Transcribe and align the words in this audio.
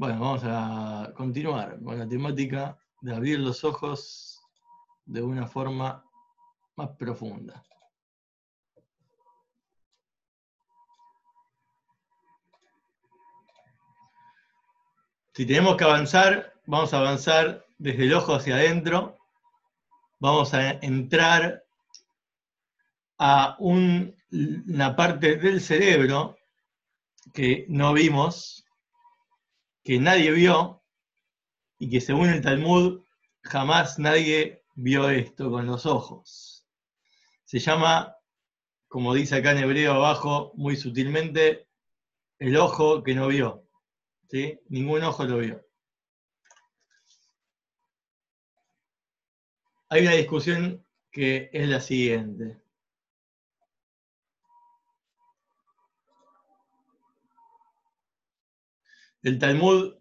Bueno, 0.00 0.20
vamos 0.20 0.42
a 0.44 1.12
continuar 1.16 1.82
con 1.82 1.98
la 1.98 2.06
temática 2.08 2.78
de 3.00 3.16
abrir 3.16 3.40
los 3.40 3.64
ojos 3.64 4.40
de 5.04 5.20
una 5.20 5.48
forma 5.48 6.04
más 6.76 6.90
profunda. 6.90 7.64
Si 15.34 15.44
tenemos 15.44 15.76
que 15.76 15.82
avanzar, 15.82 16.54
vamos 16.66 16.94
a 16.94 16.98
avanzar 16.98 17.66
desde 17.76 18.04
el 18.04 18.14
ojo 18.14 18.34
hacia 18.34 18.54
adentro. 18.54 19.18
Vamos 20.20 20.54
a 20.54 20.70
entrar 20.74 21.64
a 23.18 23.56
una 23.58 24.94
parte 24.94 25.38
del 25.38 25.60
cerebro 25.60 26.36
que 27.34 27.66
no 27.68 27.92
vimos, 27.92 28.64
que 29.88 29.98
nadie 29.98 30.30
vio, 30.32 30.84
y 31.78 31.88
que 31.88 32.02
según 32.02 32.28
el 32.28 32.42
Talmud 32.42 33.06
jamás 33.40 33.98
nadie 33.98 34.62
vio 34.74 35.08
esto 35.08 35.50
con 35.50 35.64
los 35.64 35.86
ojos. 35.86 36.66
Se 37.46 37.58
llama, 37.58 38.14
como 38.86 39.14
dice 39.14 39.36
acá 39.36 39.52
en 39.52 39.64
hebreo 39.64 39.94
abajo, 39.94 40.52
muy 40.56 40.76
sutilmente, 40.76 41.68
el 42.38 42.58
ojo 42.58 43.02
que 43.02 43.14
no 43.14 43.28
vio. 43.28 43.66
¿Sí? 44.30 44.60
Ningún 44.68 45.04
ojo 45.04 45.24
lo 45.24 45.38
vio. 45.38 45.66
Hay 49.88 50.02
una 50.02 50.12
discusión 50.16 50.84
que 51.10 51.48
es 51.50 51.66
la 51.66 51.80
siguiente. 51.80 52.60
El 59.22 59.38
Talmud 59.38 59.96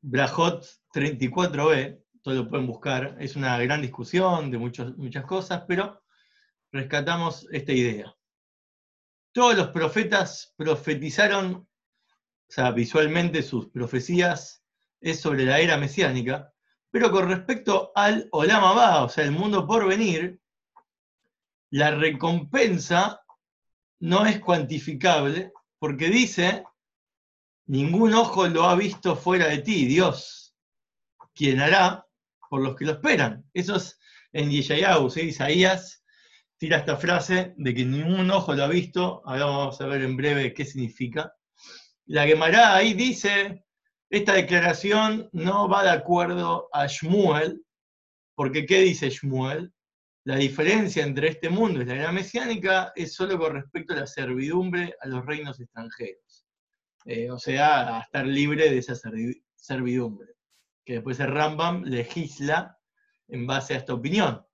Brajot 0.00 0.64
34b, 0.94 2.02
todo 2.22 2.34
lo 2.34 2.48
pueden 2.48 2.66
buscar, 2.66 3.16
es 3.20 3.36
una 3.36 3.58
gran 3.58 3.82
discusión 3.82 4.50
de 4.50 4.58
muchas 4.58 5.24
cosas, 5.26 5.64
pero 5.68 6.02
rescatamos 6.72 7.46
esta 7.52 7.72
idea. 7.72 8.14
Todos 9.32 9.56
los 9.56 9.68
profetas 9.68 10.54
profetizaron, 10.56 11.54
o 11.54 11.66
sea, 12.48 12.70
visualmente 12.70 13.42
sus 13.42 13.68
profecías 13.68 14.64
es 15.00 15.20
sobre 15.20 15.44
la 15.44 15.58
era 15.60 15.76
mesiánica, 15.76 16.52
pero 16.90 17.10
con 17.10 17.28
respecto 17.28 17.92
al 17.94 18.28
Olam 18.32 18.64
Abba, 18.64 19.04
o 19.04 19.08
sea, 19.08 19.24
el 19.24 19.32
mundo 19.32 19.66
por 19.66 19.86
venir, 19.86 20.40
la 21.70 21.90
recompensa 21.90 23.20
no 24.00 24.24
es 24.24 24.40
cuantificable, 24.40 25.52
porque 25.78 26.08
dice 26.08 26.64
Ningún 27.66 28.14
ojo 28.14 28.46
lo 28.48 28.64
ha 28.64 28.76
visto 28.76 29.16
fuera 29.16 29.48
de 29.48 29.58
ti, 29.58 29.86
Dios, 29.86 30.54
quien 31.34 31.60
hará 31.60 32.06
por 32.50 32.60
los 32.60 32.76
que 32.76 32.84
lo 32.84 32.92
esperan. 32.92 33.44
Eso 33.54 33.76
es 33.76 33.98
en 34.32 34.50
Yeshayahu, 34.50 35.08
Isaías 35.16 36.04
tira 36.56 36.78
esta 36.78 36.96
frase 36.96 37.54
de 37.56 37.74
que 37.74 37.84
ningún 37.84 38.30
ojo 38.30 38.54
lo 38.54 38.64
ha 38.64 38.68
visto, 38.68 39.22
ahora 39.24 39.46
vamos 39.46 39.80
a 39.80 39.86
ver 39.86 40.02
en 40.02 40.16
breve 40.16 40.54
qué 40.54 40.64
significa. 40.64 41.34
La 42.06 42.26
Gemara 42.26 42.74
ahí 42.74 42.94
dice, 42.94 43.64
esta 44.10 44.34
declaración 44.34 45.28
no 45.32 45.68
va 45.68 45.82
de 45.82 45.90
acuerdo 45.90 46.68
a 46.72 46.86
Shmuel, 46.86 47.64
porque 48.34 48.66
¿qué 48.66 48.80
dice 48.80 49.10
Shmuel? 49.10 49.72
La 50.24 50.36
diferencia 50.36 51.04
entre 51.04 51.28
este 51.28 51.50
mundo 51.50 51.82
y 51.82 51.84
la 51.84 51.96
era 51.96 52.12
mesiánica 52.12 52.92
es 52.96 53.14
solo 53.14 53.38
con 53.38 53.54
respecto 53.54 53.92
a 53.92 53.96
la 53.96 54.06
servidumbre 54.06 54.94
a 55.00 55.06
los 55.06 55.24
reinos 55.26 55.60
extranjeros. 55.60 56.23
Eh, 57.04 57.30
o 57.30 57.38
sea, 57.38 57.98
a 57.98 58.00
estar 58.02 58.26
libre 58.26 58.70
de 58.70 58.78
esa 58.78 58.94
servidumbre. 59.56 60.34
Que 60.84 60.94
después 60.94 61.20
el 61.20 61.28
Rambam 61.28 61.84
legisla 61.84 62.78
en 63.28 63.46
base 63.46 63.74
a 63.74 63.78
esta 63.78 63.94
opinión 63.94 64.44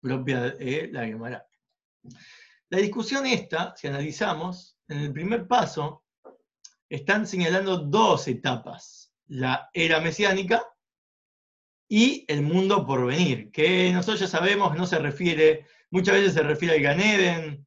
propia 0.00 0.40
de 0.40 0.88
la 0.92 1.06
Gemara. 1.06 1.46
La 2.68 2.78
discusión 2.78 3.24
esta, 3.26 3.74
si 3.76 3.86
analizamos, 3.86 4.76
en 4.88 4.98
el 4.98 5.12
primer 5.12 5.46
paso, 5.46 6.04
están 6.88 7.26
señalando 7.26 7.78
dos 7.78 8.28
etapas, 8.28 9.14
la 9.28 9.70
era 9.72 10.00
mesiánica 10.00 10.66
y 11.88 12.24
el 12.28 12.42
mundo 12.42 12.84
por 12.86 13.06
venir, 13.06 13.50
que 13.50 13.92
nosotros 13.92 14.20
ya 14.20 14.26
sabemos 14.26 14.76
no 14.76 14.86
se 14.86 14.98
refiere, 14.98 15.66
muchas 15.90 16.14
veces 16.14 16.34
se 16.34 16.42
refiere 16.42 16.76
al 16.76 16.82
Ganeden, 16.82 17.66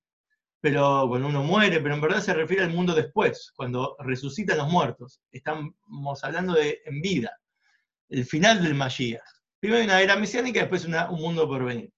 pero 0.66 1.06
cuando 1.08 1.28
uno 1.28 1.44
muere, 1.44 1.80
pero 1.80 1.94
en 1.94 2.02
verdad 2.02 2.22
se 2.22 2.34
refiere 2.34 2.64
al 2.64 2.74
mundo 2.74 2.96
después, 2.96 3.54
cuando 3.56 3.96
resucitan 4.00 4.58
los 4.58 4.68
muertos. 4.68 5.22
Estamos 5.32 6.24
hablando 6.24 6.54
de 6.54 6.82
en 6.86 7.02
vida, 7.02 7.40
el 8.10 8.26
final 8.26 8.64
del 8.64 8.74
Mashiach. 8.74 9.22
Primero 9.60 9.84
una 9.84 10.02
era 10.02 10.16
mesiánica 10.16 10.58
y 10.58 10.62
después 10.62 10.86
un 10.86 11.22
mundo 11.22 11.48
por 11.48 11.66
venir. 11.66 11.94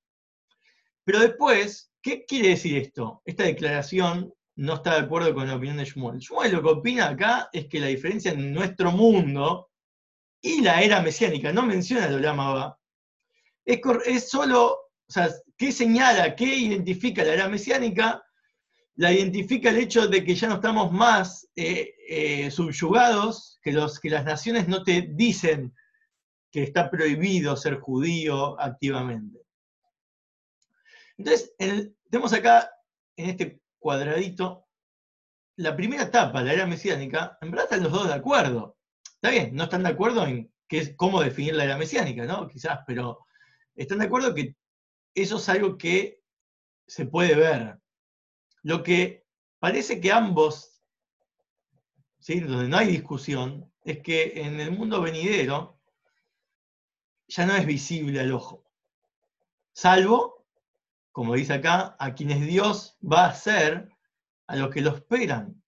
Pero 1.06 1.22
después, 1.22 1.94
¿qué 2.02 2.26
quiere 2.26 2.50
decir 2.50 2.76
esto? 2.76 3.22
Esta 3.24 3.44
declaración 3.44 4.34
no 4.58 4.74
está 4.74 4.96
de 4.96 5.06
acuerdo 5.06 5.34
con 5.34 5.48
la 5.48 5.56
opinión 5.56 5.78
de 5.78 5.86
Shmuel. 5.86 6.20
Shmuel 6.20 6.52
lo 6.52 6.62
que 6.62 6.70
opina 6.70 7.08
acá 7.08 7.48
es 7.54 7.68
que 7.68 7.80
la 7.80 7.88
diferencia 7.88 8.34
en 8.34 8.52
nuestro 8.52 8.92
mundo 8.92 9.70
y 10.42 10.60
la 10.60 10.82
era 10.82 11.02
mesiánica, 11.02 11.54
no 11.54 11.66
menciona 11.66 12.10
lo 12.10 12.20
llamaba, 12.20 12.78
es, 13.64 13.80
es 14.06 14.30
solo, 14.30 14.74
o 14.74 14.82
sea, 15.08 15.30
¿qué 15.56 15.72
señala, 15.72 16.36
qué 16.36 16.54
identifica 16.54 17.24
la 17.24 17.34
era 17.34 17.48
mesiánica? 17.48 18.22
La 18.98 19.14
identifica 19.14 19.70
el 19.70 19.78
hecho 19.78 20.08
de 20.08 20.24
que 20.24 20.36
ya 20.36 20.48
no 20.48 20.56
estamos 20.56 20.92
más 20.92 21.48
eh, 21.56 21.94
eh, 22.10 22.52
subyugados, 22.52 23.60
que, 23.62 23.72
los, 23.72 24.00
que 24.00 24.10
las 24.10 24.26
naciones 24.26 24.68
no 24.68 24.84
te 24.84 25.10
dicen 25.12 25.74
que 26.52 26.64
está 26.64 26.90
prohibido 26.90 27.56
ser 27.56 27.80
judío 27.80 28.60
activamente. 28.60 29.40
Entonces, 31.18 31.54
tenemos 32.10 32.34
acá, 32.34 32.72
en 33.16 33.30
este 33.30 33.62
cuadradito, 33.78 34.66
la 35.58 35.76
primera 35.76 36.04
etapa, 36.04 36.42
la 36.42 36.54
era 36.54 36.66
mesiánica, 36.66 37.38
en 37.42 37.52
verdad 37.52 37.66
están 37.66 37.84
los 37.84 37.92
dos 37.92 38.08
de 38.08 38.16
acuerdo. 38.16 38.78
Está 39.16 39.30
bien, 39.30 39.56
no 39.56 39.66
están 39.66 39.84
de 39.84 39.90
acuerdo 39.90 40.26
en 40.26 40.52
qué, 40.68 40.96
cómo 40.96 41.22
definir 41.22 41.56
la 41.56 41.66
era 41.66 41.78
mesiánica, 41.78 42.26
¿no? 42.26 42.48
Quizás, 42.48 42.80
pero 42.88 43.26
están 43.76 44.00
de 44.00 44.06
acuerdo 44.06 44.34
que 44.34 44.56
eso 45.14 45.38
es 45.38 45.50
algo 45.50 45.78
que 45.78 46.22
se 46.88 47.06
puede 47.06 47.36
ver, 47.36 47.80
lo 48.64 48.84
que 48.84 49.26
parece 49.60 50.00
que 50.00 50.12
ambos, 50.12 50.82
¿sí? 52.20 52.40
donde 52.40 52.68
no 52.68 52.78
hay 52.78 52.88
discusión, 52.88 53.72
es 53.84 54.00
que 54.00 54.34
en 54.42 54.60
el 54.60 54.72
mundo 54.72 55.02
venidero 55.02 55.80
ya 57.28 57.46
no 57.46 57.56
es 57.56 57.66
visible 57.66 58.20
al 58.20 58.32
ojo. 58.32 58.66
Salvo, 59.74 60.46
como 61.12 61.36
dice 61.36 61.54
acá, 61.54 61.96
a 62.00 62.14
quienes 62.14 62.46
Dios 62.46 62.98
va 63.02 63.26
a 63.26 63.30
hacer, 63.30 63.90
a 64.48 64.56
los 64.56 64.70
que 64.70 64.82
lo 64.82 64.96
esperan. 64.96 65.62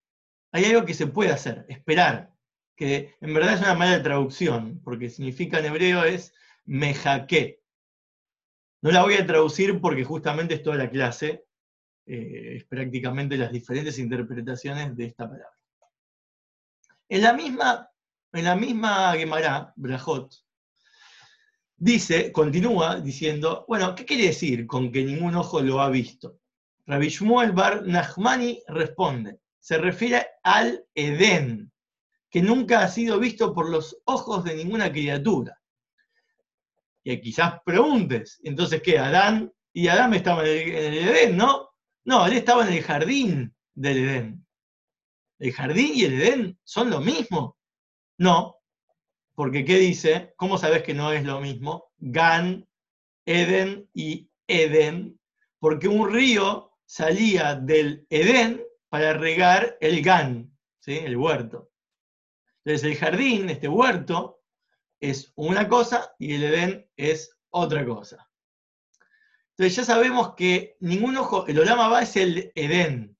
Hay 0.51 0.66
algo 0.66 0.85
que 0.85 0.94
se 0.94 1.07
puede 1.07 1.31
hacer, 1.31 1.66
esperar, 1.69 2.33
que 2.75 3.16
en 3.21 3.33
verdad 3.33 3.53
es 3.56 3.61
una 3.61 3.75
mala 3.75 4.01
traducción, 4.01 4.81
porque 4.83 5.09
significa 5.09 5.59
en 5.59 5.66
hebreo 5.66 6.03
es 6.03 6.33
mejaque. 6.66 7.61
No 8.81 8.91
la 8.91 9.03
voy 9.03 9.16
a 9.16 9.25
traducir 9.25 9.81
porque 9.81 10.06
justamente 10.06 10.56
es 10.56 10.63
toda 10.63 10.77
la 10.77 10.89
clase, 10.89 11.45
eh, 12.12 12.56
es 12.58 12.66
prácticamente 12.66 13.38
las 13.38 13.52
diferentes 13.52 14.00
interpretaciones 14.00 14.97
de 14.97 15.06
esta 15.06 15.25
palabra. 15.30 15.56
En 17.08 17.22
la 17.22 17.34
misma, 17.34 17.88
en 18.34 18.46
la 18.46 18.56
misma 18.56 19.14
Gemara, 19.14 19.72
Brajot, 19.75 20.34
dice, 21.78 22.31
continúa 22.31 23.00
diciendo, 23.00 23.64
bueno, 23.68 23.94
¿qué 23.94 24.06
quiere 24.06 24.25
decir 24.25 24.66
con 24.66 24.92
que 24.92 25.03
ningún 25.03 25.36
ojo 25.36 25.62
lo 25.62 25.81
ha 25.81 25.90
visto? 25.92 26.40
Rabbi 26.88 27.09
Shmuel 27.09 27.52
Bar 27.52 27.86
Nachmani 27.86 28.64
responde, 28.68 29.42
se 29.59 29.78
refiere 29.78 30.25
al 30.42 30.84
Edén, 30.96 31.72
que 32.31 32.42
nunca 32.42 32.80
ha 32.80 32.88
sido 32.88 33.19
visto 33.19 33.54
por 33.54 33.69
los 33.69 33.95
ojos 34.06 34.44
de 34.45 34.56
ninguna 34.56 34.92
criatura. 34.92 35.62
Y 37.04 37.22
quizás 37.22 37.62
preguntes, 37.63 38.39
entonces, 38.44 38.81
¿qué? 38.81 38.98
Adán 38.98 39.54
y 39.72 39.88
Adán 39.88 40.16
estaban 40.16 40.48
en 40.48 40.75
el 40.75 41.07
Edén, 41.07 41.38
¿no? 41.38 41.69
No, 42.09 42.25
él 42.25 42.33
estaba 42.33 42.67
en 42.67 42.73
el 42.73 42.81
jardín 42.81 43.56
del 43.75 43.97
Edén. 44.00 44.47
¿El 45.38 45.53
jardín 45.53 45.91
y 45.94 46.06
el 46.06 46.19
Edén 46.19 46.59
son 46.63 46.89
lo 46.89 47.01
mismo? 47.01 47.56
No, 48.17 48.56
porque 49.35 49.63
¿qué 49.63 49.77
dice? 49.77 50.33
¿Cómo 50.35 50.57
sabes 50.57 50.81
que 50.81 50.95
no 50.95 51.13
es 51.13 51.23
lo 51.23 51.39
mismo? 51.39 51.91
Gan, 52.00 52.67
Eden 53.27 53.88
y 53.94 54.27
Eden, 54.47 55.19
porque 55.59 55.88
un 55.88 56.11
río 56.11 56.71
salía 56.88 57.53
del 57.53 58.07
Edén 58.09 58.63
para 58.89 59.13
regar 59.13 59.77
el 59.79 60.01
Gan, 60.01 60.51
¿sí? 60.79 60.97
el 60.97 61.15
huerto. 61.15 61.69
Entonces 62.65 62.89
el 62.89 62.97
jardín, 62.97 63.51
este 63.51 63.67
huerto, 63.67 64.41
es 65.00 65.31
una 65.35 65.67
cosa 65.67 66.15
y 66.17 66.33
el 66.33 66.45
Edén 66.45 66.89
es 66.97 67.38
otra 67.51 67.85
cosa. 67.85 68.29
Entonces 69.59 69.75
ya 69.75 69.83
sabemos 69.83 70.35
que 70.35 70.77
ningún 70.79 71.17
ojo, 71.17 71.45
el 71.45 71.59
Olama 71.59 71.89
va 71.89 72.01
es 72.01 72.15
el 72.15 72.50
Edén. 72.56 73.17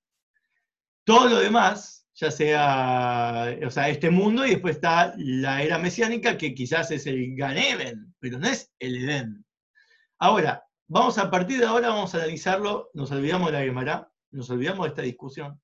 Todo 1.04 1.28
lo 1.28 1.40
demás 1.40 2.08
ya 2.14 2.32
sea, 2.32 3.58
o 3.66 3.70
sea, 3.70 3.90
este 3.90 4.10
mundo 4.10 4.46
y 4.46 4.52
después 4.52 4.76
está 4.76 5.14
la 5.18 5.62
era 5.62 5.78
mesiánica 5.78 6.38
que 6.38 6.56
quizás 6.56 6.92
es 6.92 7.08
el 7.08 7.36
Ganeben, 7.36 8.16
pero 8.20 8.40
no 8.40 8.48
es 8.48 8.72
el 8.80 9.04
Edén. 9.04 9.46
Ahora, 10.18 10.64
vamos 10.88 11.18
a 11.18 11.30
partir 11.30 11.60
de 11.60 11.66
ahora, 11.66 11.90
vamos 11.90 12.16
a 12.16 12.20
analizarlo, 12.20 12.90
nos 12.94 13.12
olvidamos 13.12 13.52
de 13.52 13.58
la 13.58 13.66
Gemara, 13.66 14.10
nos 14.32 14.50
olvidamos 14.50 14.86
de 14.86 14.90
esta 14.92 15.02
discusión, 15.02 15.62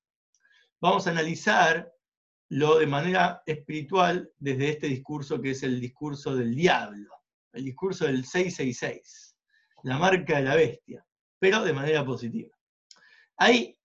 vamos 0.78 1.06
a 1.06 1.10
analizar 1.10 1.90
lo 2.50 2.78
de 2.78 2.86
manera 2.86 3.42
espiritual 3.46 4.30
desde 4.36 4.68
este 4.72 4.88
discurso 4.88 5.40
que 5.40 5.52
es 5.52 5.62
el 5.62 5.80
discurso 5.80 6.36
del 6.36 6.54
diablo, 6.54 7.14
el 7.54 7.64
discurso 7.64 8.04
del 8.04 8.26
666, 8.26 9.25
la 9.86 9.98
marca 9.98 10.36
de 10.36 10.42
la 10.42 10.56
bestia, 10.56 11.06
pero 11.38 11.62
de 11.62 11.72
manera 11.72 12.04
positiva. 12.04 12.50
Ahí, 13.36 13.78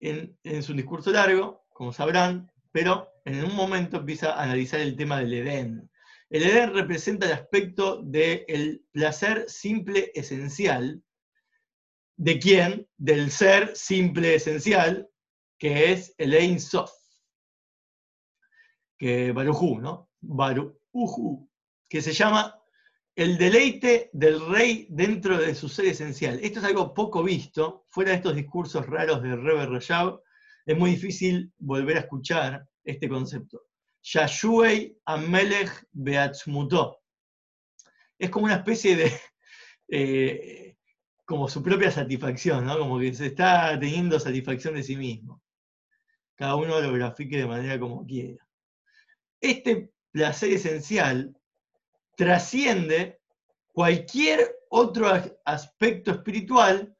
en, 0.00 0.36
su 0.60 0.74
discurso 0.74 1.12
largo, 1.12 1.66
como 1.68 1.92
sabrán, 1.92 2.50
pero 2.72 3.08
en 3.24 3.44
un 3.44 3.54
momento 3.54 3.98
empieza 3.98 4.32
a 4.32 4.42
analizar 4.42 4.80
el 4.80 4.96
tema 4.96 5.20
del 5.20 5.34
Edén. 5.34 5.88
El 6.30 6.42
Edén 6.42 6.74
representa 6.74 7.26
el 7.26 7.32
aspecto 7.32 8.02
del 8.02 8.84
placer 8.90 9.44
simple 9.48 10.10
esencial. 10.16 11.00
¿De 12.16 12.40
quién? 12.40 12.88
Del 12.96 13.30
ser 13.30 13.76
simple 13.76 14.34
esencial, 14.34 15.08
que 15.58 15.92
es 15.92 16.12
el 16.18 16.34
Ein 16.34 16.58
Sof. 16.58 16.90
Que 18.98 19.30
Barujú, 19.30 19.80
¿no? 19.80 20.10
Barujú, 20.20 21.48
que 21.88 22.02
se 22.02 22.12
llama 22.12 22.59
el 23.20 23.36
deleite 23.36 24.08
del 24.14 24.40
rey 24.48 24.86
dentro 24.88 25.36
de 25.36 25.54
su 25.54 25.68
ser 25.68 25.84
esencial. 25.84 26.40
Esto 26.42 26.58
es 26.58 26.64
algo 26.64 26.94
poco 26.94 27.22
visto, 27.22 27.84
fuera 27.90 28.12
de 28.12 28.16
estos 28.16 28.34
discursos 28.34 28.86
raros 28.86 29.22
de 29.22 29.36
Rebe 29.36 29.66
Rajab, 29.66 30.22
es 30.64 30.74
muy 30.74 30.92
difícil 30.92 31.52
volver 31.58 31.98
a 31.98 32.00
escuchar 32.00 32.66
este 32.82 33.10
concepto. 33.10 33.66
Yashuei 34.02 34.96
Amelech 35.04 35.86
Beatzmuto. 35.92 37.02
Es 38.18 38.30
como 38.30 38.46
una 38.46 38.54
especie 38.54 38.96
de, 38.96 39.12
eh, 39.88 40.76
como 41.26 41.46
su 41.46 41.62
propia 41.62 41.90
satisfacción, 41.90 42.64
¿no? 42.64 42.78
Como 42.78 42.98
que 42.98 43.12
se 43.12 43.26
está 43.26 43.78
teniendo 43.78 44.18
satisfacción 44.18 44.76
de 44.76 44.82
sí 44.82 44.96
mismo. 44.96 45.42
Cada 46.36 46.54
uno 46.56 46.80
lo 46.80 46.90
grafique 46.94 47.36
de 47.36 47.46
manera 47.46 47.78
como 47.78 48.06
quiera. 48.06 48.48
Este 49.42 49.92
placer 50.10 50.52
esencial 50.52 51.36
trasciende 52.20 53.18
cualquier 53.72 54.54
otro 54.68 55.10
aspecto 55.46 56.10
espiritual 56.10 56.94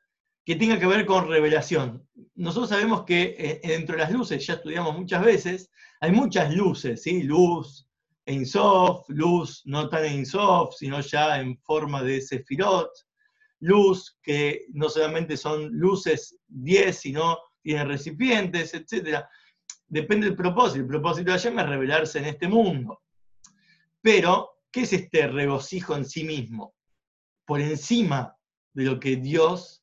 que 0.47 0.57
tenga 0.57 0.79
que 0.79 0.87
ver 0.87 1.05
con 1.05 1.29
revelación. 1.29 2.09
Nosotros 2.37 2.71
sabemos 2.71 3.05
que 3.05 3.37
eh, 3.39 3.61
dentro 3.63 3.97
de 3.97 4.03
las 4.03 4.13
luces, 4.13 4.47
ya 4.47 4.55
estudiamos 4.55 4.97
muchas 4.97 5.23
veces, 5.23 5.71
hay 6.01 6.11
muchas 6.11 6.55
luces, 6.55 7.03
¿sí? 7.03 7.23
Luz 7.25 7.87
en 8.25 8.47
soft, 8.47 9.11
luz 9.11 9.61
no 9.67 9.91
tan 9.91 10.07
en 10.07 10.25
soft, 10.25 10.77
sino 10.79 11.01
ya 11.03 11.39
en 11.39 11.59
forma 11.59 12.03
de 12.03 12.23
sefirot, 12.23 12.91
luz 13.59 14.19
que 14.23 14.69
no 14.73 14.89
solamente 14.89 15.37
son 15.37 15.69
luces 15.71 16.39
10, 16.49 16.97
sino 16.97 17.37
tienen 17.61 17.89
recipientes, 17.89 18.73
etc. 18.73 19.23
Depende 19.87 20.29
del 20.29 20.37
propósito. 20.37 20.81
El 20.81 20.87
propósito 20.87 21.31
de 21.31 21.37
Hashem 21.37 21.59
es 21.59 21.69
revelarse 21.69 22.21
en 22.21 22.25
este 22.25 22.49
mundo. 22.49 23.03
Pero, 24.01 24.60
¿qué 24.71 24.83
es 24.83 24.93
este 24.93 25.27
regocijo 25.27 25.97
en 25.97 26.05
sí 26.05 26.25
mismo? 26.25 26.75
Por 27.47 27.61
encima 27.61 28.37
de 28.73 28.85
lo 28.85 29.01
que 29.01 29.17
Dios 29.17 29.83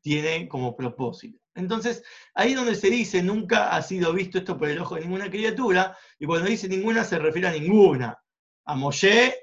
tiene 0.00 0.48
como 0.48 0.76
propósito. 0.76 1.38
Entonces, 1.54 2.02
ahí 2.34 2.54
donde 2.54 2.74
se 2.74 2.90
dice 2.90 3.22
nunca 3.22 3.74
ha 3.74 3.82
sido 3.82 4.12
visto 4.12 4.38
esto 4.38 4.58
por 4.58 4.68
el 4.68 4.78
ojo 4.78 4.94
de 4.94 5.00
ninguna 5.02 5.30
criatura, 5.30 5.96
y 6.18 6.26
cuando 6.26 6.48
dice 6.48 6.68
ninguna 6.68 7.02
se 7.02 7.18
refiere 7.18 7.48
a 7.48 7.52
ninguna. 7.52 8.18
A 8.66 8.74
Moshe, 8.74 9.34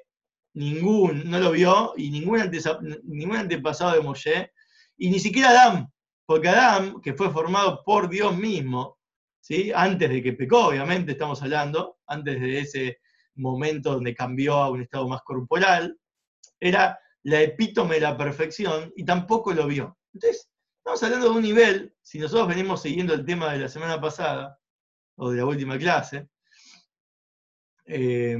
ningún, 0.53 1.30
no 1.30 1.39
lo 1.39 1.51
vio, 1.51 1.94
y 1.97 2.12
ningún, 2.12 2.39
antepasado 3.35 3.94
de 3.94 4.01
Moshe, 4.01 4.51
y 4.97 5.09
ni 5.09 5.19
siquiera 5.19 5.50
Adán, 5.50 5.91
porque 6.25 6.50
Adán, 6.50 7.01
que 7.01 7.13
fue 7.13 7.31
formado 7.31 7.83
por 7.83 8.09
Dios 8.09 8.38
mismo, 8.38 9.00
¿sí? 9.39 9.71
antes 9.74 10.09
de 10.09 10.21
que 10.21 10.33
pecó, 10.33 10.68
obviamente 10.68 11.13
estamos 11.13 11.41
hablando, 11.41 11.97
antes 12.06 12.39
de 12.39 12.59
ese 12.59 13.00
momento 13.35 13.94
donde 13.94 14.15
cambió 14.15 14.56
a 14.56 14.69
un 14.69 14.81
estado 14.81 15.07
más 15.07 15.21
corporal, 15.24 15.97
era 16.59 17.00
la 17.24 17.41
epítome 17.41 17.95
de 17.95 18.01
la 18.01 18.18
perfección 18.18 18.91
y 18.95 19.06
tampoco 19.06 19.53
lo 19.53 19.68
vio. 19.68 19.97
Entonces, 20.13 20.50
Estamos 20.83 21.01
hablando 21.03 21.30
de 21.30 21.38
un 21.38 21.44
nivel, 21.44 21.95
si 22.01 22.19
nosotros 22.19 22.50
venimos 22.50 22.81
siguiendo 22.81 23.13
el 23.13 23.24
tema 23.24 23.53
de 23.53 23.59
la 23.59 23.69
semana 23.69 24.01
pasada, 24.01 24.59
o 25.15 25.31
de 25.31 25.38
la 25.38 25.45
última 25.45 25.77
clase, 25.77 26.27
eh, 27.85 28.38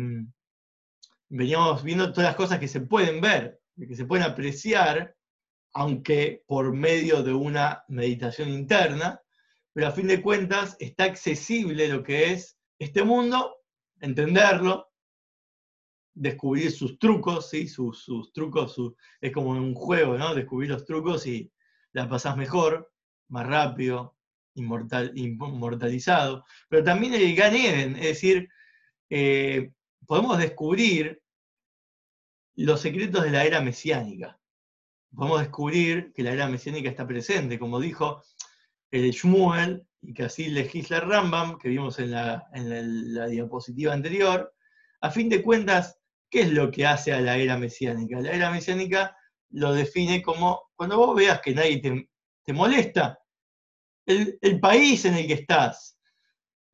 veníamos 1.30 1.82
viendo 1.82 2.12
todas 2.12 2.32
las 2.32 2.36
cosas 2.36 2.60
que 2.60 2.68
se 2.68 2.82
pueden 2.82 3.22
ver, 3.22 3.62
que 3.78 3.96
se 3.96 4.04
pueden 4.04 4.26
apreciar, 4.26 5.16
aunque 5.72 6.44
por 6.46 6.74
medio 6.74 7.24
de 7.24 7.32
una 7.32 7.86
meditación 7.88 8.50
interna, 8.50 9.22
pero 9.72 9.88
a 9.88 9.92
fin 9.92 10.08
de 10.08 10.22
cuentas 10.22 10.76
está 10.82 11.06
accesible 11.06 11.88
lo 11.88 12.04
que 12.04 12.34
es 12.34 12.58
este 12.78 13.04
mundo, 13.04 13.56
entenderlo, 14.04 14.92
descubrir 16.14 16.72
sus 16.72 17.00
trucos, 17.00 17.50
¿sí? 17.50 17.68
sus, 17.68 18.06
trucos, 18.34 18.76
es 19.22 19.32
como 19.32 19.52
un 19.52 19.74
juego, 19.74 20.18
¿no? 20.18 20.36
Descubrir 20.36 20.70
los 20.70 20.86
trucos 20.86 21.26
y 21.26 21.52
la 21.94 22.10
pasás 22.10 22.36
mejor, 22.36 22.92
más 23.30 23.48
rápido, 23.48 24.18
inmortal, 24.56 25.14
inmortalizado, 25.16 26.46
pero 26.68 26.84
también 26.84 27.14
el 27.14 27.34
Gan 27.34 27.56
Eden, 27.56 27.96
es 27.96 28.04
decir, 28.04 28.50
eh, 29.10 29.72
podemos 30.06 30.38
descubrir 30.38 31.22
los 32.56 32.82
secretos 32.82 33.24
de 33.24 33.32
la 33.32 33.46
era 33.46 33.62
mesiánica. 33.62 34.38
Podemos 35.16 35.40
descubrir 35.40 36.12
que 36.14 36.24
la 36.24 36.34
era 36.34 36.50
mesiánica 36.50 36.90
está 36.90 37.08
presente, 37.08 37.58
como 37.58 37.80
dijo 37.80 38.22
el 38.92 39.12
Shmuel, 39.12 39.88
y 40.04 40.14
que 40.14 40.24
así 40.24 40.48
legisla 40.50 41.00
Rambam, 41.00 41.58
que 41.58 41.70
vimos 41.70 41.98
en 42.00 42.12
la, 42.12 42.48
diapositiva 43.30 43.94
anterior. 43.94 44.54
A 45.02 45.10
fin 45.10 45.30
de 45.30 45.42
cuentas, 45.42 45.98
¿qué 46.30 46.42
es 46.42 46.52
lo 46.52 46.70
que 46.72 46.86
hace 46.86 47.14
a 47.14 47.22
la 47.22 47.38
era 47.38 47.58
mesiánica? 47.58 48.20
La 48.20 48.32
era 48.32 48.52
mesiánica 48.52 49.16
lo 49.52 49.74
define 49.74 50.22
como 50.22 50.70
cuando 50.76 50.98
vos 50.98 51.16
veas 51.16 51.40
que 51.42 51.54
nadie 51.54 52.08
te, 52.44 52.54
molesta, 52.54 53.20
el, 54.06 54.60
país 54.60 55.06
en 55.06 55.16
el 55.16 55.28
que 55.28 55.34
estás 55.34 55.98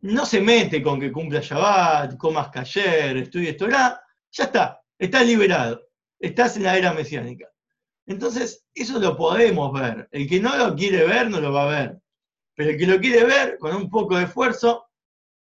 no 0.01 0.25
se 0.25 0.41
mete 0.41 0.81
con 0.81 0.99
que 0.99 1.11
cumpla 1.11 1.41
Shabbat, 1.41 2.17
comas 2.17 2.49
cayer, 2.49 3.17
estudies 3.17 3.57
Torah, 3.57 4.01
ya 4.31 4.45
está, 4.45 4.81
estás 4.97 5.27
liberado, 5.27 5.81
estás 6.17 6.55
en 6.57 6.63
la 6.63 6.77
era 6.77 6.93
mesiánica. 6.93 7.47
Entonces, 8.07 8.65
eso 8.73 8.97
lo 8.97 9.15
podemos 9.15 9.71
ver. 9.71 10.07
El 10.11 10.27
que 10.27 10.39
no 10.39 10.55
lo 10.57 10.75
quiere 10.75 11.05
ver, 11.05 11.29
no 11.29 11.39
lo 11.39 11.53
va 11.53 11.63
a 11.63 11.79
ver. 11.79 12.01
Pero 12.59 12.71
el 12.71 12.77
que 12.77 12.87
lo 12.87 12.99
quiere 12.99 13.23
ver, 13.23 13.57
con 13.57 13.73
un 13.73 13.89
poco 13.89 14.17
de 14.17 14.25
esfuerzo, 14.25 14.89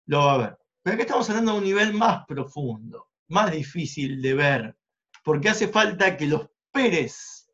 lo 0.05 0.19
va 0.19 0.33
a 0.35 0.37
ver. 0.37 0.57
Pero 0.83 0.93
aquí 0.93 1.01
estamos 1.01 1.27
hablando 1.31 1.53
de 1.53 1.57
un 1.57 1.63
nivel 1.63 1.93
más 1.93 2.27
profundo, 2.27 3.07
más 3.29 3.51
difícil 3.51 4.21
de 4.21 4.35
ver, 4.35 4.75
porque 5.23 5.49
hace 5.49 5.67
falta 5.67 6.15
que 6.15 6.27
los 6.27 6.47
Pérez, 6.71 7.49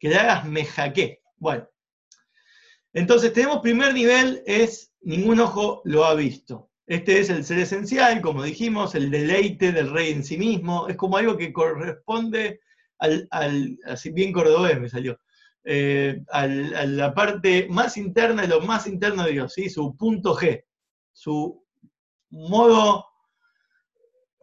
que 0.00 0.08
le 0.08 0.16
hagas 0.16 0.46
mejaque. 0.46 1.22
Bueno, 1.36 1.68
entonces 2.92 3.32
tenemos 3.32 3.60
primer 3.60 3.94
nivel, 3.94 4.42
es 4.46 4.92
ningún 5.02 5.38
ojo 5.38 5.82
lo 5.84 6.04
ha 6.04 6.14
visto. 6.16 6.72
Este 6.84 7.20
es 7.20 7.30
el 7.30 7.44
ser 7.44 7.60
esencial, 7.60 8.20
como 8.20 8.42
dijimos, 8.42 8.96
el 8.96 9.12
deleite 9.12 9.70
del 9.70 9.92
rey 9.92 10.10
en 10.10 10.24
sí 10.24 10.36
mismo, 10.36 10.88
es 10.88 10.96
como 10.96 11.18
algo 11.18 11.36
que 11.36 11.52
corresponde 11.52 12.58
al, 12.98 13.78
así 13.84 14.10
bien 14.10 14.32
cordobés 14.32 14.80
me 14.80 14.88
salió, 14.88 15.20
eh, 15.64 16.22
a 16.30 16.46
la 16.46 17.14
parte 17.14 17.66
más 17.68 17.96
interna 17.96 18.42
de 18.42 18.48
lo 18.48 18.60
más 18.60 18.86
interno 18.86 19.24
de 19.24 19.32
Dios, 19.32 19.52
¿sí? 19.52 19.70
su 19.70 19.96
punto 19.96 20.36
G, 20.36 20.64
su 21.12 21.64
modo 22.30 23.06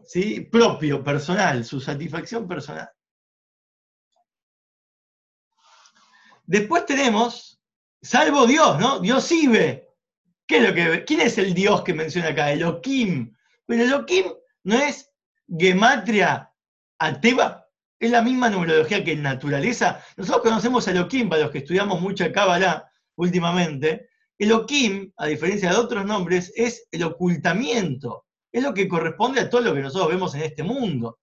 ¿sí? 0.06 0.42
propio, 0.42 1.04
personal, 1.04 1.66
su 1.66 1.80
satisfacción 1.80 2.48
personal. 2.48 2.90
Después 6.46 6.86
tenemos, 6.86 7.62
salvo 8.02 8.48
Dios, 8.48 8.80
¿no? 8.80 9.00
Dios 9.00 9.24
sí 9.24 9.48
ve. 9.48 9.88
¿Qué 10.48 10.58
es 10.58 10.68
lo 10.68 10.74
que 10.74 11.06
¿Quién 11.06 11.22
es 11.22 11.38
el 11.38 11.54
Dios 11.54 11.84
que 11.84 11.94
menciona 11.94 12.30
acá? 12.30 12.52
Elohim. 12.52 13.36
Pero 13.68 13.84
Elohim 13.84 14.34
no 14.64 14.76
es 14.76 15.12
gematria 15.48 16.52
ateva, 16.98 17.69
es 18.00 18.12
la 18.12 18.22
misma 18.22 18.50
numerología 18.50 19.04
que 19.04 19.12
en 19.12 19.22
naturaleza. 19.22 20.02
Nosotros 20.16 20.44
conocemos 20.44 20.88
a 20.88 20.92
Elohim, 20.92 21.30
para 21.30 21.44
los 21.44 21.52
que 21.52 21.60
estudiamos 21.60 22.00
mucha 22.02 22.32
Kabbalah 22.32 22.90
últimamente. 23.16 24.10
Elohim, 24.38 25.12
a 25.18 25.28
diferencia 25.28 25.70
de 25.70 25.76
otros 25.76 26.06
nombres, 26.06 26.54
es 26.56 26.88
el 26.92 27.04
ocultamiento. 27.04 28.26
Es 28.52 28.64
lo 28.64 28.74
que 28.74 28.88
corresponde 28.88 29.42
a 29.42 29.50
todo 29.50 29.62
lo 29.62 29.74
que 29.74 29.82
nosotros 29.82 30.10
vemos 30.10 30.34
en 30.36 30.42
este 30.42 30.64
mundo. 30.64 31.20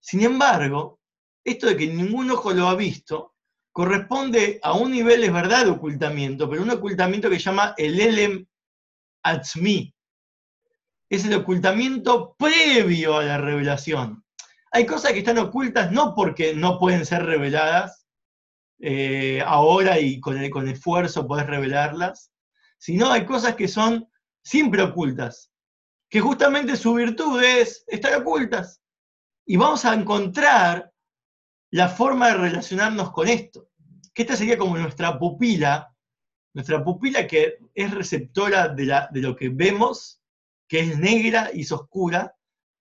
Sin 0.00 0.22
embargo, 0.22 1.00
esto 1.44 1.66
de 1.66 1.76
que 1.76 1.86
ningún 1.86 2.30
ojo 2.30 2.52
lo 2.52 2.68
ha 2.68 2.74
visto, 2.74 3.34
corresponde 3.70 4.58
a 4.62 4.72
un 4.72 4.92
nivel, 4.92 5.22
es 5.24 5.32
verdad, 5.32 5.64
de 5.64 5.70
ocultamiento, 5.72 6.48
pero 6.48 6.62
un 6.62 6.70
ocultamiento 6.70 7.28
que 7.28 7.36
se 7.36 7.44
llama 7.44 7.74
el 7.76 8.00
Elem 8.00 8.46
atzmi. 9.22 9.94
Es 11.10 11.24
el 11.26 11.34
ocultamiento 11.34 12.34
previo 12.38 13.18
a 13.18 13.24
la 13.24 13.38
revelación. 13.38 14.23
Hay 14.74 14.86
cosas 14.86 15.12
que 15.12 15.20
están 15.20 15.38
ocultas 15.38 15.92
no 15.92 16.16
porque 16.16 16.52
no 16.52 16.80
pueden 16.80 17.06
ser 17.06 17.24
reveladas 17.24 18.08
eh, 18.80 19.40
ahora 19.46 20.00
y 20.00 20.18
con, 20.18 20.50
con 20.50 20.68
esfuerzo 20.68 21.28
podés 21.28 21.46
revelarlas, 21.46 22.32
sino 22.76 23.08
hay 23.12 23.24
cosas 23.24 23.54
que 23.54 23.68
son 23.68 24.10
siempre 24.42 24.82
ocultas, 24.82 25.52
que 26.10 26.20
justamente 26.20 26.76
su 26.76 26.92
virtud 26.94 27.40
es 27.40 27.84
estar 27.86 28.20
ocultas. 28.20 28.82
Y 29.46 29.56
vamos 29.56 29.84
a 29.84 29.94
encontrar 29.94 30.92
la 31.70 31.88
forma 31.88 32.30
de 32.30 32.34
relacionarnos 32.34 33.12
con 33.12 33.28
esto, 33.28 33.68
que 34.12 34.22
esta 34.22 34.34
sería 34.34 34.58
como 34.58 34.76
nuestra 34.76 35.16
pupila, 35.20 35.94
nuestra 36.52 36.82
pupila 36.82 37.28
que 37.28 37.58
es 37.76 37.94
receptora 37.94 38.66
de, 38.66 38.86
la, 38.86 39.08
de 39.12 39.20
lo 39.20 39.36
que 39.36 39.50
vemos, 39.50 40.20
que 40.66 40.80
es 40.80 40.98
negra 40.98 41.50
y 41.54 41.60
es 41.60 41.70
oscura. 41.70 42.34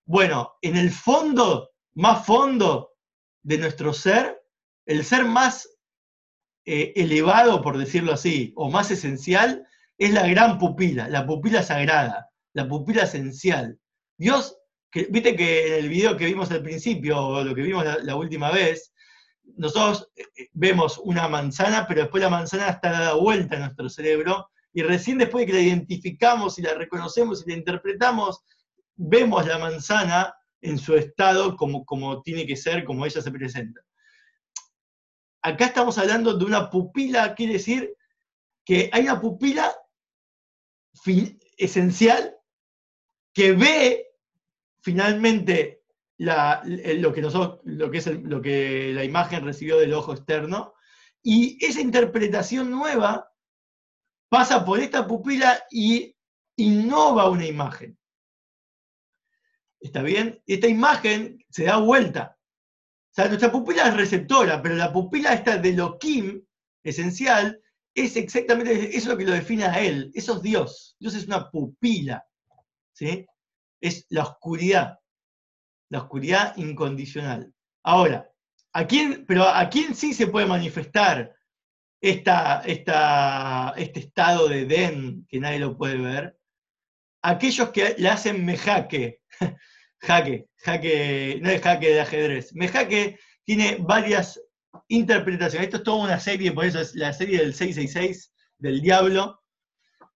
Bueno, 0.08 0.54
en 0.64 0.76
el 0.76 0.90
fondo, 0.90 1.70
más 1.96 2.26
fondo 2.26 2.94
de 3.44 3.58
nuestro 3.58 3.94
ser, 3.94 4.42
el 4.86 5.06
ser 5.06 5.26
más 5.26 5.70
eh, 6.66 6.94
elevado, 6.96 7.62
por 7.62 7.78
decirlo 7.78 8.14
así, 8.14 8.54
o 8.56 8.70
más 8.70 8.90
esencial, 8.92 9.68
es 9.98 10.12
la 10.14 10.28
gran 10.28 10.58
pupila, 10.58 11.08
la 11.10 11.26
pupila 11.26 11.62
sagrada, 11.62 12.30
la 12.54 12.68
pupila 12.68 13.04
esencial. 13.04 13.78
Dios, 14.18 14.58
viste 15.10 15.36
que 15.36 15.68
en 15.68 15.86
el 15.86 15.90
video 15.90 16.18
que 16.18 16.26
vimos 16.26 16.52
al 16.52 16.64
principio, 16.64 17.20
o 17.20 17.44
lo 17.44 17.54
que 17.54 17.62
vimos 17.62 17.86
la, 18.04 18.16
última 18.16 18.52
vez, 18.52 18.94
nosotros 19.58 20.10
eh, 20.16 20.24
eh, 20.38 20.50
vemos 20.54 20.98
una 21.04 21.28
manzana, 21.28 21.86
pero 21.88 22.02
después 22.02 22.24
la 22.24 22.30
manzana 22.30 22.70
está 22.70 22.92
dada 22.92 23.14
vuelta 23.16 23.56
en 23.56 23.62
nuestro 23.62 23.90
cerebro, 23.90 24.50
y 24.74 24.82
recién 24.82 25.18
después 25.20 25.46
de 25.46 25.52
que 25.52 25.58
la 25.58 25.64
identificamos 25.64 26.58
y 26.58 26.64
la 26.64 26.74
reconocemos 26.74 27.46
y 27.46 27.52
la 27.52 27.58
interpretamos, 27.58 28.42
vemos 28.96 29.46
la 29.46 29.60
manzana 29.60 30.34
en 30.64 30.78
su 30.78 30.96
estado 30.96 31.56
como, 31.56 31.86
como 31.86 32.22
tiene 32.22 32.48
que 32.48 32.56
ser, 32.56 32.84
como 32.84 33.06
ella 33.06 33.22
se 33.22 33.32
presenta. 33.32 33.82
Acá 35.42 35.66
estamos 35.66 35.98
hablando 35.98 36.34
de 36.34 36.46
una 36.46 36.70
pupila, 36.70 37.36
quiere 37.36 37.54
decir 37.54 37.96
que 38.66 38.90
hay 38.94 39.04
una 39.04 39.20
pupila 39.20 39.76
esencial 41.58 42.38
que 43.34 43.52
ve 43.52 44.08
finalmente 44.82 45.84
lo, 46.18 47.14
que 47.14 47.22
nosotros, 47.22 47.60
lo, 47.66 47.92
que 47.92 47.98
es 47.98 48.08
lo 48.08 48.42
que 48.42 48.94
la 48.94 49.04
imagen 49.04 49.44
recibió 49.44 49.78
del 49.78 49.94
ojo 49.94 50.14
externo, 50.14 50.74
y 51.22 51.64
esa 51.66 51.82
interpretación 51.82 52.72
nueva 52.72 53.30
pasa 54.30 54.64
por 54.64 54.80
esta 54.80 55.06
pupila 55.08 55.64
y 55.70 56.16
innova 56.58 57.30
una 57.30 57.46
imagen. 57.46 57.98
¿Está 59.84 60.02
bien? 60.02 60.42
Esta 60.48 60.68
imagen 60.68 61.44
se 61.50 61.66
da 61.66 61.78
vuelta. 61.78 62.38
O 63.12 63.14
sea, 63.14 63.28
nuestra 63.28 63.52
pupila 63.52 63.90
es 63.90 63.98
receptora, 63.98 64.62
pero 64.62 64.76
la 64.76 64.94
pupila 64.94 65.34
esta 65.34 65.58
de 65.58 65.74
lo 65.74 66.00
Kim, 66.00 66.42
esencial, 66.84 67.62
es 67.94 68.16
exactamente, 68.16 68.90
eso 68.90 68.98
es 68.98 69.06
lo 69.08 69.18
que 69.18 69.26
lo 69.26 69.34
define 69.34 69.66
a 69.66 69.80
él, 69.82 70.10
eso 70.16 70.38
es 70.38 70.42
Dios. 70.42 70.96
Dios 71.00 71.14
es 71.16 71.28
una 71.28 71.52
pupila, 71.52 72.26
¿sí? 72.94 73.28
Es 73.82 74.06
la 74.10 74.24
oscuridad, 74.24 75.00
la 75.90 76.00
oscuridad 76.00 76.56
incondicional. 76.56 77.54
Ahora, 77.84 78.32
¿a 78.72 78.88
quién, 78.88 79.26
pero 79.28 79.44
¿a 79.44 79.70
quién 79.70 79.96
sí 79.96 80.14
se 80.14 80.28
puede 80.28 80.48
manifestar 80.48 81.36
esta, 82.02 82.62
esta, 82.62 83.74
este 83.76 84.00
estado 84.00 84.48
de 84.48 84.66
Den 84.66 85.28
que 85.28 85.42
nadie 85.42 85.60
lo 85.60 85.78
puede 85.78 85.98
ver? 85.98 86.40
Aquellos 87.22 87.70
que 87.70 87.96
le 87.98 88.10
hacen 88.10 88.46
mejaque, 88.46 89.22
jaque, 90.04 90.48
jaque, 90.58 91.40
no 91.42 91.50
es 91.50 91.62
jaque 91.62 91.90
de 91.94 92.02
ajedrez, 92.02 92.54
mejaque 92.54 93.20
tiene 93.46 93.78
varias 93.80 94.40
interpretación. 94.88 95.64
Esto 95.64 95.78
es 95.78 95.84
toda 95.84 96.04
una 96.04 96.20
serie, 96.20 96.52
por 96.52 96.66
eso 96.66 96.80
es 96.80 96.96
la 96.96 97.14
serie 97.14 97.40
del 97.40 97.54
666 97.54 98.34
del 98.58 98.82
diablo, 98.82 99.42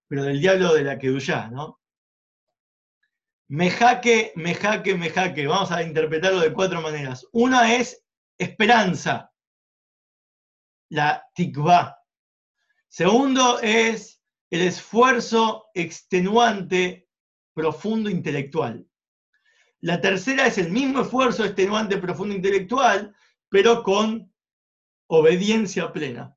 pero 0.07 0.23
del 0.23 0.39
diablo 0.39 0.73
de 0.73 0.83
la 0.83 0.97
Kedushá, 0.97 1.49
¿no? 1.49 1.79
Me 3.49 3.69
jaque, 3.69 4.33
me 4.35 4.55
jaque, 4.55 4.95
me 4.95 5.09
jaque. 5.09 5.47
Vamos 5.47 5.71
a 5.71 5.81
interpretarlo 5.81 6.41
de 6.41 6.53
cuatro 6.53 6.81
maneras. 6.81 7.25
Una 7.31 7.75
es 7.75 8.03
esperanza, 8.37 9.31
la 10.89 11.25
tikva. 11.33 11.97
Segundo 12.89 13.59
es 13.61 14.21
el 14.49 14.61
esfuerzo 14.61 15.67
extenuante, 15.73 17.07
profundo 17.53 18.09
intelectual. 18.09 18.86
La 19.81 20.01
tercera 20.01 20.47
es 20.47 20.57
el 20.57 20.71
mismo 20.71 21.01
esfuerzo 21.01 21.45
extenuante, 21.45 21.97
profundo 21.97 22.33
intelectual, 22.33 23.15
pero 23.49 23.83
con 23.83 24.33
obediencia 25.07 25.91
plena. 25.91 26.35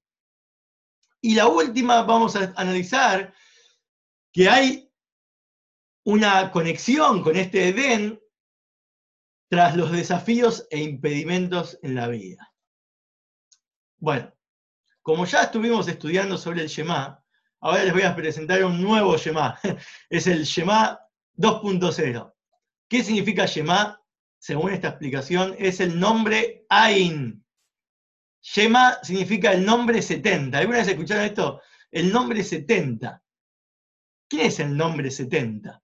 Y 1.20 1.34
la 1.34 1.48
última, 1.48 2.02
vamos 2.02 2.36
a 2.36 2.52
analizar 2.56 3.34
que 4.32 4.48
hay 4.48 4.90
una 6.04 6.50
conexión 6.50 7.22
con 7.22 7.36
este 7.36 7.68
Edén 7.68 8.20
tras 9.50 9.76
los 9.76 9.90
desafíos 9.90 10.66
e 10.70 10.78
impedimentos 10.78 11.78
en 11.82 11.94
la 11.94 12.08
vida. 12.08 12.54
Bueno, 13.98 14.32
como 15.02 15.26
ya 15.26 15.42
estuvimos 15.42 15.88
estudiando 15.88 16.38
sobre 16.38 16.62
el 16.62 16.68
Shema, 16.68 17.22
ahora 17.60 17.84
les 17.84 17.92
voy 17.92 18.02
a 18.02 18.14
presentar 18.14 18.64
un 18.64 18.80
nuevo 18.80 19.16
Shema. 19.16 19.58
Es 20.08 20.26
el 20.26 20.44
Shema 20.44 21.00
2.0. 21.36 22.32
¿Qué 22.90 23.02
significa 23.02 23.46
Shema? 23.46 24.02
Según 24.38 24.72
esta 24.72 24.88
explicación, 24.88 25.54
es 25.58 25.80
el 25.80 25.98
nombre 25.98 26.66
Ain, 26.68 27.44
Shema 28.42 28.98
significa 29.02 29.52
el 29.52 29.64
nombre 29.64 30.00
70. 30.00 30.58
¿Alguna 30.58 30.78
vez 30.78 30.88
escucharon 30.88 31.24
esto? 31.24 31.60
El 31.90 32.12
nombre 32.12 32.42
70. 32.42 33.22
¿Quién 34.28 34.46
es 34.46 34.60
el 34.60 34.76
nombre 34.76 35.10
70? 35.10 35.82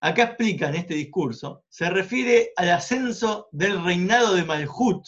Acá 0.00 0.22
explica 0.22 0.68
en 0.68 0.76
este 0.76 0.94
discurso, 0.94 1.64
se 1.68 1.90
refiere 1.90 2.52
al 2.56 2.70
ascenso 2.70 3.48
del 3.50 3.82
reinado 3.82 4.34
de 4.34 4.44
Malhut. 4.44 5.04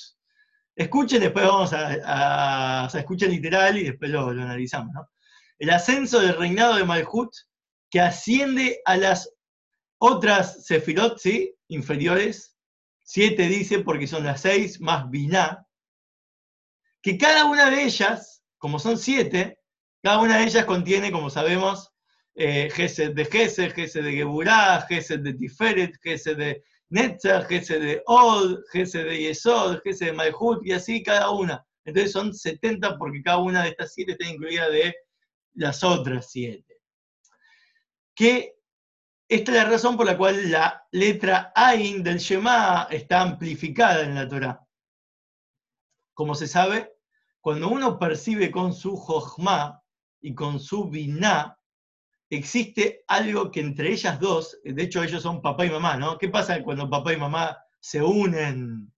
Escuchen, 0.75 1.20
después 1.20 1.46
vamos 1.46 1.72
a, 1.72 2.87
a, 2.87 2.99
escuchen 2.99 3.30
literal 3.30 3.78
y 3.78 3.84
después 3.84 4.10
lo, 4.10 4.28
analizamos. 4.28 4.92
El 5.58 5.70
ascenso 5.70 6.18
del 6.20 6.37
reinado 6.37 6.75
de 6.76 6.84
Malhut 6.84 7.30
que 7.88 8.00
asciende 8.00 8.80
a 8.84 8.96
las 8.96 9.32
otras 10.00 10.64
sefirot, 10.64 11.19
¿sí? 11.19 11.54
Inferiores. 11.69 12.57
Siete 13.04 13.49
dice 13.49 13.80
porque 13.80 14.07
son 14.07 14.25
las 14.25 14.40
seis 14.40 14.80
más 14.80 15.09
Binah, 15.11 15.66
que 17.02 17.19
cada 17.19 17.47
una 17.47 17.71
de 17.71 17.85
ellas, 17.85 18.42
como 18.59 18.78
son 18.78 18.99
siete, 18.99 19.59
cada 20.02 20.21
una 20.21 20.38
de 20.38 20.45
ellas 20.45 20.64
contiene, 20.64 21.11
como 21.11 21.30
sabemos, 21.30 21.92
eh, 22.35 22.69
de 22.75 23.25
Gesed, 23.25 23.75
Gesed 23.75 24.04
de 24.04 24.12
Geburah, 24.12 24.87
Gesed 24.88 25.21
de 25.21 25.35
Tiferet, 25.35 25.99
Gesed 26.02 26.37
de 26.37 26.64
Netzach, 26.88 27.49
Gesed 27.49 27.80
de 27.80 28.02
Od, 28.07 28.61
Gesed 28.73 29.04
de 29.04 29.19
Yesod, 29.19 29.80
Gesed 29.83 30.07
de 30.07 30.12
Malhut, 30.12 30.64
y 30.64 30.73
así 30.73 31.02
cada 31.02 31.30
una. 31.30 31.66
Entonces 31.85 32.12
son 32.12 32.33
70 32.33 32.97
porque 32.97 33.23
cada 33.23 33.38
una 33.38 33.62
de 33.62 33.71
estas 33.71 33.92
siete 33.95 34.12
está 34.12 34.26
incluida 34.26 34.69
de 34.71 34.95
las 35.54 35.83
otras 35.83 36.30
siete. 36.30 36.78
Que 38.14 38.60
esta 39.30 39.52
es 39.52 39.58
la 39.58 39.64
razón 39.64 39.96
por 39.96 40.06
la 40.06 40.16
cual 40.16 40.50
la 40.50 40.88
letra 40.90 41.52
Ain 41.54 42.02
del 42.02 42.18
Shema 42.18 42.88
está 42.90 43.20
amplificada 43.20 44.02
en 44.02 44.16
la 44.16 44.26
Torah. 44.26 44.66
Como 46.14 46.34
se 46.34 46.49
sabe, 46.49 46.92
cuando 47.40 47.68
uno 47.68 47.96
percibe 47.96 48.50
con 48.50 48.75
su 48.75 48.96
Jochma 48.96 49.80
y 50.20 50.34
con 50.34 50.58
su 50.58 50.90
Binah, 50.90 51.56
existe 52.28 53.04
algo 53.06 53.52
que 53.52 53.60
entre 53.60 53.92
ellas 53.92 54.18
dos, 54.18 54.58
de 54.64 54.82
hecho 54.82 55.00
ellos 55.00 55.22
son 55.22 55.40
papá 55.40 55.64
y 55.64 55.70
mamá, 55.70 55.96
¿no? 55.96 56.18
¿Qué 56.18 56.28
pasa 56.28 56.60
cuando 56.64 56.90
papá 56.90 57.12
y 57.12 57.16
mamá 57.16 57.56
se 57.78 58.02
unen? 58.02 58.92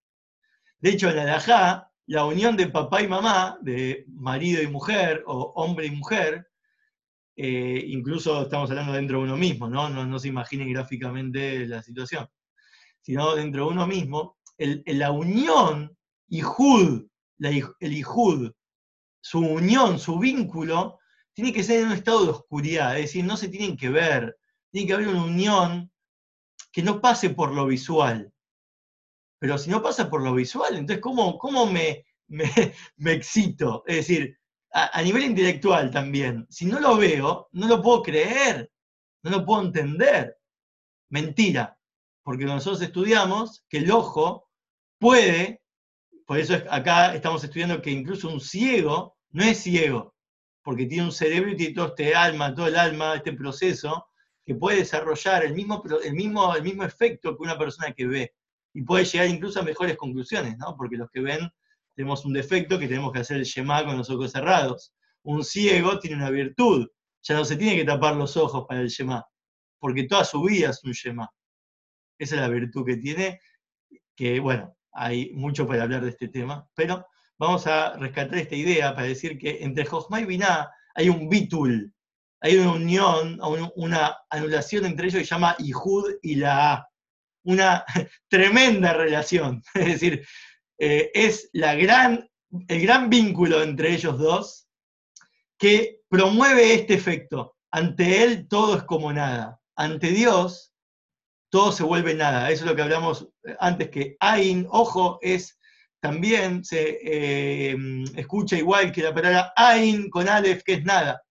De 0.79 0.91
hecho, 0.91 1.11
en 1.11 1.17
la 1.17 1.27
Dajá, 1.27 1.93
la 2.07 2.25
unión 2.25 2.57
de 2.57 2.69
papá 2.69 3.03
y 3.03 3.07
mamá, 3.07 3.59
de 3.61 4.07
marido 4.09 4.63
y 4.63 4.67
mujer, 4.67 5.25
o 5.27 5.53
hombre 5.57 5.87
y 5.87 5.91
mujer, 5.91 6.51
eh, 7.37 7.85
incluso 7.89 8.43
estamos 8.43 8.71
hablando 8.71 8.93
dentro 8.93 9.19
de 9.19 9.25
uno 9.25 9.37
mismo, 9.37 9.69
¿no? 9.69 9.89
No, 9.89 10.19
se 10.19 10.29
imaginen 10.29 10.73
gráficamente 10.73 11.67
la 11.67 11.83
situación, 11.83 12.29
sino 13.01 13.35
dentro 13.35 13.67
de 13.67 13.73
uno 13.73 13.87
mismo, 13.87 14.39
la 14.59 15.11
unión 15.11 15.97
y 16.29 16.41
Jud 16.41 17.07
el 17.49 17.93
Ijud, 17.93 18.53
su 19.21 19.41
unión, 19.41 19.99
su 19.99 20.19
vínculo, 20.19 20.99
tiene 21.33 21.53
que 21.53 21.63
ser 21.63 21.81
en 21.81 21.87
un 21.89 21.93
estado 21.93 22.25
de 22.25 22.31
oscuridad, 22.31 22.97
es 22.97 23.07
decir, 23.07 23.25
no 23.25 23.37
se 23.37 23.49
tienen 23.49 23.77
que 23.77 23.89
ver, 23.89 24.37
tiene 24.71 24.87
que 24.87 24.95
haber 24.95 25.09
una 25.09 25.25
unión 25.25 25.91
que 26.71 26.83
no 26.83 27.01
pase 27.01 27.31
por 27.31 27.53
lo 27.53 27.67
visual. 27.67 28.33
Pero 29.39 29.59
si 29.59 29.71
no 29.71 29.83
pasa 29.83 30.09
por 30.09 30.23
lo 30.23 30.35
visual, 30.35 30.77
entonces, 30.77 31.01
¿cómo, 31.01 31.39
cómo 31.39 31.67
me, 31.67 32.05
me, 32.29 32.45
excito? 33.13 33.83
Es 33.87 33.97
decir, 33.97 34.39
a, 34.73 35.03
nivel 35.03 35.25
intelectual 35.25 35.91
también, 35.91 36.47
si 36.49 36.67
no 36.67 36.81
lo 36.81 36.97
veo, 36.97 37.49
no 37.53 37.69
lo 37.69 37.83
puedo 37.83 38.03
creer. 38.03 38.71
no 39.23 39.31
lo 39.31 39.45
puedo 39.45 39.63
entender. 39.63 40.37
Mentira, 41.11 41.79
porque 42.23 42.45
nosotros 42.45 42.81
estudiamos 42.83 43.65
que 43.69 43.79
el 43.79 43.91
ojo 43.91 44.49
puede, 44.99 45.63
por 46.27 46.39
eso 46.39 46.55
acá 46.71 47.15
estamos 47.15 47.45
estudiando 47.45 47.83
que 47.83 47.91
incluso 47.91 48.29
un 48.29 48.41
ciego 48.41 49.17
no 49.31 49.45
es 49.45 49.59
ciego, 49.59 50.15
porque 50.63 50.87
tiene 50.87 51.05
un 51.05 51.13
cerebro 51.13 51.51
y 51.51 51.57
tiene 51.57 51.75
todo 51.75 51.89
este 51.89 52.15
alma, 52.15 52.55
todo 52.55 52.67
el 52.67 52.77
alma, 52.77 53.17
este 53.17 53.33
proceso, 53.33 54.07
que 54.45 54.55
puede 54.55 54.79
desarrollar 54.79 55.45
el 55.45 55.55
mismo, 55.55 55.83
el 56.03 56.15
mismo, 56.15 56.55
el 56.55 56.63
mismo 56.63 56.85
efecto 56.85 57.37
que 57.37 57.43
una 57.43 57.59
persona 57.59 57.93
que 57.93 58.07
ve. 58.07 58.35
Y 58.75 58.83
puede 58.83 59.05
llegar 59.05 59.29
incluso 59.29 59.61
a 59.61 59.65
mejores 59.65 59.97
conclusiones, 59.97 60.57
¿no? 60.57 60.75
Porque 60.77 60.97
los 60.97 61.11
que 61.11 61.21
ven 61.21 61.53
tenemos 61.95 62.25
un 62.25 62.33
defecto 62.33 62.79
que 62.79 62.89
tenemos 62.89 63.13
que 63.13 63.21
hacer 63.21 63.39
el 63.39 63.45
Shema 63.45 63.85
con 63.85 63.97
los 63.99 64.11
ojos 64.11 64.33
cerrados. 64.33 64.95
Un 65.23 65.45
ciego 65.45 65.99
tiene 65.99 66.17
una 66.17 66.31
virtud, 66.31 66.89
ya 67.23 67.35
no 67.35 67.45
se 67.45 67.57
tiene 67.57 67.77
que 67.77 67.85
tapar 67.85 68.17
los 68.17 68.37
ojos 68.37 68.65
para 68.69 68.81
el 68.81 68.89
Shema, 68.89 69.25
porque 69.79 70.05
toda 70.05 70.25
su 70.25 70.43
vida 70.43 70.71
es 70.71 70.83
un 70.85 70.93
Shema. 70.93 71.31
Esa 72.19 72.35
es 72.37 72.41
la 72.41 72.49
virtud 72.49 72.85
que 72.87 72.97
tiene, 72.97 73.41
que 74.17 74.41
bueno, 74.41 74.77
hay 74.93 75.33
mucho 75.33 75.67
para 75.67 75.85
hablar 75.85 76.03
de 76.03 76.11
este 76.11 76.29
tema, 76.29 76.69
pero 76.75 77.07
vamos 77.39 77.67
a 77.67 77.97
rescatar 77.97 78.39
esta 78.39 78.55
idea 78.55 78.95
para 78.95 79.07
decir 79.07 79.39
que 79.39 79.63
entre 79.63 79.85
Jochma 79.85 80.21
y 80.21 80.27
Binah 80.27 80.71
hay 80.95 81.09
un 81.09 81.29
bitul, 81.29 81.93
hay 82.41 82.57
una 82.57 82.73
unión, 82.73 83.39
una 83.77 84.19
anulación 84.29 84.85
entre 84.85 85.07
ellos 85.07 85.21
que 85.21 85.25
se 85.25 85.31
llama 85.31 85.55
Ihud 85.59 86.17
y 86.23 86.35
la 86.37 86.73
A. 86.73 86.89
Una 87.45 87.85
tremenda 88.29 88.93
relación. 88.93 89.63
Es 89.75 89.87
decir, 89.87 90.27
eh, 90.85 91.13
es 91.15 91.49
la 91.53 91.77
gran, 91.77 92.29
el 92.67 92.83
gran 92.83 93.09
vínculo 93.09 93.63
entre 93.63 93.95
ellos 93.95 94.19
dos 94.19 94.67
que 95.57 96.01
promueve 96.09 96.75
este 96.75 96.95
efecto. 96.95 97.55
Ante 97.71 98.25
Él 98.25 98.49
todo 98.49 98.79
es 98.79 98.83
como 98.83 99.13
nada. 99.13 99.61
Ante 99.77 100.09
Dios 100.09 100.75
todo 101.51 101.71
se 101.71 101.85
vuelve 101.85 102.15
nada. 102.15 102.51
Eso 102.51 102.65
es 102.65 102.71
lo 102.71 102.75
que 102.75 102.83
hablamos 102.83 103.29
eh, 103.45 103.55
antes, 103.61 103.91
que 103.91 104.17
Ain, 104.19 104.67
ojo, 104.71 105.21
es 105.23 105.57
también 106.01 106.65
se 106.65 106.99
eh, 107.01 107.77
escucha 108.17 108.57
igual 108.57 108.91
que 108.91 109.05
la 109.05 109.15
palabra 109.15 109.53
Ain 109.55 110.11
con 110.11 110.29
Aleph, 110.29 110.65
que 110.65 110.73
es 110.75 110.85
nada. 110.85 111.23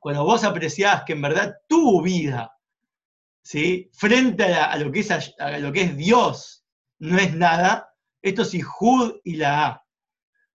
Cuando 0.00 0.24
vos 0.24 0.42
apreciás 0.42 1.04
que 1.04 1.12
en 1.12 1.22
verdad 1.22 1.54
tu 1.68 2.02
vida, 2.02 2.52
¿sí? 3.44 3.88
frente 3.92 4.52
a, 4.52 4.76
lo 4.78 4.90
que 4.90 4.98
es, 4.98 5.10
a 5.38 5.58
lo 5.58 5.70
que 5.70 5.82
es 5.82 5.96
Dios, 5.96 6.64
no 6.98 7.18
es 7.18 7.32
nada, 7.34 7.91
esto 8.22 8.42
es 8.42 8.54
Ijud 8.54 9.16
y 9.24 9.36
la 9.36 9.66
A. 9.66 9.84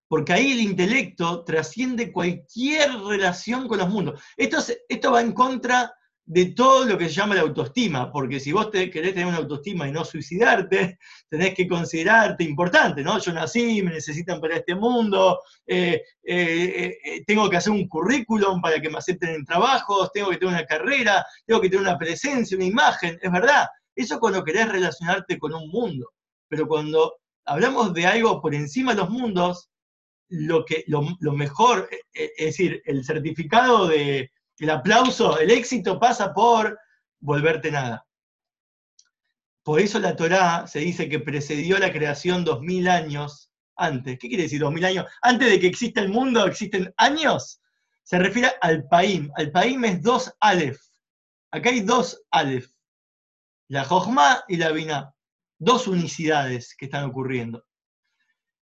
Porque 0.07 0.33
ahí 0.33 0.53
el 0.53 0.61
intelecto 0.61 1.43
trasciende 1.43 2.13
cualquier 2.13 2.91
relación 3.01 3.67
con 3.67 3.79
los 3.79 3.89
mundos. 3.89 4.21
Esto, 4.37 5.11
va 5.11 5.21
en 5.21 5.33
contra 5.33 5.93
de 6.23 6.47
todo 6.47 6.85
lo 6.85 6.97
que 6.97 7.05
se 7.05 7.15
llama 7.15 7.35
la 7.35 7.41
autoestima, 7.41 8.11
porque 8.11 8.39
si 8.39 8.51
vos 8.51 8.69
te, 8.69 8.89
querés 8.89 9.13
tener 9.13 9.27
una 9.27 9.37
autoestima 9.37 9.87
y 9.87 9.91
no 9.91 10.03
suicidarte, 10.03 10.99
tenés 11.29 11.53
que 11.53 11.67
considerarte 11.67 12.43
importante, 12.43 13.01
¿no? 13.01 13.17
Yo 13.19 13.33
nací, 13.33 13.81
me 13.81 13.91
necesitan 13.91 14.39
para 14.39 14.57
este 14.57 14.75
mundo, 14.75 15.39
eh, 15.65 16.01
eh, 16.23 16.97
eh, 17.03 17.23
tengo 17.25 17.49
que 17.49 17.57
hacer 17.57 17.71
un 17.71 17.87
currículum 17.87 18.61
para 18.61 18.81
que 18.81 18.89
me 18.89 18.97
acepten 18.97 19.29
en 19.35 19.45
trabajos, 19.45 20.11
tengo 20.13 20.29
que 20.29 20.37
tener 20.37 20.53
una 20.53 20.65
carrera, 20.65 21.25
tengo 21.45 21.61
que 21.61 21.69
tener 21.69 21.85
una 21.85 21.97
presencia, 21.97 22.57
una 22.57 22.65
imagen, 22.65 23.17
es 23.21 23.31
verdad, 23.31 23.67
eso 23.95 24.19
cuando 24.19 24.43
querés 24.43 24.69
relacionarte 24.69 25.39
con 25.39 25.53
un 25.53 25.69
mundo, 25.69 26.11
pero 26.49 26.67
cuando 26.67 27.15
hablamos 27.47 27.93
de 27.93 28.05
algo 28.05 28.41
por 28.41 28.53
encima 28.53 28.93
de 28.93 29.01
los 29.01 29.09
mundos, 29.09 29.69
lo, 30.29 30.65
que, 30.65 30.83
lo, 30.87 31.31
mejor, 31.31 31.89
es 32.13 32.45
decir, 32.45 32.81
el 32.85 33.05
certificado 33.05 33.87
de, 33.87 34.31
el 34.59 34.69
aplauso, 34.69 35.39
el 35.39 35.51
éxito 35.51 35.99
pasa 35.99 36.33
por 36.33 36.77
volverte 37.19 37.71
nada. 37.71 38.05
Por 39.63 39.79
eso 39.79 39.99
la 39.99 40.15
Torá 40.15 40.67
se 40.67 40.79
dice 40.79 41.09
que 41.09 41.19
precedió 41.19 41.77
la 41.77 41.91
creación 41.91 42.43
dos 42.45 42.61
mil 42.61 42.87
años 42.87 43.51
antes. 43.75 44.17
¿Qué 44.19 44.27
quiere 44.27 44.43
decir 44.43 44.61
dos 44.61 44.73
mil 44.73 44.85
años? 44.85 45.05
Antes 45.21 45.49
de 45.49 45.59
que 45.59 45.67
exista 45.67 46.01
el 46.01 46.09
mundo, 46.09 46.45
¿existen 46.45 46.93
años? 46.97 47.61
Se 48.03 48.17
refiere 48.17 48.51
al 48.61 48.87
Paim. 48.87 49.29
Al 49.35 49.51
Paim 49.51 49.83
es 49.85 50.01
dos 50.01 50.33
Aleph. 50.39 50.79
Acá 51.51 51.69
hay 51.69 51.81
dos 51.81 52.21
Aleph. 52.31 52.69
La 53.67 53.83
Jochma 53.83 54.43
y 54.47 54.55
la 54.55 54.71
Binah 54.71 55.13
dos 55.59 55.87
unicidades 55.87 56.75
que 56.75 56.85
están 56.85 57.05
ocurriendo. 57.05 57.65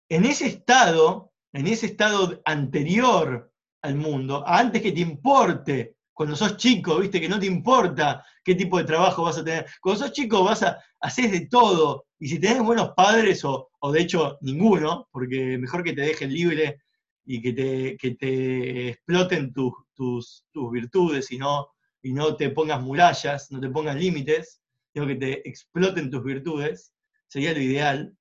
En 0.09 0.25
ese 0.25 0.47
estado, 0.47 1.31
en 1.53 1.67
ese 1.67 1.87
estado 1.87 2.41
anterior 2.45 3.51
al 3.81 3.95
mundo, 3.95 4.43
antes 4.45 4.81
que 4.81 4.91
te 4.91 5.01
importe, 5.01 5.95
cuando 6.19 6.35
sos 6.35 6.57
chico, 6.57 6.99
viste 6.99 7.21
que 7.21 7.29
no 7.29 7.39
te 7.39 7.45
importa 7.45 8.25
qué 8.43 8.53
tipo 8.55 8.77
de 8.77 8.83
trabajo 8.83 9.23
vas 9.23 9.37
a 9.37 9.43
tener, 9.43 9.65
cuando 9.79 10.03
sos 10.03 10.11
chico 10.11 10.43
vas 10.43 10.63
a 10.63 10.77
hacer 10.99 11.31
de 11.31 11.47
todo, 11.47 12.07
y 12.19 12.27
si 12.27 12.39
tenés 12.39 12.61
buenos 12.61 12.91
padres, 12.95 13.45
o, 13.45 13.69
de 13.93 14.01
hecho 14.01 14.37
ninguno, 14.41 15.07
porque 15.11 15.57
mejor 15.57 15.83
que 15.83 15.93
te 15.93 16.01
dejen 16.01 16.33
libre 16.33 16.81
y 17.23 17.41
que 17.41 17.53
te, 17.53 17.97
que 17.97 18.15
te 18.15 18.89
exploten 18.89 19.53
tus, 19.53 19.73
tus, 19.95 20.71
virtudes 20.71 21.31
y 21.31 21.37
no, 21.37 21.69
y 22.01 22.11
no 22.11 22.35
te 22.35 22.49
pongas 22.49 22.81
murallas, 22.81 23.49
no 23.51 23.61
te 23.61 23.69
pongas 23.69 23.95
límites, 23.95 24.61
que 24.93 25.15
te 25.15 25.47
exploten 25.47 26.09
tus 26.09 26.23
virtudes, 26.23 26.93
sería 27.27 27.53
lo 27.53 27.61
ideal. 27.61 28.15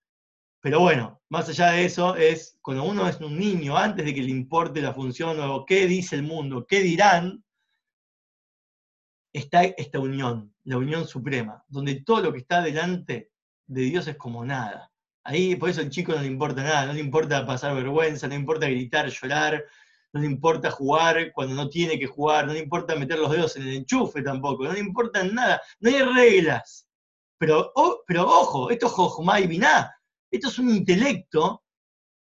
Pero 0.60 0.80
bueno, 0.80 1.20
más 1.28 1.48
allá 1.48 1.72
de 1.72 1.84
eso, 1.84 2.16
es 2.16 2.58
cuando 2.62 2.84
uno 2.84 3.08
es 3.08 3.20
un 3.20 3.38
niño, 3.38 3.76
antes 3.76 4.04
de 4.04 4.14
que 4.14 4.22
le 4.22 4.30
importe 4.30 4.82
la 4.82 4.92
función 4.92 5.38
o 5.40 5.64
qué 5.64 5.86
dice 5.86 6.16
el 6.16 6.24
mundo, 6.24 6.66
qué 6.66 6.80
dirán, 6.80 7.44
está 9.32 9.62
esta 9.62 10.00
unión, 10.00 10.52
la 10.64 10.78
unión 10.78 11.06
suprema, 11.06 11.64
donde 11.68 12.02
todo 12.02 12.22
lo 12.22 12.32
que 12.32 12.38
está 12.38 12.62
delante 12.62 13.30
de 13.66 13.82
Dios 13.82 14.08
es 14.08 14.16
como 14.16 14.44
nada. 14.44 14.90
Ahí 15.22 15.56
por 15.56 15.68
eso 15.68 15.80
al 15.80 15.90
chico 15.90 16.12
no 16.12 16.22
le 16.22 16.26
importa 16.26 16.62
nada, 16.62 16.86
no 16.86 16.92
le 16.94 17.00
importa 17.00 17.46
pasar 17.46 17.74
vergüenza, 17.74 18.26
no 18.26 18.34
le 18.34 18.40
importa 18.40 18.68
gritar, 18.68 19.08
llorar, 19.08 19.64
no 20.12 20.20
le 20.20 20.26
importa 20.26 20.70
jugar 20.70 21.32
cuando 21.32 21.54
no 21.54 21.68
tiene 21.68 21.98
que 21.98 22.06
jugar, 22.06 22.46
no 22.46 22.52
le 22.52 22.60
importa 22.60 22.96
meter 22.96 23.18
los 23.18 23.30
dedos 23.30 23.56
en 23.56 23.62
el 23.62 23.76
enchufe 23.76 24.22
tampoco, 24.22 24.64
no 24.64 24.72
le 24.72 24.80
importa 24.80 25.22
nada, 25.24 25.60
no 25.80 25.90
hay 25.90 26.02
reglas. 26.02 26.88
Pero, 27.38 27.72
pero 28.06 28.26
ojo, 28.26 28.70
esto 28.70 28.86
es 28.86 28.92
Jochma 28.92 29.40
y 29.40 29.46
Binah, 29.46 29.94
esto 30.30 30.48
es 30.48 30.58
un 30.58 30.70
intelecto 30.70 31.62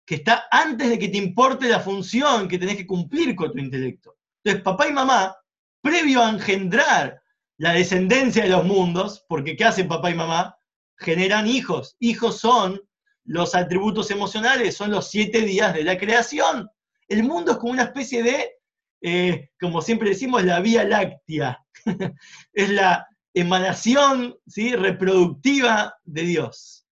que 0.06 0.16
está 0.16 0.46
antes 0.52 0.90
de 0.90 0.98
que 0.98 1.10
te 1.10 1.18
importe 1.18 1.70
la 1.70 1.80
función 1.80 2.48
que 2.48 2.58
tenés 2.58 2.78
que 2.78 2.88
cumplir 2.88 3.36
con 3.36 3.52
tu 3.52 3.60
intelecto. 3.60 4.18
Entonces, 4.44 4.64
papá 4.64 4.88
y 4.88 4.94
mamá, 4.94 5.36
previo 5.82 6.24
a 6.24 6.30
engendrar 6.30 7.22
la 7.58 7.74
descendencia 7.74 8.44
de 8.44 8.50
los 8.50 8.66
mundos, 8.66 9.24
porque 9.28 9.56
¿qué 9.56 9.66
hacen 9.66 9.88
papá 9.88 10.10
y 10.10 10.16
mamá? 10.16 10.58
Generan 10.98 11.48
hijos. 11.48 11.96
Hijos 12.00 12.40
son 12.40 12.82
los 13.24 13.54
atributos 13.54 14.10
emocionales, 14.12 14.76
son 14.76 14.92
los 14.92 15.10
siete 15.10 15.42
días 15.42 15.74
de 15.74 15.84
la 15.84 15.98
creación 15.98 16.70
el 17.10 17.24
mundo 17.24 17.52
es 17.52 17.58
como 17.58 17.74
una 17.74 17.84
especie 17.84 18.24
de, 18.24 18.54
eh, 19.02 19.50
como 19.60 19.82
siempre 19.82 20.10
decimos, 20.10 20.44
la 20.44 20.60
vía 20.62 20.84
láctea. 20.84 21.60
es 22.54 22.70
la 22.70 23.08
emanación 23.34 24.38
¿sí? 24.48 24.76
reproductiva 24.76 25.96
de 26.04 26.22
Dios. 26.24 26.86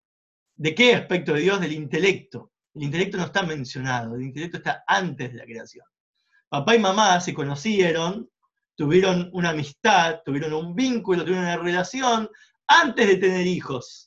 ¿De 0.57 0.74
qué 0.74 0.94
aspecto 0.94 1.35
de 1.35 1.42
Dios? 1.42 1.61
Del 1.61 1.72
intelecto. 1.72 2.52
El 2.74 2.85
intelecto 2.85 3.16
no 3.16 3.24
está 3.24 3.42
mencionado, 3.42 4.16
el 4.16 4.22
intelecto 4.22 4.59
está 4.59 4.85
antes 4.87 5.33
de 5.33 5.38
la 5.38 5.44
creación. 5.44 5.85
Papá 6.48 6.76
y 6.76 6.79
mamá 6.79 7.20
se 7.20 7.33
conocieron, 7.33 8.29
tuvieron 8.74 9.31
una 9.33 9.50
amistad, 9.50 10.20
tuvieron 10.24 10.52
un 10.52 10.74
vínculo, 10.74 11.22
tuvieron 11.24 11.44
una 11.44 11.57
relación 11.57 12.29
antes 12.66 13.07
de 13.07 13.16
tener 13.16 13.46
hijos. 13.46 14.06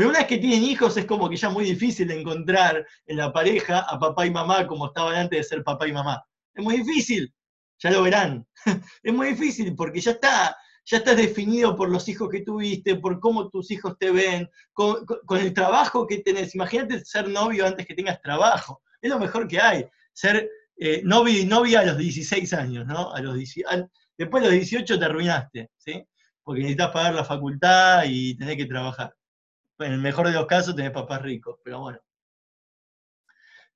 Pero 0.00 0.08
una 0.08 0.20
vez 0.20 0.28
que 0.28 0.38
tienen 0.38 0.64
hijos 0.64 0.96
es 0.96 1.04
como 1.04 1.28
que 1.28 1.36
ya 1.36 1.50
muy 1.50 1.62
difícil 1.62 2.10
encontrar 2.10 2.86
en 3.04 3.18
la 3.18 3.30
pareja 3.30 3.80
a 3.80 3.98
papá 3.98 4.24
y 4.24 4.30
mamá 4.30 4.66
como 4.66 4.86
estaban 4.86 5.14
antes 5.14 5.38
de 5.38 5.44
ser 5.44 5.62
papá 5.62 5.86
y 5.86 5.92
mamá. 5.92 6.24
Es 6.54 6.64
muy 6.64 6.78
difícil, 6.78 7.30
ya 7.78 7.90
lo 7.90 8.04
verán. 8.04 8.46
es 9.02 9.12
muy 9.12 9.28
difícil 9.34 9.76
porque 9.76 10.00
ya 10.00 10.12
está, 10.12 10.56
ya 10.86 10.96
estás 10.96 11.18
definido 11.18 11.76
por 11.76 11.90
los 11.90 12.08
hijos 12.08 12.30
que 12.30 12.40
tuviste, 12.40 12.96
por 12.96 13.20
cómo 13.20 13.50
tus 13.50 13.70
hijos 13.72 13.98
te 13.98 14.10
ven, 14.10 14.48
con, 14.72 15.04
el 15.38 15.52
trabajo 15.52 16.06
que 16.06 16.20
tenés. 16.20 16.54
Imagínate 16.54 17.04
ser 17.04 17.28
novio 17.28 17.66
antes 17.66 17.86
que 17.86 17.94
tengas 17.94 18.22
trabajo. 18.22 18.80
Es 19.02 19.10
lo 19.10 19.18
mejor 19.18 19.46
que 19.48 19.60
hay. 19.60 19.84
Ser 20.14 20.48
eh, 20.78 21.02
novio 21.04 21.38
y 21.38 21.44
novia 21.44 21.80
a 21.80 21.84
los 21.84 21.98
16 21.98 22.54
años, 22.54 22.86
¿no? 22.86 23.12
A 23.12 23.20
los, 23.20 23.36
después 23.36 24.42
de 24.42 24.48
los 24.48 24.56
18 24.56 24.98
te 24.98 25.04
arruinaste, 25.04 25.70
¿sí? 25.76 26.02
Porque 26.42 26.62
necesitas 26.62 26.88
pagar 26.88 27.14
la 27.14 27.24
facultad 27.26 28.04
y 28.06 28.34
tenés 28.38 28.56
que 28.56 28.64
trabajar 28.64 29.14
en 29.80 29.92
el 29.92 30.00
mejor 30.00 30.26
de 30.26 30.32
los 30.32 30.46
casos 30.46 30.76
tenés 30.76 30.92
papás 30.92 31.22
ricos, 31.22 31.58
pero 31.64 31.80
bueno. 31.80 32.00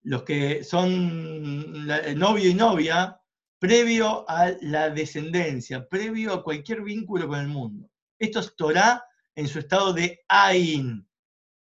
Los 0.02 0.22
que 0.22 0.64
son 0.64 1.86
novio 1.86 2.50
y 2.50 2.54
novia, 2.54 3.20
previo 3.58 4.28
a 4.28 4.52
la 4.60 4.90
descendencia, 4.90 5.88
previo 5.88 6.34
a 6.34 6.42
cualquier 6.42 6.82
vínculo 6.82 7.26
con 7.26 7.40
el 7.40 7.48
mundo. 7.48 7.88
Esto 8.18 8.40
es 8.40 8.54
Torah 8.56 9.02
en 9.34 9.48
su 9.48 9.58
estado 9.58 9.92
de 9.92 10.22
Ain. 10.28 11.08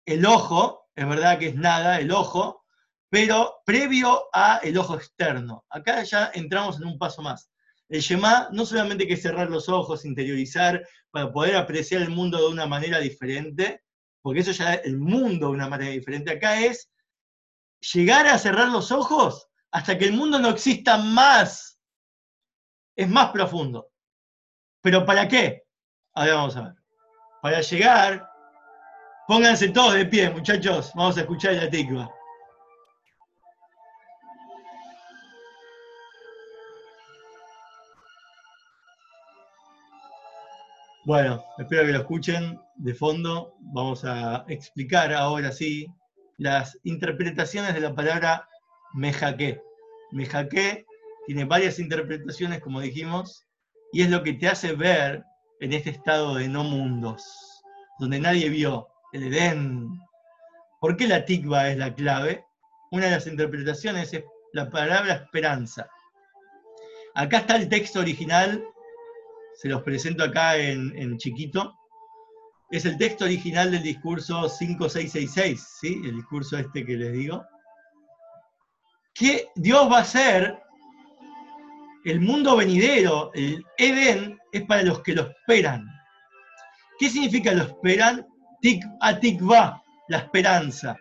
El 0.06 0.26
ojo, 0.26 0.90
es 0.96 1.08
verdad 1.08 1.38
que 1.38 1.50
es 1.50 1.56
nada, 1.56 2.00
el 2.00 2.12
ojo, 2.12 2.66
pero 3.10 3.62
previo 3.66 4.30
a 4.34 4.60
el 4.64 4.78
ojo 4.78 4.96
externo. 4.96 5.66
Acá 5.70 6.02
ya 6.04 6.32
entramos 6.34 6.78
en 6.78 6.88
un 6.88 6.98
paso 6.98 7.22
más. 7.22 7.52
El 7.90 8.02
Shema 8.02 8.50
no 8.52 8.66
solamente 8.66 9.06
que 9.06 9.18
cerrar 9.18 9.52
los 9.52 9.70
ojos, 9.70 10.06
interiorizar, 10.06 10.88
para 11.12 11.32
poder 11.32 11.58
apreciar 11.58 12.02
el 12.02 12.10
mundo 12.10 12.38
de 12.38 12.48
una 12.48 12.66
manera 12.66 13.00
diferente, 13.00 13.84
porque 14.22 14.42
eso 14.42 14.52
ya 14.52 14.74
el 14.76 14.98
mundo 14.98 15.48
de 15.48 15.54
una 15.54 15.70
manera 15.70 15.92
diferente. 15.92 16.32
Acá 16.32 16.60
es 16.60 16.90
llegar 17.94 18.28
a 18.28 18.38
cerrar 18.38 18.70
los 18.70 18.92
ojos 18.92 19.48
hasta 19.72 19.98
que 19.98 20.06
el 20.06 20.14
mundo 20.14 20.40
no 20.40 20.50
exista 20.50 20.98
más. 20.98 21.80
Es 22.96 23.10
más 23.10 23.32
profundo. 23.32 23.90
¿Pero 24.82 25.06
para 25.06 25.28
qué? 25.28 25.64
Ahora 26.14 26.36
vamos 26.36 26.56
a 26.58 26.62
ver. 26.64 26.76
Para 27.42 27.62
llegar, 27.62 28.30
pónganse 29.28 29.70
todos 29.70 29.94
de 29.94 30.06
pie, 30.06 30.30
muchachos. 30.30 30.92
Vamos 30.94 31.18
a 31.18 31.22
escuchar 31.22 31.54
la 31.54 31.70
tikva. 31.70 32.14
Bueno, 41.12 41.44
espero 41.58 41.86
que 41.86 41.92
lo 41.92 42.00
escuchen 42.00 42.58
de 42.76 42.94
fondo. 42.94 43.54
Vamos 43.60 44.06
a 44.06 44.46
explicar 44.48 45.14
ahora 45.14 45.52
sí 45.52 45.86
las 46.38 46.80
interpretaciones 46.86 47.74
de 47.74 47.82
la 47.82 47.94
palabra 47.94 48.48
mejaque. 48.94 49.62
Mejaque 50.14 50.86
tiene 51.26 51.44
varias 51.44 51.80
interpretaciones, 51.80 52.62
como 52.62 52.80
dijimos, 52.80 53.46
y 53.92 54.04
es 54.04 54.10
lo 54.10 54.24
que 54.24 54.36
te 54.36 54.48
hace 54.48 54.72
ver 54.72 55.26
en 55.60 55.74
este 55.74 55.90
estado 55.90 56.36
de 56.36 56.48
no 56.48 56.64
mundos, 56.64 57.62
donde 58.00 58.18
nadie 58.18 58.48
vio 58.48 58.88
el 59.12 59.24
Edén. 59.24 59.90
¿Por 60.80 60.96
qué 60.96 61.10
la 61.10 61.26
tikva 61.26 61.68
es 61.68 61.78
la 61.78 61.94
clave? 61.94 62.46
Una 62.90 63.08
de 63.08 63.12
las 63.12 63.28
interpretaciones 63.28 64.14
es 64.14 64.24
la 64.54 64.70
palabra 64.70 65.16
esperanza. 65.16 65.90
Acá 67.16 67.40
está 67.40 67.58
el 67.58 67.68
texto 67.68 68.00
original 68.00 68.64
se 69.56 69.70
los 69.70 69.82
presento 69.84 70.24
acá 70.24 70.58
en, 70.58 71.18
chiquito. 71.18 71.78
Es 72.70 72.86
el 72.86 72.98
texto 72.98 73.26
original 73.26 73.72
del 73.72 73.84
discurso 73.84 74.48
5666, 74.48 75.68
¿sí? 75.82 76.02
el 76.06 76.16
discurso 76.16 76.58
este 76.58 76.86
que 76.86 76.96
les 76.96 77.14
digo. 77.14 77.44
Que 79.14 79.50
Dios 79.56 79.92
va 79.92 80.00
a 80.00 80.06
ser 80.06 80.62
el 82.06 82.22
mundo 82.22 82.56
venidero, 82.56 83.32
el 83.34 83.64
Edén, 83.78 84.40
es 84.52 84.64
para 84.64 84.84
los 84.84 85.02
que 85.02 85.14
lo 85.14 85.30
esperan. 85.30 85.86
¿Qué 86.98 87.10
significa 87.10 87.54
lo 87.54 87.64
esperan? 87.64 88.28
Tik, 88.62 88.84
va, 89.50 89.82
la 90.08 90.18
esperanza. 90.18 90.98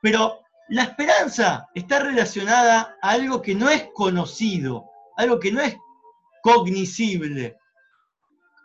Pero 0.00 0.40
la 0.68 0.84
esperanza 0.84 1.68
está 1.74 2.00
relacionada 2.00 2.96
a 3.02 3.10
algo 3.10 3.42
que 3.42 3.54
no 3.54 3.68
es 3.68 3.88
conocido, 3.94 4.84
algo 5.16 5.38
que 5.38 5.52
no 5.52 5.60
es 5.60 5.76
cognoscible. 6.42 7.56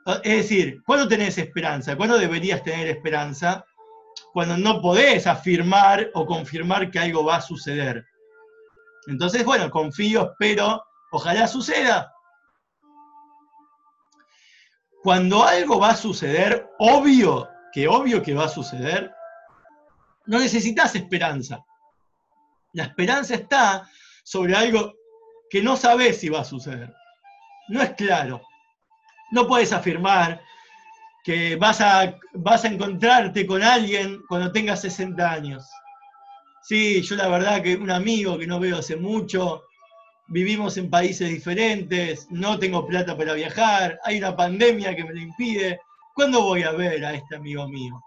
Ah, 0.06 0.20
es 0.24 0.50
decir, 0.50 0.84
¿cuándo 0.86 1.08
tenés 1.08 1.38
esperanza? 1.38 1.96
¿Cuándo 1.96 2.18
deberías 2.18 2.62
tener 2.64 2.88
esperanza? 2.88 3.66
Cuando 4.34 4.58
no 4.58 4.82
podés 4.82 5.28
afirmar 5.28 6.10
o 6.14 6.26
confirmar 6.26 6.92
que 6.92 7.00
algo 7.00 7.24
va 7.24 7.38
a 7.38 7.42
suceder. 7.42 8.06
Entonces, 9.08 9.46
bueno, 9.46 9.70
confío, 9.70 10.32
espero, 10.32 10.84
ojalá 11.12 11.48
suceda. 11.48 12.12
Cuando 15.02 15.44
algo 15.44 15.80
va 15.80 15.92
a 15.92 15.96
suceder, 15.96 16.68
obvio, 16.80 17.50
que 17.72 17.88
obvio 17.88 18.22
que 18.22 18.34
va 18.34 18.46
a 18.46 18.50
suceder, 18.50 19.14
no 20.26 20.40
necesitas 20.40 20.96
esperanza. 20.96 21.64
La 22.74 22.84
esperanza 22.84 23.36
está 23.36 23.90
sobre 24.24 24.56
algo 24.56 24.94
que 25.50 25.62
no 25.62 25.76
sabes 25.76 26.20
si 26.20 26.30
va 26.30 26.42
a 26.42 26.46
suceder. 26.46 26.94
No 27.70 27.82
es 27.82 27.92
claro 27.94 28.42
no 29.34 29.48
puedes 29.48 29.74
afirmar 29.74 30.44
que 31.24 31.56
vas 31.56 31.82
a, 31.82 32.16
vas 32.34 32.66
a 32.66 32.68
encontrarte 32.68 33.48
con 33.48 33.64
alguien 33.64 34.22
cuando 34.30 34.52
tengas 34.52 34.82
60 34.82 35.32
años. 35.32 35.68
Sí, 36.62 37.02
yo 37.02 37.16
la 37.16 37.28
verdad 37.28 37.64
que 37.64 37.76
un 37.76 37.90
amigo 37.90 38.38
que 38.38 38.46
no 38.46 38.60
veo 38.60 38.78
hace 38.78 38.96
mucho, 38.96 39.64
vivimos 40.28 40.78
en 40.78 40.92
países 40.92 41.30
diferentes, 41.30 42.28
no 42.30 42.60
tengo 42.60 42.86
plata 42.86 43.18
para 43.18 43.34
viajar, 43.34 44.00
hay 44.04 44.20
una 44.20 44.36
pandemia 44.36 44.96
que 44.96 45.04
me 45.04 45.14
lo 45.14 45.20
impide. 45.20 45.80
¿Cuándo 46.14 46.44
voy 46.44 46.62
a 46.62 46.72
ver 46.72 47.04
a 47.04 47.14
este 47.14 47.36
amigo 47.36 47.68
mío? 47.68 48.00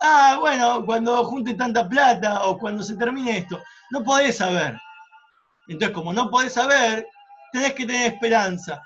Ah, 0.00 0.36
bueno, 0.38 0.86
cuando 0.86 1.24
junte 1.24 1.54
tanta 1.54 1.88
plata 1.88 2.44
o 2.44 2.56
cuando 2.56 2.84
se 2.84 2.96
termine 2.96 3.38
esto. 3.38 3.60
No 3.90 4.04
podés 4.04 4.36
saber. 4.36 4.78
Entonces, 5.66 5.94
como 5.94 6.12
no 6.12 6.30
podés 6.30 6.52
saber, 6.52 7.04
tenés 7.52 7.72
que 7.72 7.86
tener 7.86 8.12
esperanza. 8.12 8.80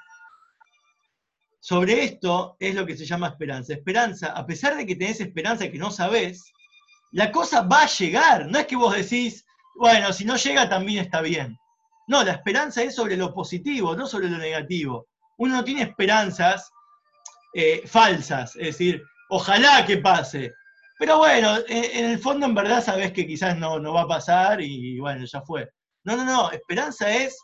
Sobre 1.63 2.03
esto 2.03 2.57
es 2.59 2.75
lo 2.75 2.85
que 2.85 2.97
se 2.97 3.07
llama 3.07 3.29
esperanza. 3.29 3.73
Esperanza, 3.73 4.33
a 4.33 4.45
pesar 4.45 4.77
de 4.77 4.85
que 4.85 4.97
tenés 4.97 5.21
esperanza 5.21 5.71
que 5.71 5.79
no 5.79 5.93
sabés, 5.93 6.43
la 7.13 7.31
cosa 7.31 7.63
va 7.63 7.83
a 7.83 7.87
llegar. 7.87 8.47
No 8.49 8.59
es 8.59 8.67
que 8.67 8.75
vos 8.75 8.93
decís, 8.97 9.47
bueno, 9.77 10.13
si 10.13 10.25
no 10.25 10.35
llega 10.35 10.69
también 10.69 11.05
está 11.05 11.21
bien. 11.21 11.57
No, 12.09 12.25
la 12.25 12.33
esperanza 12.33 12.83
es 12.83 12.97
sobre 12.97 13.17
lo 13.17 13.33
positivo, 13.33 13.95
no 13.95 14.09
sobre 14.09 14.29
lo 14.29 14.39
negativo. 14.39 15.07
Uno 15.39 15.55
no 15.55 15.65
tiene 15.65 15.83
esperanzas 15.83 16.69
eh, 17.55 17.87
falsas, 17.87 18.57
es 18.57 18.67
decir, 18.67 19.01
ojalá 19.31 19.87
que 19.87 19.99
pase. 19.99 20.53
Pero 20.99 21.19
bueno, 21.19 21.59
en, 21.69 22.07
el 22.07 22.19
fondo 22.19 22.45
en 22.47 22.57
verdad 22.57 22.83
sabés 22.83 23.13
que 23.13 23.25
quizás 23.25 23.57
no, 23.57 23.79
no 23.79 23.93
va 23.93 24.03
a 24.03 24.09
pasar 24.09 24.61
y 24.61 24.99
bueno, 24.99 25.25
ya 25.25 25.41
fue. 25.43 25.71
No, 26.03 26.17
no, 26.17 26.25
no, 26.25 26.51
esperanza 26.51 27.09
es, 27.09 27.39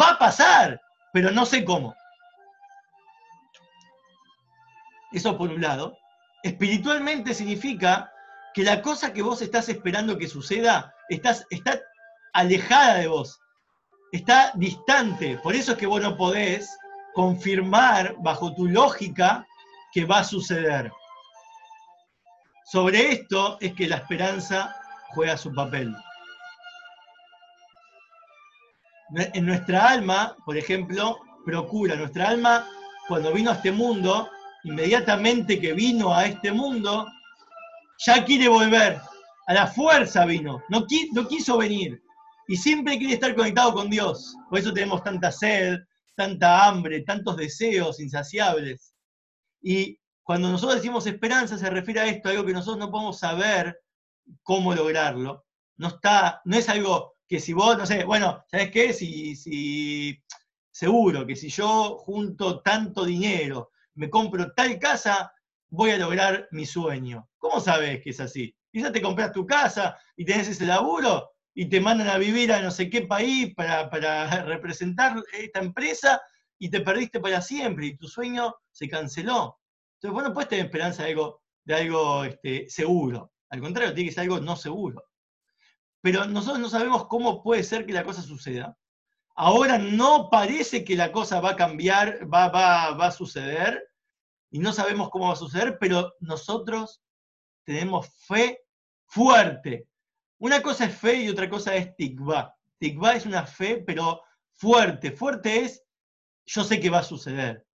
va 0.00 0.12
a 0.12 0.18
pasar, 0.18 0.80
pero 1.12 1.30
no 1.30 1.44
sé 1.44 1.66
cómo. 1.66 1.94
Eso 5.12 5.36
por 5.36 5.50
un 5.50 5.60
lado. 5.60 5.96
Espiritualmente 6.42 7.34
significa 7.34 8.12
que 8.54 8.62
la 8.62 8.82
cosa 8.82 9.12
que 9.12 9.22
vos 9.22 9.42
estás 9.42 9.68
esperando 9.68 10.18
que 10.18 10.28
suceda 10.28 10.94
estás, 11.08 11.46
está 11.50 11.80
alejada 12.32 12.94
de 12.94 13.08
vos, 13.08 13.40
está 14.12 14.52
distante. 14.54 15.38
Por 15.38 15.54
eso 15.54 15.72
es 15.72 15.78
que 15.78 15.86
vos 15.86 16.00
no 16.00 16.16
podés 16.16 16.68
confirmar 17.14 18.14
bajo 18.20 18.54
tu 18.54 18.66
lógica 18.66 19.46
que 19.92 20.04
va 20.04 20.18
a 20.18 20.24
suceder. 20.24 20.92
Sobre 22.64 23.12
esto 23.12 23.56
es 23.60 23.72
que 23.74 23.88
la 23.88 23.96
esperanza 23.96 24.76
juega 25.14 25.36
su 25.38 25.52
papel. 25.54 25.94
En 29.16 29.46
nuestra 29.46 29.88
alma, 29.88 30.36
por 30.44 30.58
ejemplo, 30.58 31.18
procura, 31.46 31.96
nuestra 31.96 32.28
alma 32.28 32.66
cuando 33.08 33.32
vino 33.32 33.50
a 33.50 33.54
este 33.54 33.72
mundo, 33.72 34.30
inmediatamente 34.64 35.60
que 35.60 35.72
vino 35.72 36.14
a 36.14 36.26
este 36.26 36.52
mundo, 36.52 37.06
ya 37.98 38.24
quiere 38.24 38.48
volver. 38.48 39.00
A 39.46 39.54
la 39.54 39.66
fuerza 39.66 40.26
vino, 40.26 40.62
no, 40.68 40.86
quiso 40.86 41.56
venir. 41.56 42.02
Y 42.48 42.56
siempre 42.56 42.98
quiere 42.98 43.14
estar 43.14 43.34
conectado 43.34 43.72
con 43.72 43.88
Dios. 43.88 44.34
Por 44.50 44.58
eso 44.58 44.72
tenemos 44.72 45.02
tanta 45.02 45.32
sed, 45.32 45.78
tanta 46.14 46.66
hambre, 46.66 47.02
tantos 47.02 47.36
deseos 47.36 47.98
insaciables. 48.00 48.94
Y 49.62 49.98
cuando 50.22 50.50
nosotros 50.50 50.76
decimos 50.76 51.06
esperanza 51.06 51.56
se 51.56 51.70
refiere 51.70 52.00
a 52.00 52.06
esto, 52.06 52.28
algo 52.28 52.44
que 52.44 52.52
nosotros 52.52 52.78
no 52.78 52.90
podemos 52.90 53.18
saber 53.18 53.80
cómo 54.42 54.74
lograrlo. 54.74 55.46
No, 55.76 55.88
está, 55.88 56.42
no 56.44 56.56
es 56.56 56.68
algo 56.68 57.14
que 57.26 57.40
si 57.40 57.52
vos, 57.52 57.76
no 57.78 57.86
sé, 57.86 58.04
bueno, 58.04 58.44
¿sabes 58.50 58.70
qué? 58.70 58.92
Si, 58.92 59.36
si, 59.36 60.18
seguro 60.70 61.26
que 61.26 61.36
si 61.36 61.48
yo 61.48 61.96
junto 61.98 62.60
tanto 62.60 63.04
dinero, 63.04 63.70
me 63.98 64.08
compro 64.08 64.52
tal 64.52 64.78
casa, 64.78 65.32
voy 65.70 65.90
a 65.90 65.98
lograr 65.98 66.48
mi 66.52 66.64
sueño. 66.64 67.28
¿Cómo 67.36 67.60
sabes 67.60 68.00
que 68.00 68.10
es 68.10 68.20
así? 68.20 68.54
Quizás 68.70 68.92
te 68.92 69.02
compras 69.02 69.32
tu 69.32 69.44
casa 69.44 69.98
y 70.16 70.24
tenés 70.24 70.48
ese 70.48 70.64
laburo 70.64 71.32
y 71.52 71.66
te 71.68 71.80
mandan 71.80 72.06
a 72.08 72.16
vivir 72.16 72.52
a 72.52 72.62
no 72.62 72.70
sé 72.70 72.88
qué 72.88 73.02
país 73.02 73.52
para, 73.56 73.88
representar 74.46 75.20
esta 75.32 75.58
empresa 75.58 76.22
y 76.60 76.70
te 76.70 76.80
perdiste 76.80 77.18
para 77.18 77.42
siempre 77.42 77.86
y 77.86 77.96
tu 77.96 78.06
sueño 78.06 78.54
se 78.70 78.88
canceló. 78.88 79.58
Entonces 79.94 80.14
vos 80.14 80.22
no 80.22 80.32
puedes 80.32 80.48
tener 80.48 80.66
esperanza 80.66 81.02
de 81.02 81.10
algo, 81.10 81.42
de 81.64 81.74
algo 81.74 82.24
este, 82.24 82.70
seguro. 82.70 83.32
Al 83.50 83.60
contrario, 83.60 83.94
tiene 83.94 84.10
que 84.10 84.14
ser 84.14 84.22
algo 84.22 84.38
no 84.38 84.54
seguro. 84.54 85.02
Pero 86.00 86.24
nosotros 86.26 86.60
no 86.60 86.68
sabemos 86.68 87.08
cómo 87.08 87.42
puede 87.42 87.64
ser 87.64 87.84
que 87.84 87.92
la 87.92 88.04
cosa 88.04 88.22
suceda. 88.22 88.78
Ahora 89.34 89.78
no 89.78 90.30
parece 90.30 90.84
que 90.84 90.94
la 90.94 91.10
cosa 91.10 91.40
va 91.40 91.50
a 91.50 91.56
cambiar, 91.56 92.32
va, 92.32 92.48
va, 92.48 92.92
va 92.92 93.06
a 93.06 93.12
suceder, 93.12 93.87
y 94.50 94.58
no 94.58 94.72
sabemos 94.72 95.10
cómo 95.10 95.26
va 95.28 95.34
a 95.34 95.36
suceder, 95.36 95.78
pero 95.78 96.14
nosotros 96.20 97.02
tenemos 97.64 98.08
fe 98.26 98.62
fuerte. 99.06 99.88
Una 100.38 100.62
cosa 100.62 100.86
es 100.86 100.96
fe 100.96 101.22
y 101.22 101.28
otra 101.28 101.48
cosa 101.48 101.74
es 101.74 101.94
tikva. 101.96 102.56
Tikva 102.78 103.14
es 103.14 103.26
una 103.26 103.46
fe, 103.46 103.82
pero 103.86 104.22
fuerte. 104.54 105.12
Fuerte 105.12 105.64
es, 105.64 105.84
yo 106.46 106.64
sé 106.64 106.80
que 106.80 106.90
va 106.90 107.00
a 107.00 107.04
suceder, 107.04 107.66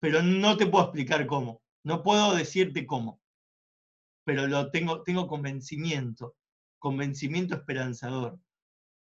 pero 0.00 0.22
no 0.22 0.56
te 0.56 0.66
puedo 0.66 0.84
explicar 0.84 1.26
cómo. 1.26 1.62
No 1.82 2.02
puedo 2.02 2.34
decirte 2.34 2.86
cómo, 2.86 3.20
pero 4.24 4.46
lo 4.46 4.70
tengo, 4.70 5.02
tengo 5.02 5.26
convencimiento, 5.26 6.34
convencimiento 6.78 7.54
esperanzador. 7.54 8.38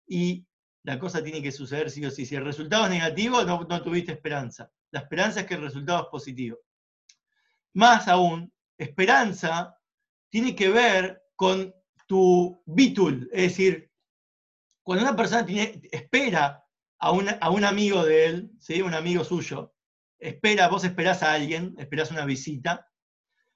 Y 0.07 0.45
la 0.83 0.99
cosa 0.99 1.23
tiene 1.23 1.41
que 1.41 1.53
suceder 1.53 1.89
sí 1.89 2.05
o 2.05 2.11
sí. 2.11 2.25
Si 2.25 2.35
el 2.35 2.43
resultado 2.43 2.83
es 2.85 2.91
negativo, 2.91 3.43
no, 3.43 3.61
no 3.61 3.81
tuviste 3.81 4.11
esperanza. 4.11 4.69
La 4.91 4.99
esperanza 5.01 5.41
es 5.41 5.45
que 5.45 5.55
el 5.55 5.61
resultado 5.61 6.03
es 6.03 6.09
positivo. 6.09 6.57
Más 7.75 8.07
aún, 8.07 8.53
esperanza 8.77 9.77
tiene 10.29 10.55
que 10.55 10.69
ver 10.69 11.21
con 11.35 11.75
tu 12.07 12.63
bitul, 12.65 13.29
es 13.33 13.41
decir, 13.49 13.91
cuando 14.81 15.03
una 15.03 15.15
persona 15.15 15.45
tiene, 15.45 15.81
espera 15.91 16.63
a 16.99 17.11
un, 17.11 17.27
a 17.29 17.49
un 17.49 17.65
amigo 17.65 18.05
de 18.05 18.27
él, 18.27 18.51
¿sí? 18.59 18.81
un 18.81 18.93
amigo 18.93 19.25
suyo, 19.25 19.75
espera, 20.17 20.69
vos 20.69 20.85
esperás 20.85 21.21
a 21.21 21.33
alguien, 21.33 21.75
esperás 21.77 22.11
una 22.11 22.23
visita, 22.23 22.89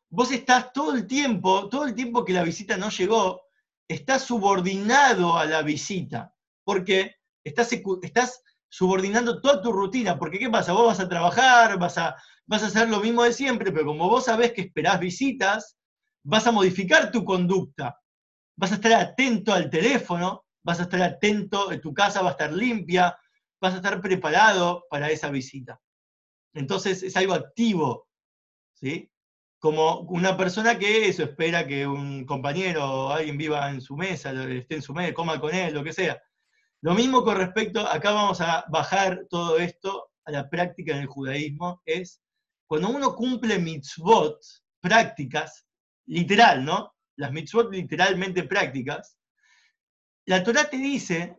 vos 0.10 0.34
estás 0.34 0.74
todo 0.74 0.96
el 0.96 1.08
tiempo, 1.08 1.70
todo 1.70 1.86
el 1.86 1.96
tiempo 1.96 2.26
que 2.26 2.34
la 2.34 2.44
visita 2.44 2.76
no 2.76 2.90
llegó, 2.90 3.44
estás 3.88 4.24
subordinado 4.24 5.38
a 5.38 5.46
la 5.46 5.62
visita, 5.62 6.36
porque 6.66 7.16
estás, 7.42 7.72
estás 8.02 8.44
subordinando 8.70 9.42
toda 9.42 9.62
tu 9.62 9.72
rutina, 9.72 10.18
porque 10.18 10.40
¿qué 10.40 10.50
pasa? 10.50 10.74
Vos 10.74 10.86
vas 10.86 11.00
a 11.00 11.10
trabajar, 11.10 11.78
vas 11.80 11.98
a, 11.98 12.16
vas 12.46 12.64
a 12.64 12.68
hacer 12.68 12.90
lo 12.90 13.00
mismo 13.00 13.24
de 13.24 13.34
siempre, 13.34 13.72
pero 13.72 13.88
como 13.88 14.08
vos 14.08 14.26
sabés 14.26 14.54
que 14.54 14.62
esperás 14.62 15.00
visitas, 15.00 15.78
vas 16.24 16.46
a 16.48 16.52
modificar 16.52 17.12
tu 17.12 17.26
conducta, 17.26 18.00
vas 18.56 18.72
a 18.72 18.76
estar 18.76 18.94
atento 18.94 19.54
al 19.54 19.70
teléfono, 19.70 20.46
vas 20.64 20.80
a 20.80 20.84
estar 20.84 21.02
atento, 21.02 21.70
tu 21.82 21.94
casa 21.94 22.22
va 22.22 22.30
a 22.30 22.32
estar 22.32 22.54
limpia, 22.54 23.18
vas 23.60 23.74
a 23.74 23.78
estar 23.78 24.00
preparado 24.02 24.86
para 24.90 25.10
esa 25.10 25.30
visita. 25.30 25.80
Entonces 26.54 27.04
es 27.04 27.16
algo 27.18 27.34
activo, 27.34 28.08
¿sí? 28.74 29.12
Como 29.60 30.02
una 30.02 30.38
persona 30.38 30.78
que 30.78 31.08
eso 31.08 31.24
espera 31.24 31.68
que 31.68 31.86
un 31.86 32.26
compañero 32.26 32.86
o 32.86 33.10
alguien 33.10 33.38
viva 33.38 33.70
en 33.70 33.82
su 33.82 33.96
mesa, 33.98 34.32
esté 34.32 34.76
en 34.76 34.82
su 34.82 34.94
mesa, 34.94 35.14
coma 35.14 35.40
con 35.40 35.54
él, 35.54 35.74
lo 35.74 35.84
que 35.84 35.94
sea. 35.94 36.22
Lo 36.82 36.94
mismo 36.94 37.24
con 37.24 37.38
respecto, 37.38 37.86
acá 37.86 38.12
vamos 38.12 38.40
a 38.40 38.64
bajar 38.70 39.26
todo 39.30 39.58
esto 39.58 40.12
a 40.26 40.32
la 40.32 40.50
práctica 40.50 40.94
en 40.94 41.02
el 41.02 41.08
judaísmo, 41.08 41.82
es 41.86 42.22
cuando 42.68 42.90
uno 42.90 43.16
cumple 43.16 43.60
mitzvot, 43.60 44.40
prácticas, 44.80 45.66
literal, 46.06 46.64
¿no? 46.64 46.96
Las 47.18 47.32
mitzvot 47.32 47.72
literalmente 47.72 48.44
prácticas, 48.44 49.18
la 50.26 50.44
Torah 50.44 50.70
te 50.70 50.78
dice, 50.78 51.36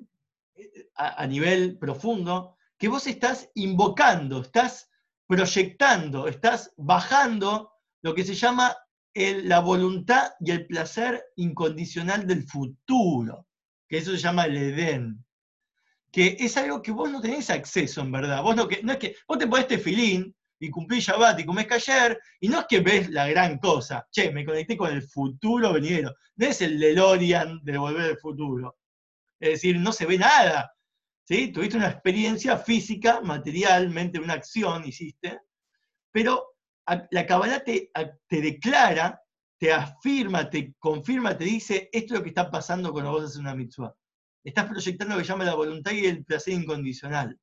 a, 0.96 1.26
nivel 1.26 1.78
profundo, 1.78 2.56
que 2.76 2.88
vos 2.88 3.06
estás 3.06 3.48
invocando, 3.54 4.42
estás 4.42 4.90
proyectando, 5.26 6.26
estás 6.26 6.72
bajando 6.76 7.72
lo 8.02 8.14
que 8.14 8.24
se 8.24 8.34
llama 8.34 8.76
la 9.14 9.60
voluntad 9.60 10.32
y 10.40 10.50
el 10.50 10.66
placer 10.66 11.24
incondicional 11.36 12.26
del 12.26 12.46
futuro, 12.46 13.46
que 13.88 13.98
eso 13.98 14.10
se 14.10 14.18
llama 14.18 14.44
el 14.44 14.56
Edén, 14.56 15.24
que 16.10 16.36
es 16.38 16.56
algo 16.56 16.82
que 16.82 16.92
vos 16.92 17.10
no 17.10 17.20
tenés 17.20 17.50
acceso 17.50 18.00
en 18.00 18.12
verdad. 18.12 18.42
Vos 18.42 18.56
no, 18.56 18.66
que, 18.66 18.82
no 18.82 18.92
es 18.92 18.98
que 18.98 19.16
vos 19.28 19.38
te 19.38 19.46
pones 19.46 19.82
filín 19.82 20.34
y 20.58 20.70
cumplís 20.70 21.04
Shabbat 21.04 21.40
y 21.40 21.44
comés 21.44 21.70
ayer, 21.70 22.18
y 22.40 22.48
no 22.48 22.60
es 22.60 22.66
que 22.68 22.80
ves 22.80 23.08
la 23.10 23.28
gran 23.28 23.58
cosa. 23.58 24.06
Che, 24.10 24.30
me 24.30 24.44
conecté 24.44 24.76
con 24.76 24.90
el 24.90 25.02
futuro 25.02 25.72
venidero. 25.72 26.14
No 26.36 26.46
es 26.46 26.60
el 26.60 26.78
DeLorean 26.78 27.60
de 27.62 27.78
volver 27.78 28.10
al 28.10 28.18
futuro. 28.18 28.76
Es 29.38 29.50
decir, 29.52 29.78
no 29.78 29.92
se 29.92 30.04
ve 30.04 30.18
nada. 30.18 30.70
¿sí? 31.24 31.48
Tuviste 31.48 31.78
una 31.78 31.88
experiencia 31.88 32.58
física, 32.58 33.20
materialmente, 33.22 34.18
una 34.18 34.34
acción 34.34 34.86
hiciste, 34.86 35.40
pero 36.12 36.56
la 37.10 37.24
Kabbalah 37.24 37.62
te, 37.62 37.90
te 38.26 38.40
declara, 38.40 39.22
te 39.58 39.72
afirma, 39.72 40.50
te 40.50 40.74
confirma, 40.78 41.38
te 41.38 41.44
dice, 41.44 41.88
esto 41.92 42.14
es 42.14 42.18
lo 42.18 42.22
que 42.22 42.30
está 42.30 42.50
pasando 42.50 42.92
cuando 42.92 43.12
vos 43.12 43.24
haces 43.24 43.36
una 43.36 43.54
mitzvah. 43.54 43.94
Estás 44.42 44.66
proyectando 44.66 45.14
lo 45.14 45.20
que 45.20 45.26
llama 45.26 45.44
la 45.44 45.54
voluntad 45.54 45.92
y 45.92 46.06
el 46.06 46.24
placer 46.24 46.54
incondicional. 46.54 47.38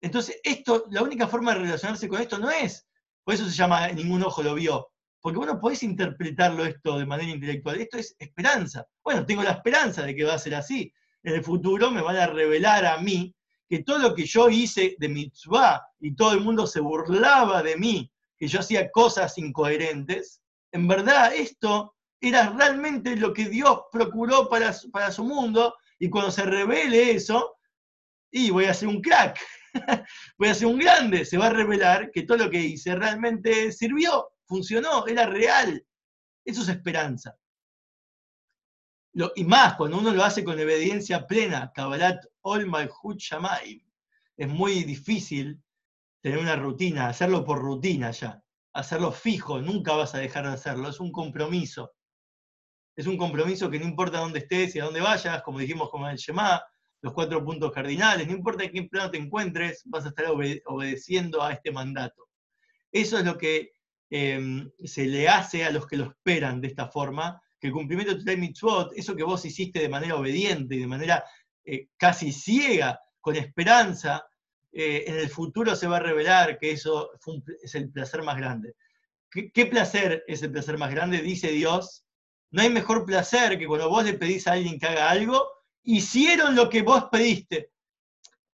Entonces, 0.00 0.40
esto, 0.42 0.86
la 0.90 1.02
única 1.02 1.28
forma 1.28 1.52
de 1.52 1.60
relacionarse 1.60 2.08
con 2.08 2.20
esto 2.20 2.38
no 2.38 2.50
es, 2.50 2.86
por 3.24 3.34
eso 3.34 3.44
se 3.44 3.56
llama 3.56 3.88
ningún 3.88 4.22
ojo 4.22 4.42
lo 4.42 4.54
vio, 4.54 4.90
porque 5.20 5.38
vos 5.38 5.46
no 5.46 5.60
podés 5.60 5.82
interpretarlo 5.84 6.64
esto 6.64 6.98
de 6.98 7.06
manera 7.06 7.30
intelectual, 7.30 7.80
esto 7.80 7.98
es 7.98 8.16
esperanza. 8.18 8.84
Bueno, 9.02 9.24
tengo 9.24 9.42
la 9.42 9.52
esperanza 9.52 10.02
de 10.02 10.14
que 10.14 10.24
va 10.24 10.34
a 10.34 10.38
ser 10.38 10.56
así, 10.56 10.92
en 11.22 11.34
el 11.34 11.44
futuro 11.44 11.90
me 11.90 12.02
van 12.02 12.16
a 12.16 12.26
revelar 12.26 12.84
a 12.84 12.98
mí 12.98 13.34
que 13.68 13.84
todo 13.84 13.98
lo 13.98 14.14
que 14.14 14.26
yo 14.26 14.50
hice 14.50 14.96
de 14.98 15.08
mitzvah 15.08 15.80
y 16.00 16.14
todo 16.14 16.32
el 16.32 16.40
mundo 16.40 16.66
se 16.66 16.80
burlaba 16.80 17.62
de 17.62 17.76
mí, 17.76 18.10
que 18.36 18.48
yo 18.48 18.60
hacía 18.60 18.90
cosas 18.90 19.38
incoherentes, 19.38 20.42
en 20.72 20.88
verdad 20.88 21.32
esto 21.34 21.94
era 22.20 22.50
realmente 22.50 23.16
lo 23.16 23.32
que 23.32 23.48
Dios 23.48 23.82
procuró 23.90 24.48
para, 24.48 24.74
para 24.92 25.12
su 25.12 25.24
mundo 25.24 25.74
y 26.02 26.10
cuando 26.10 26.30
se 26.30 26.42
revele 26.44 27.12
eso, 27.12 27.58
y 28.30 28.50
voy 28.50 28.64
a 28.64 28.74
ser 28.74 28.88
un 28.88 29.00
crack, 29.00 29.38
voy 30.38 30.48
a 30.48 30.54
ser 30.54 30.66
un 30.66 30.78
grande, 30.78 31.24
se 31.24 31.38
va 31.38 31.46
a 31.46 31.52
revelar 31.52 32.10
que 32.10 32.22
todo 32.22 32.38
lo 32.38 32.50
que 32.50 32.60
hice 32.60 32.94
realmente 32.94 33.70
sirvió, 33.72 34.32
funcionó, 34.44 35.06
era 35.06 35.26
real. 35.26 35.84
Eso 36.44 36.62
es 36.62 36.68
esperanza 36.68 37.36
y 39.34 39.44
más, 39.44 39.74
cuando 39.74 39.98
uno 39.98 40.12
lo 40.12 40.24
hace 40.24 40.42
con 40.42 40.54
obediencia 40.54 41.26
plena, 41.26 41.70
Kabbalat 41.74 42.24
Ol 42.42 42.66
Malhut 42.66 43.18
Shamaim, 43.18 43.82
es 44.36 44.48
muy 44.48 44.84
difícil 44.84 45.62
tener 46.22 46.38
una 46.38 46.56
rutina, 46.56 47.08
hacerlo 47.08 47.44
por 47.44 47.60
rutina 47.60 48.10
ya, 48.10 48.42
hacerlo 48.72 49.12
fijo, 49.12 49.60
nunca 49.60 49.94
vas 49.94 50.14
a 50.14 50.18
dejar 50.18 50.46
de 50.46 50.54
hacerlo, 50.54 50.88
es 50.88 50.98
un 50.98 51.12
compromiso. 51.12 51.92
Es 52.94 53.06
un 53.06 53.16
compromiso 53.16 53.70
que 53.70 53.78
no 53.78 53.86
importa 53.86 54.18
dónde 54.18 54.40
estés 54.40 54.74
y 54.74 54.80
a 54.80 54.84
dónde 54.84 55.00
vayas, 55.00 55.42
como 55.42 55.58
dijimos 55.58 55.90
con 55.90 56.08
el 56.08 56.16
Shema, 56.16 56.62
los 57.00 57.12
cuatro 57.12 57.44
puntos 57.44 57.72
cardinales, 57.72 58.26
no 58.26 58.34
importa 58.34 58.64
en 58.64 58.72
qué 58.72 58.82
plano 58.84 59.10
te 59.10 59.18
encuentres, 59.18 59.82
vas 59.86 60.04
a 60.04 60.08
estar 60.08 60.26
obedeciendo 60.66 61.42
a 61.42 61.52
este 61.52 61.72
mandato. 61.72 62.28
Eso 62.92 63.18
es 63.18 63.24
lo 63.24 63.36
que 63.36 63.72
em, 64.10 64.70
se 64.84 65.06
le 65.06 65.28
hace 65.28 65.64
a 65.64 65.70
los 65.70 65.86
que 65.86 65.96
lo 65.96 66.04
esperan 66.04 66.60
de 66.60 66.68
esta 66.68 66.88
forma, 66.88 67.42
que 67.58 67.68
el 67.68 67.72
cumplimiento 67.72 68.14
de 68.14 68.34
tu 68.34 68.40
mitzvot, 68.40 68.92
eso 68.94 69.16
que 69.16 69.24
vos 69.24 69.44
hiciste 69.44 69.80
de 69.80 69.88
manera 69.88 70.16
obediente 70.16 70.76
y 70.76 70.80
de 70.80 70.86
manera 70.86 71.24
eh, 71.64 71.88
casi 71.96 72.32
ciega, 72.32 73.00
con 73.20 73.36
esperanza, 73.36 74.26
eh, 74.72 75.04
en 75.06 75.16
el 75.16 75.28
futuro 75.28 75.76
se 75.76 75.86
va 75.86 75.98
a 75.98 76.00
revelar 76.00 76.58
que 76.58 76.72
eso 76.72 77.12
es 77.62 77.74
el 77.74 77.90
placer 77.90 78.22
más 78.22 78.36
grande. 78.36 78.74
¿Qué, 79.30 79.66
placer 79.66 80.24
es 80.26 80.42
el 80.42 80.52
placer 80.52 80.76
más 80.76 80.90
grande? 80.90 81.22
Dice 81.22 81.50
Dios. 81.52 82.04
No 82.52 82.62
hay 82.62 82.70
mejor 82.70 83.04
placer 83.04 83.58
que 83.58 83.66
cuando 83.66 83.88
vos 83.88 84.04
le 84.04 84.14
pedís 84.14 84.46
a 84.46 84.52
alguien 84.52 84.78
que 84.78 84.86
haga 84.86 85.10
algo, 85.10 85.46
hicieron 85.82 86.54
lo 86.54 86.70
que 86.70 86.82
vos 86.82 87.06
pediste. 87.10 87.72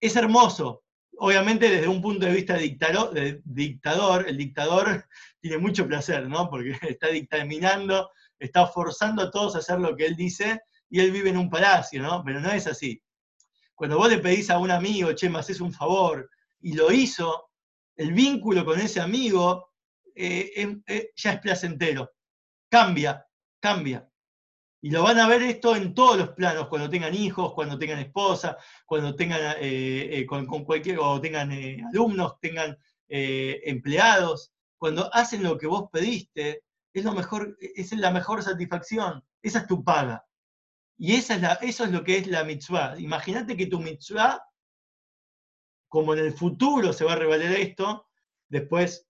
Es 0.00 0.16
hermoso. 0.16 0.84
Obviamente 1.18 1.68
desde 1.68 1.88
un 1.88 2.00
punto 2.00 2.26
de 2.26 2.32
vista 2.32 2.54
dictador, 2.54 3.12
de 3.12 3.42
dictador 3.44 4.28
el 4.28 4.37
dictador 4.37 5.04
tiene 5.40 5.58
mucho 5.58 5.87
placer, 5.87 6.28
¿no? 6.28 6.48
Porque 6.48 6.72
está 6.88 7.08
dictaminando 7.08 8.11
está 8.38 8.66
forzando 8.66 9.22
a 9.22 9.30
todos 9.30 9.54
a 9.54 9.58
hacer 9.58 9.80
lo 9.80 9.96
que 9.96 10.06
él 10.06 10.16
dice 10.16 10.62
y 10.88 11.00
él 11.00 11.11
vive 11.11 11.30
en 11.30 11.37
un 11.37 11.50
palacio, 11.50 12.02
¿no? 12.02 12.22
Pero 12.24 12.40
no 12.40 12.50
es 12.50 12.66
así. 12.66 13.02
Cuando 13.74 13.98
vos 13.98 14.08
le 14.08 14.18
pedís 14.18 14.50
a 14.50 14.58
un 14.58 14.70
amigo, 14.70 15.12
che, 15.12 15.28
me 15.28 15.38
haces 15.38 15.61
un 15.61 15.72
favor, 15.72 16.30
y 16.61 16.74
lo 16.74 16.90
hizo, 16.90 17.50
el 17.96 18.12
vínculo 18.12 18.64
con 18.64 18.80
ese 18.80 19.00
amigo 19.00 19.72
eh, 20.14 20.52
em, 20.56 20.82
eh, 20.87 21.12
ya 21.14 21.32
es 21.32 21.40
placentero. 21.40 22.12
Cambia, 22.68 23.24
cambia. 23.61 24.09
Y 24.81 24.90
lo 24.90 25.03
van 25.03 25.18
a 25.18 25.27
ver 25.27 25.42
esto 25.42 25.75
en 25.75 25.92
todos 25.92 26.16
los 26.16 26.31
planos, 26.31 26.68
cuando 26.68 26.88
tengan 26.88 27.14
hijos, 27.14 27.53
cuando 27.53 27.79
tengan 27.79 27.99
esposa, 27.99 28.57
cuando 28.87 29.14
tengan 29.14 29.57
eh, 29.61 30.25
con, 30.29 30.47
cualquier, 30.64 30.99
o 31.01 31.21
tengan 31.21 31.51
alumnos, 31.90 32.38
tengan 32.40 32.79
empleados. 33.09 34.53
Cuando 34.77 35.12
hacen 35.12 35.42
lo 35.42 35.59
que 35.59 35.66
vos 35.66 35.88
pediste, 35.90 36.62
es 36.92 37.05
lo 37.05 37.12
mejor, 37.12 37.57
es 37.61 37.92
la 37.92 38.11
mejor 38.11 38.42
satisfacción, 38.42 39.25
esa 39.42 39.61
es 39.61 39.66
tu 39.66 39.83
paga. 39.83 40.25
Y 40.97 41.14
esa 41.14 41.37
es 41.37 41.42
la, 41.42 41.53
eso 41.55 41.85
es 41.85 41.92
lo 41.92 42.03
que 42.03 42.18
es 42.18 42.27
la 42.27 42.44
mitzvah. 42.44 42.99
Imagínate 42.99 43.57
que 43.57 43.66
tu 43.66 43.81
mitzvah, 43.81 44.42
como 45.88 46.12
en 46.14 46.21
el 46.21 46.33
futuro 46.33 46.92
se 46.92 47.05
va 47.05 47.12
a 47.12 47.16
revelar 47.16 47.53
esto, 47.53 48.07
después 48.49 49.08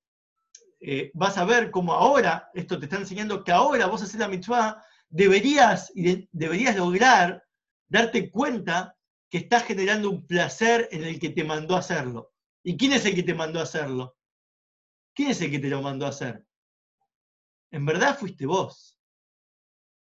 eh, 0.81 1.11
vas 1.15 1.39
a 1.39 1.45
ver 1.45 1.71
cómo 1.71 1.93
ahora, 1.93 2.51
esto 2.55 2.79
te 2.79 2.87
está 2.87 2.97
enseñando 2.97 3.45
que 3.45 3.53
ahora 3.53 3.87
vos 3.87 4.03
haces 4.03 4.19
la 4.19 4.29
mitzvah, 4.29 4.83
deberías, 5.09 5.93
deberías 6.33 6.77
lograr 6.77 7.45
darte 7.89 8.31
cuenta 8.31 8.97
que 9.31 9.39
estás 9.39 9.65
generando 9.65 10.11
un 10.11 10.27
placer 10.27 10.89
en 10.91 11.05
el 11.05 11.19
que 11.19 11.31
te 11.31 11.45
mandó 11.45 11.77
a 11.77 11.81
hacerlo. 11.81 12.33
¿Y 12.63 12.77
quién 12.77 12.93
es 12.93 13.05
el 13.07 13.15
que 13.15 13.23
te 13.23 13.35
mandó 13.35 13.61
a 13.61 13.65
hacerlo? 13.65 14.17
¿Quién 15.15 15.31
es 15.31 15.41
el 15.41 15.51
que 15.51 15.59
te 15.59 15.69
lo 15.69 15.83
mandó 15.83 16.07
a 16.07 16.11
hacer? 16.11 16.49
en 17.71 17.87
verdad 17.87 18.19
fuiste 18.19 18.47
vos. 18.47 18.97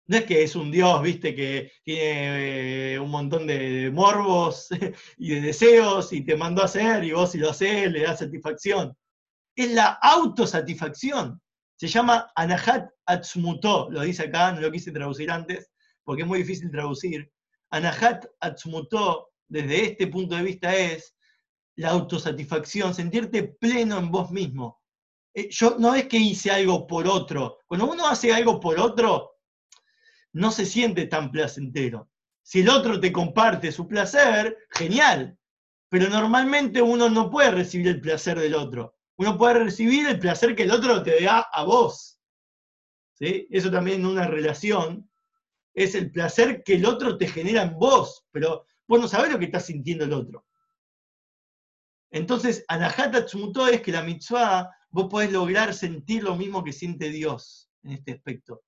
No 0.09 0.19
es 0.19 0.25
que 0.25 0.45
es 0.45 0.55
un 0.55 0.71
Dios, 0.71 1.03
viste, 1.03 1.35
que 1.35 1.73
tiene 1.83 2.95
eh, 2.95 2.99
un 2.99 3.11
montón 3.11 3.47
de 3.47 3.91
morbos 3.93 4.69
y 5.19 5.35
de 5.35 5.41
deseos 5.41 6.13
y 6.13 6.25
te 6.25 6.37
mandó 6.37 6.63
a 6.63 6.67
hacer 6.67 7.03
y 7.03 7.13
vos 7.13 7.33
si 7.33 7.39
lo 7.39 7.51
haces 7.51 7.91
le 7.91 8.03
da 8.03 8.17
satisfacción. 8.17 8.97
Es 9.57 9.73
la 9.73 9.99
autosatisfacción. 10.03 11.41
Se 11.77 11.89
llama 11.89 12.31
Anahat 12.37 12.89
Atzmuto, 13.07 13.91
lo 13.91 14.03
dice 14.03 14.25
acá, 14.25 14.53
no 14.53 14.61
lo 14.61 14.71
quise 14.71 14.93
traducir 14.93 15.31
antes, 15.31 15.71
porque 16.05 16.23
es 16.23 16.29
muy 16.29 16.39
difícil 16.41 16.71
traducir. 16.71 17.31
Anahat 17.71 18.27
Atzmuto 18.41 19.31
desde 19.49 19.87
este 19.87 20.07
punto 20.07 20.37
de 20.37 20.43
vista 20.43 20.75
es 20.75 21.17
la 21.77 21.91
autosatisfacción, 21.91 22.95
sentirte 22.95 23.43
pleno 23.43 23.99
en 23.99 24.11
vos 24.11 24.31
mismo. 24.31 24.81
Eh, 25.35 25.49
yo 25.51 25.77
no 25.79 25.95
es 25.95 26.07
que 26.07 26.17
hice 26.17 26.51
algo 26.51 26.87
por 26.87 27.07
otro. 27.07 27.59
Cuando 27.67 27.91
uno 27.91 28.07
hace 28.07 28.33
algo 28.33 28.59
por 28.59 28.81
otro, 28.81 29.33
no 30.33 30.51
se 30.51 30.65
siente 30.65 31.07
tan 31.07 31.31
placentero. 31.31 32.11
Si 32.43 32.61
el 32.61 32.69
otro 32.69 33.01
te 33.01 33.13
comparte 33.13 33.73
su 33.73 33.87
placer, 33.89 34.57
genial. 34.71 35.39
Pero 35.89 36.09
normalmente 36.09 36.81
uno 36.81 37.09
no 37.09 37.31
puede 37.31 37.51
recibir 37.51 37.89
el 37.89 38.01
placer 38.01 38.39
del 38.39 38.55
otro. 38.55 38.96
Uno 39.19 39.39
puede 39.39 39.65
recibir 39.65 40.07
el 40.07 40.19
placer 40.19 40.55
que 40.55 40.65
el 40.65 40.71
otro 40.71 41.03
te 41.03 41.23
da 41.23 41.41
a 41.41 41.65
vos. 41.65 42.21
¿Sí? 43.15 43.47
Eso 43.51 43.71
también 43.71 44.01
en 44.01 44.07
una 44.07 44.27
relación 44.27 45.11
es 45.75 45.95
el 45.95 46.11
placer 46.11 46.63
que 46.63 46.75
el 46.75 46.87
otro 46.87 47.17
te 47.17 47.29
genera 47.29 47.63
en 47.63 47.79
vos, 47.79 48.27
pero 48.31 48.67
vos 48.87 49.01
no 49.01 49.09
sabés 49.09 49.33
lo 49.33 49.39
que 49.39 49.47
está 49.47 49.61
sintiendo 49.61 50.05
el 50.05 50.13
otro. 50.13 50.47
Entonces, 52.11 52.65
Anahata 52.69 53.25
Tsumuto 53.25 53.67
es 53.67 53.83
que 53.83 53.93
la 53.93 54.03
mitzvah 54.03 54.71
vos 54.91 55.09
podés 55.11 55.33
lograr 55.33 55.75
sentir 55.75 56.23
lo 56.23 56.37
mismo 56.37 56.65
que 56.65 56.73
siente 56.73 57.11
Dios 57.11 57.71
en 57.83 57.93
este 57.93 58.13
aspecto. 58.13 58.65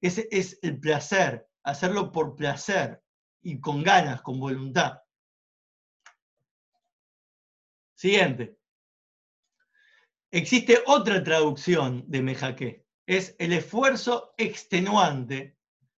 Ese 0.00 0.28
es 0.30 0.58
el 0.62 0.80
placer, 0.80 1.48
hacerlo 1.62 2.10
por 2.10 2.34
placer 2.34 3.02
y 3.42 3.60
con 3.60 3.82
ganas, 3.82 4.22
con 4.22 4.40
voluntad. 4.40 5.00
Siguiente. 7.94 8.58
Existe 10.36 10.82
otra 10.84 11.24
traducción 11.24 12.04
de 12.08 12.20
Mejaque. 12.20 12.84
Es 13.06 13.34
el 13.38 13.54
esfuerzo 13.54 14.34
extenuante 14.36 15.56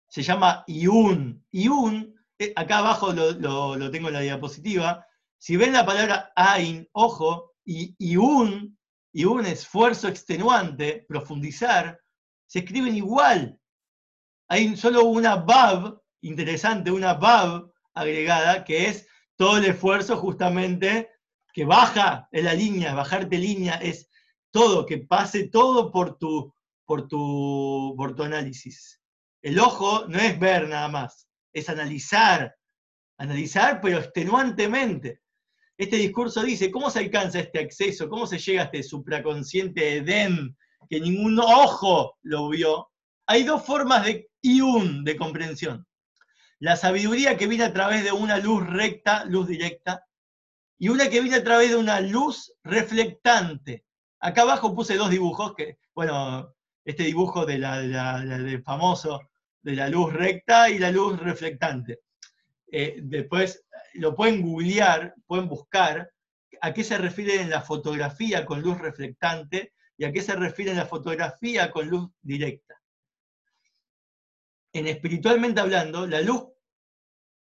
se 0.10 0.22
llama 0.22 0.64
Iun. 0.68 1.44
Iun, 1.52 2.16
eh, 2.38 2.54
acá 2.56 2.78
abajo 2.78 3.14
lo, 3.14 3.90
tengo 3.90 4.10
en 4.10 4.14
la 4.14 4.20
diapositiva. 4.20 5.08
Si 5.40 5.58
ven 5.58 5.74
la 5.74 5.88
palabra 5.88 6.34
Ain, 6.36 6.88
ojo, 6.92 7.56
y 7.66 7.96
Iun, 7.98 8.78
Iun, 9.12 9.46
esfuerzo 9.48 10.08
extenuante, 10.08 11.04
profundizar, 11.10 12.00
se 12.46 12.60
escriben 12.60 12.96
igual. 12.96 13.60
Hay 14.50 14.78
solo 14.78 15.06
una 15.06 15.38
Bab, 15.38 16.00
interesante, 16.22 16.92
una 16.92 17.16
Bab 17.16 17.72
agregada, 17.96 18.64
que 18.64 18.86
es 18.86 19.08
todo 19.36 19.58
el 19.58 19.66
esfuerzo 19.66 20.16
justamente 20.16 21.10
que 21.54 21.66
baja 21.66 22.30
en 22.32 22.46
la 22.46 22.54
línea, 22.54 22.94
bajarte 22.94 23.40
línea, 23.40 23.78
es 23.78 24.08
todo, 24.52 24.86
que 24.86 25.00
pase 25.00 25.50
todo 25.50 25.92
por 25.92 26.18
tu, 26.18 26.54
por 26.86 27.08
tu, 27.08 27.94
por 27.98 28.16
tu 28.16 28.24
análisis. 28.24 29.02
El 29.42 29.60
ojo 29.60 30.08
no 30.08 30.18
es 30.20 30.40
ver 30.40 30.68
nada 30.68 30.88
más, 30.88 31.28
es 31.54 31.70
analizar, 31.70 32.56
analizar 33.18 33.80
pero 33.82 34.00
extenuantemente. 34.00 35.22
Este 35.78 35.98
discurso 35.98 36.42
dice, 36.44 36.72
¿cómo 36.72 36.90
se 36.90 37.00
alcanza 37.00 37.40
este 37.40 37.60
acceso? 37.60 38.10
¿Cómo 38.10 38.26
se 38.26 38.40
llega 38.40 38.64
a 38.64 38.66
este 38.66 38.82
supraconsciente 38.82 39.98
Edén 39.98 40.58
que 40.90 41.00
ningún 41.00 41.40
ojo 41.40 42.18
lo 42.24 42.50
vio? 42.50 42.90
Hay 43.28 43.44
dos 43.44 43.64
formas 43.64 44.06
de 44.06 44.30
iun, 44.42 45.04
de 45.04 45.16
comprensión. 45.16 45.86
La 46.60 46.76
sabiduría 46.76 47.38
que 47.38 47.46
viene 47.46 47.66
a 47.66 47.74
través 47.74 48.04
de 48.04 48.12
una 48.12 48.40
luz 48.40 48.66
recta, 48.66 49.26
luz 49.26 49.48
directa, 49.48 50.04
y 50.80 50.90
una 50.90 51.10
que 51.10 51.22
viene 51.22 51.38
a 51.38 51.44
través 51.44 51.70
de 51.70 51.76
una 51.76 52.00
luz 52.02 52.54
reflectante. 52.64 53.86
Acá 54.20 54.42
abajo 54.42 54.74
puse 54.74 54.96
dos 54.96 55.10
dibujos 55.10 55.54
que, 55.56 55.78
bueno, 55.94 56.54
este 56.84 57.04
dibujo 57.04 57.46
de 57.46 57.58
la, 57.60 57.82
de 58.22 58.62
famoso 58.62 59.22
de 59.62 59.76
la 59.76 59.90
luz 59.90 60.14
recta 60.14 60.70
y 60.70 60.80
la 60.80 60.92
luz 60.92 61.20
reflectante. 61.20 62.00
Eh, 62.72 63.00
después 63.04 63.66
lo 63.96 64.16
pueden 64.16 64.42
googlear, 64.42 65.14
pueden 65.26 65.48
buscar 65.48 66.12
a 66.62 66.74
qué 66.74 66.84
se 66.84 66.98
refiere 66.98 67.42
en 67.42 67.50
la 67.50 67.62
fotografía 67.62 68.46
con 68.46 68.62
luz 68.62 68.78
reflectante 68.80 69.74
y 69.98 70.06
a 70.06 70.12
qué 70.12 70.22
se 70.22 70.36
refiere 70.36 70.72
en 70.72 70.78
la 70.78 70.86
fotografía 70.86 71.70
con 71.70 71.88
luz 71.88 72.10
directa. 72.22 72.82
En 74.74 74.88
espiritualmente 74.88 75.60
hablando, 75.60 76.08
la 76.08 76.22
luz 76.22 76.44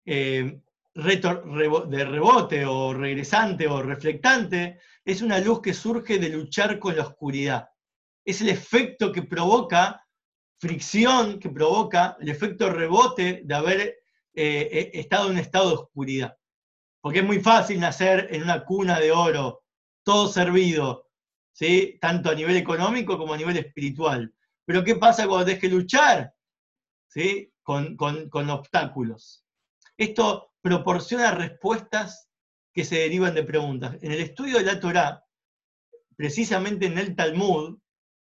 eh, 0.04 0.60
de 0.94 2.04
rebote 2.04 2.66
o 2.66 2.92
regresante 2.92 3.68
o 3.68 3.82
reflectante 3.82 4.80
es 5.10 5.22
una 5.22 5.38
luz 5.40 5.60
que 5.60 5.74
surge 5.74 6.18
de 6.18 6.28
luchar 6.28 6.78
con 6.78 6.96
la 6.96 7.02
oscuridad 7.02 7.68
es 8.24 8.40
el 8.40 8.48
efecto 8.48 9.12
que 9.12 9.22
provoca 9.22 10.06
fricción, 10.58 11.38
que 11.38 11.48
provoca 11.48 12.16
el 12.20 12.28
efecto 12.28 12.70
rebote 12.70 13.42
de 13.44 13.54
haber 13.54 13.80
eh, 14.34 14.68
eh, 14.70 14.90
estado 14.94 15.26
en 15.26 15.32
un 15.32 15.38
estado 15.38 15.68
de 15.68 15.74
oscuridad. 15.76 16.36
Porque 17.00 17.20
es 17.20 17.24
muy 17.24 17.40
fácil 17.40 17.80
nacer 17.80 18.28
en 18.30 18.42
una 18.42 18.64
cuna 18.64 19.00
de 19.00 19.10
oro, 19.10 19.64
todo 20.04 20.28
servido, 20.28 21.08
¿sí? 21.52 21.98
tanto 22.00 22.30
a 22.30 22.34
nivel 22.34 22.56
económico 22.56 23.16
como 23.16 23.34
a 23.34 23.38
nivel 23.38 23.56
espiritual. 23.56 24.32
Pero 24.66 24.84
¿qué 24.84 24.96
pasa 24.96 25.26
cuando 25.26 25.46
tienes 25.46 25.60
que 25.60 25.68
luchar 25.68 26.34
¿sí? 27.08 27.52
con, 27.62 27.96
con 27.96 28.50
obstáculos? 28.50 29.44
Esto 29.96 30.52
proporciona 30.60 31.30
respuestas 31.32 32.29
que 32.72 32.84
se 32.84 33.00
derivan 33.00 33.34
de 33.34 33.42
preguntas. 33.42 33.96
En 34.02 34.12
el 34.12 34.20
estudio 34.20 34.58
de 34.58 34.64
la 34.64 34.80
Torah, 34.80 35.24
precisamente 36.16 36.86
en 36.86 36.98
el 36.98 37.16
Talmud, 37.16 37.78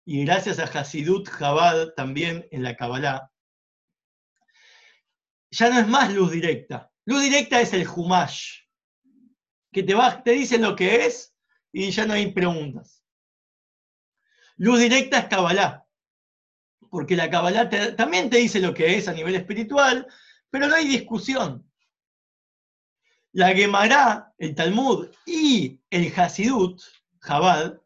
y 0.04 0.24
gracias 0.24 0.58
a 0.58 0.64
Hasidut 0.64 1.28
Jabad 1.28 1.94
también 1.96 2.46
en 2.50 2.62
la 2.62 2.76
Kabbalah, 2.76 3.30
ya 5.50 5.70
no 5.70 5.78
es 5.78 5.88
más 5.88 6.12
luz 6.12 6.32
directa. 6.32 6.90
Luz 7.06 7.22
directa 7.22 7.60
es 7.60 7.72
el 7.72 7.86
Humash, 7.88 8.62
que 9.72 9.82
te, 9.82 9.94
va, 9.94 10.22
te 10.22 10.32
dice 10.32 10.58
lo 10.58 10.74
que 10.74 11.06
es 11.06 11.34
y 11.72 11.90
ya 11.90 12.06
no 12.06 12.14
hay 12.14 12.32
preguntas. 12.32 13.02
Luz 14.56 14.80
directa 14.80 15.18
es 15.18 15.26
Kabbalah, 15.26 15.86
porque 16.90 17.16
la 17.16 17.30
Kabbalah 17.30 17.68
también 17.96 18.30
te 18.30 18.38
dice 18.38 18.60
lo 18.60 18.74
que 18.74 18.96
es 18.96 19.08
a 19.08 19.12
nivel 19.12 19.34
espiritual, 19.34 20.06
pero 20.50 20.68
no 20.68 20.74
hay 20.74 20.86
discusión. 20.86 21.68
La 23.34 23.52
Gemara, 23.52 24.32
el 24.38 24.54
Talmud 24.54 25.08
y 25.26 25.80
el 25.90 26.12
Hasidut, 26.16 26.80
Jabad, 27.18 27.80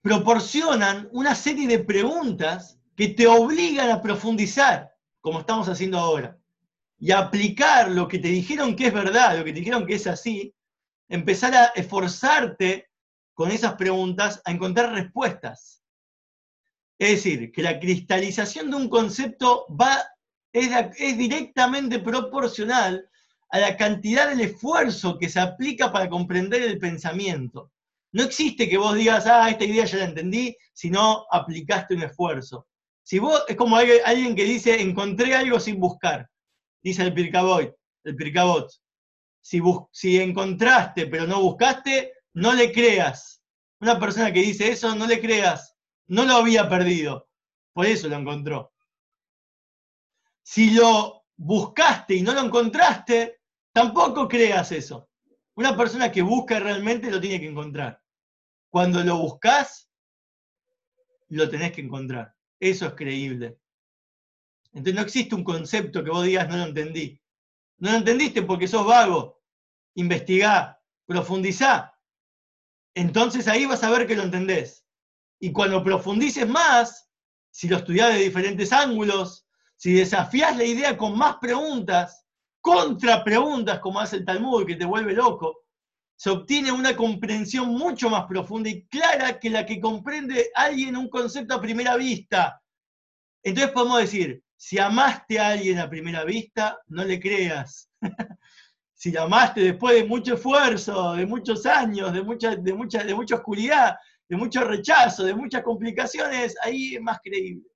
proporcionan 0.00 1.08
una 1.10 1.34
serie 1.34 1.66
de 1.66 1.80
preguntas 1.80 2.78
que 2.96 3.08
te 3.08 3.26
obligan 3.26 3.90
a 3.90 4.00
profundizar, 4.00 4.94
como 5.20 5.40
estamos 5.40 5.68
haciendo 5.68 5.98
ahora, 5.98 6.38
y 7.00 7.10
a 7.10 7.18
aplicar 7.18 7.90
lo 7.90 8.06
que 8.06 8.20
te 8.20 8.28
dijeron 8.28 8.76
que 8.76 8.86
es 8.86 8.94
verdad, 8.94 9.36
lo 9.36 9.44
que 9.44 9.52
te 9.52 9.58
dijeron 9.58 9.84
que 9.84 9.96
es 9.96 10.06
así, 10.06 10.54
empezar 11.08 11.52
a 11.56 11.64
esforzarte 11.74 12.90
con 13.34 13.50
esas 13.50 13.74
preguntas 13.74 14.40
a 14.44 14.52
encontrar 14.52 14.92
respuestas. 14.92 15.82
Es 16.96 17.10
decir, 17.10 17.50
que 17.50 17.62
la 17.62 17.80
cristalización 17.80 18.70
de 18.70 18.76
un 18.76 18.88
concepto 18.88 19.66
va, 19.68 20.00
es 20.52 21.18
directamente 21.18 21.98
proporcional 21.98 23.04
a 23.50 23.58
la 23.58 23.76
cantidad 23.76 24.28
del 24.28 24.40
esfuerzo 24.40 25.18
que 25.18 25.28
se 25.28 25.40
aplica 25.40 25.90
para 25.90 26.08
comprender 26.08 26.62
el 26.62 26.78
pensamiento. 26.78 27.72
No 28.12 28.24
existe 28.24 28.68
que 28.68 28.78
vos 28.78 28.94
digas, 28.94 29.26
ah, 29.26 29.48
esta 29.48 29.64
idea 29.64 29.84
ya 29.84 29.98
la 29.98 30.04
entendí, 30.04 30.56
si 30.72 30.90
no 30.90 31.26
aplicaste 31.30 31.94
un 31.94 32.02
esfuerzo. 32.02 32.66
Si 33.02 33.18
vos, 33.18 33.44
es 33.48 33.56
como 33.56 33.76
alguien 33.76 34.34
que 34.34 34.44
dice, 34.44 34.80
encontré 34.80 35.34
algo 35.34 35.58
sin 35.60 35.80
buscar, 35.80 36.28
dice 36.82 37.02
el 37.02 37.14
Pircabot, 37.14 37.74
el 38.04 38.16
Pircabot. 38.16 38.70
Si, 39.40 39.62
si 39.92 40.20
encontraste 40.20 41.06
pero 41.06 41.26
no 41.26 41.40
buscaste, 41.40 42.12
no 42.34 42.52
le 42.52 42.70
creas. 42.72 43.42
Una 43.80 43.98
persona 43.98 44.32
que 44.32 44.40
dice 44.40 44.70
eso, 44.70 44.94
no 44.94 45.06
le 45.06 45.20
creas. 45.20 45.74
No 46.08 46.24
lo 46.24 46.34
había 46.34 46.68
perdido. 46.68 47.28
Por 47.72 47.86
eso 47.86 48.08
lo 48.08 48.16
encontró. 48.16 48.72
Si 50.42 50.70
lo 50.70 51.24
buscaste 51.36 52.14
y 52.16 52.22
no 52.22 52.34
lo 52.34 52.40
encontraste, 52.40 53.37
tampoco 53.78 54.26
creas 54.26 54.72
eso. 54.72 55.08
Una 55.54 55.76
persona 55.76 56.10
que 56.10 56.22
busca 56.22 56.58
realmente 56.58 57.12
lo 57.12 57.20
tiene 57.20 57.38
que 57.38 57.48
encontrar. 57.48 58.02
Cuando 58.70 59.04
lo 59.04 59.18
buscas, 59.18 59.88
lo 61.28 61.48
tenés 61.48 61.72
que 61.72 61.82
encontrar. 61.82 62.34
Eso 62.58 62.86
es 62.86 62.94
creíble. 62.94 63.56
Entonces 64.72 64.94
no 64.94 65.02
existe 65.02 65.34
un 65.36 65.44
concepto 65.44 66.02
que 66.02 66.10
vos 66.10 66.24
digas 66.24 66.48
no 66.48 66.56
lo 66.56 66.64
entendí. 66.64 67.20
No 67.78 67.92
lo 67.92 67.98
entendiste 67.98 68.42
porque 68.42 68.66
sos 68.66 68.84
vago. 68.84 69.40
Investigá, 69.94 70.82
profundizá. 71.06 71.94
Entonces 72.94 73.46
ahí 73.46 73.64
vas 73.64 73.84
a 73.84 73.90
ver 73.90 74.08
que 74.08 74.16
lo 74.16 74.24
entendés. 74.24 74.84
Y 75.38 75.52
cuando 75.52 75.84
profundices 75.84 76.48
más, 76.48 77.08
si 77.52 77.68
lo 77.68 77.76
estudiás 77.76 78.12
de 78.12 78.24
diferentes 78.24 78.72
ángulos, 78.72 79.46
si 79.76 79.92
desafías 79.92 80.56
la 80.56 80.64
idea 80.64 80.96
con 80.96 81.16
más 81.16 81.36
preguntas, 81.36 82.27
contra 82.68 83.24
preguntas 83.24 83.80
como 83.80 83.98
hace 83.98 84.16
el 84.16 84.26
Talmud, 84.26 84.66
que 84.66 84.76
te 84.76 84.84
vuelve 84.84 85.14
loco, 85.14 85.64
se 86.14 86.28
obtiene 86.28 86.70
una 86.70 86.94
comprensión 86.94 87.68
mucho 87.70 88.10
más 88.10 88.26
profunda 88.26 88.68
y 88.68 88.84
clara 88.88 89.38
que 89.38 89.48
la 89.48 89.64
que 89.64 89.80
comprende 89.80 90.50
alguien 90.54 90.96
un 90.96 91.08
concepto 91.08 91.54
a 91.54 91.62
primera 91.62 91.96
vista. 91.96 92.60
Entonces 93.42 93.72
podemos 93.72 94.00
decir, 94.00 94.42
si 94.54 94.78
amaste 94.78 95.38
a 95.38 95.48
alguien 95.48 95.78
a 95.78 95.88
primera 95.88 96.24
vista, 96.24 96.78
no 96.88 97.04
le 97.04 97.18
creas. 97.18 97.88
si 98.92 99.12
la 99.12 99.22
amaste 99.22 99.62
después 99.62 99.94
de 99.94 100.04
mucho 100.04 100.34
esfuerzo, 100.34 101.14
de 101.14 101.24
muchos 101.24 101.64
años, 101.64 102.12
de 102.12 102.22
mucha, 102.22 102.54
de 102.54 102.74
mucha, 102.74 103.02
de 103.02 103.14
mucha 103.14 103.36
oscuridad, 103.36 103.96
de 104.28 104.36
mucho 104.36 104.62
rechazo, 104.62 105.24
de 105.24 105.34
muchas 105.34 105.62
complicaciones, 105.62 106.54
ahí 106.62 106.96
es 106.96 107.00
más 107.00 107.18
creíble. 107.22 107.66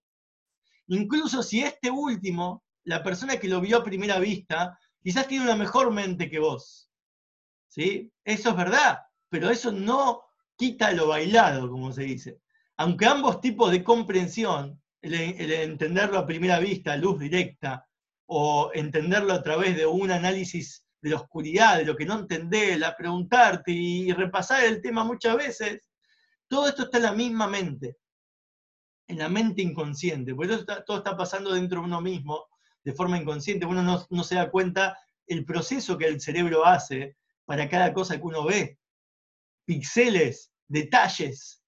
Incluso 0.88 1.42
si 1.42 1.62
este 1.62 1.90
último, 1.90 2.62
la 2.84 3.02
persona 3.02 3.38
que 3.38 3.48
lo 3.48 3.60
vio 3.62 3.78
a 3.78 3.84
primera 3.84 4.18
vista, 4.18 4.78
quizás 5.02 5.26
tiene 5.26 5.44
una 5.44 5.56
mejor 5.56 5.90
mente 5.90 6.30
que 6.30 6.38
vos. 6.38 6.90
¿Sí? 7.68 8.12
Eso 8.24 8.50
es 8.50 8.56
verdad, 8.56 9.00
pero 9.28 9.50
eso 9.50 9.72
no 9.72 10.22
quita 10.56 10.92
lo 10.92 11.08
bailado, 11.08 11.70
como 11.70 11.92
se 11.92 12.02
dice. 12.02 12.40
Aunque 12.76 13.06
ambos 13.06 13.40
tipos 13.40 13.70
de 13.70 13.82
comprensión, 13.82 14.80
el, 15.00 15.52
entenderlo 15.52 16.18
a 16.18 16.26
primera 16.26 16.58
vista, 16.58 16.96
luz 16.96 17.18
directa, 17.18 17.86
o 18.26 18.70
entenderlo 18.74 19.32
a 19.32 19.42
través 19.42 19.76
de 19.76 19.86
un 19.86 20.10
análisis 20.10 20.86
de 21.00 21.10
la 21.10 21.16
oscuridad, 21.16 21.78
de 21.78 21.84
lo 21.84 21.96
que 21.96 22.06
no 22.06 22.20
entendés, 22.20 22.78
la 22.78 22.96
preguntarte 22.96 23.72
y 23.72 24.12
repasar 24.12 24.64
el 24.64 24.80
tema 24.80 25.04
muchas 25.04 25.36
veces, 25.36 25.90
todo 26.48 26.68
esto 26.68 26.84
está 26.84 26.98
en 26.98 27.04
la 27.04 27.12
misma 27.12 27.48
mente, 27.48 27.96
en 29.08 29.18
la 29.18 29.28
mente 29.28 29.62
inconsciente, 29.62 30.34
porque 30.34 30.58
todo 30.86 30.98
está, 30.98 31.16
pasando 31.16 31.52
dentro 31.52 31.80
de 31.80 31.86
uno 31.86 32.00
mismo, 32.00 32.46
de 32.84 32.92
forma 32.92 33.18
inconsciente, 33.18 33.66
uno 33.66 33.82
no, 33.82 34.24
se 34.24 34.34
da 34.34 34.50
cuenta 34.50 34.98
el 35.26 35.44
proceso 35.44 35.96
que 35.96 36.06
el 36.06 36.20
cerebro 36.20 36.66
hace 36.66 37.16
para 37.44 37.68
cada 37.68 37.92
cosa 37.92 38.16
que 38.16 38.22
uno 38.22 38.44
ve, 38.44 38.78
pixeles, 39.64 40.52
detalles 40.68 41.62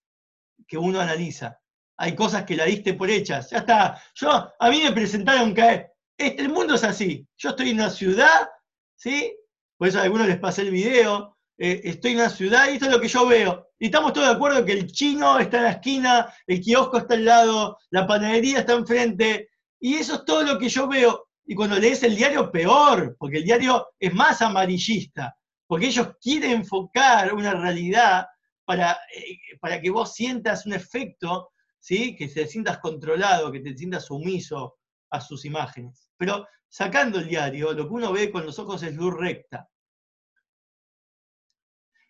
que 0.67 0.79
uno 0.79 1.01
analiza. 1.01 1.61
Hay 1.97 2.15
cosas 2.15 2.45
que 2.45 2.57
la 2.57 2.65
diste 2.65 2.95
por 2.95 3.11
hechas. 3.11 3.51
Ya 3.51 3.59
está. 3.59 4.03
Yo, 4.15 4.53
a 4.59 4.71
mí 4.71 4.83
me 4.83 4.93
presentaron 4.93 5.55
que 5.55 5.87
este, 6.17 6.43
el 6.43 6.49
mundo 6.49 6.75
es 6.75 6.85
así. 6.85 7.27
Yo 7.37 7.51
estoy 7.51 7.71
en 7.71 7.77
una 7.77 7.91
ciudad, 7.91 8.49
¿sí? 8.97 9.37
Por 9.77 9.89
eso 9.89 10.01
a 10.01 10.03
algunos 10.03 10.27
les 10.27 10.39
pasé 10.39 10.63
el 10.63 10.71
video. 10.71 11.37
Eh, 11.57 11.83
estoy 11.85 12.13
en 12.13 12.19
una 12.19 12.31
ciudad 12.31 12.69
y 12.69 12.75
esto 12.75 12.87
es 12.87 12.93
lo 12.93 13.01
que 13.01 13.09
yo 13.09 13.27
veo. 13.27 13.69
Y 13.79 13.87
estamos 13.87 14.13
todos 14.13 14.29
de 14.29 14.35
acuerdo 14.35 14.65
que 14.65 14.73
el 14.73 14.91
chino 14.91 15.39
está 15.39 15.59
en 15.59 15.63
la 15.65 15.71
esquina, 15.73 16.35
el 16.47 16.61
kiosco 16.61 16.99
está 16.99 17.15
al 17.15 17.25
lado, 17.25 17.79
la 17.91 18.07
panadería 18.07 18.61
está 18.61 18.73
enfrente. 18.73 19.51
Y 19.85 19.97
eso 19.97 20.15
es 20.15 20.25
todo 20.25 20.43
lo 20.45 20.59
que 20.59 20.71
yo 20.71 20.89
veo. 20.89 21.29
Y 21.45 21.55
cuando 21.55 21.79
lees 21.79 22.03
el 22.03 22.17
diario, 22.17 22.51
peor, 22.51 23.17
porque 23.19 23.39
el 23.39 23.45
diario 23.45 23.89
es 23.99 24.15
más 24.15 24.41
amarillista 24.41 25.37
porque 25.67 25.87
ellos 25.87 26.17
quieren 26.21 26.53
enfocar 26.53 27.33
una 27.35 27.55
realidad 27.55 28.27
para, 28.65 28.93
eh, 29.15 29.39
para 29.61 29.81
que 29.81 29.91
vos 29.91 30.15
sientas 30.15 30.67
un 30.67 30.73
efecto, 30.75 31.51
¿sí? 31.79 32.17
que 32.17 32.29
te 32.29 32.47
sientas 32.47 32.79
controlado, 32.79 33.51
que 33.51 33.61
te 33.61 33.77
sientas 33.77 34.07
sumiso 34.07 34.79
a 35.11 35.21
sus 35.21 35.45
imágenes. 35.45 36.09
Pero 36.17 36.47
sacando 36.69 37.19
el 37.19 37.29
diario, 37.29 37.73
lo 37.73 37.89
que 37.89 37.95
uno 37.95 38.13
ve 38.13 38.31
con 38.31 38.47
los 38.47 38.59
ojos 38.59 38.83
es 38.83 38.95
luz 38.95 39.15
recta. 39.15 39.69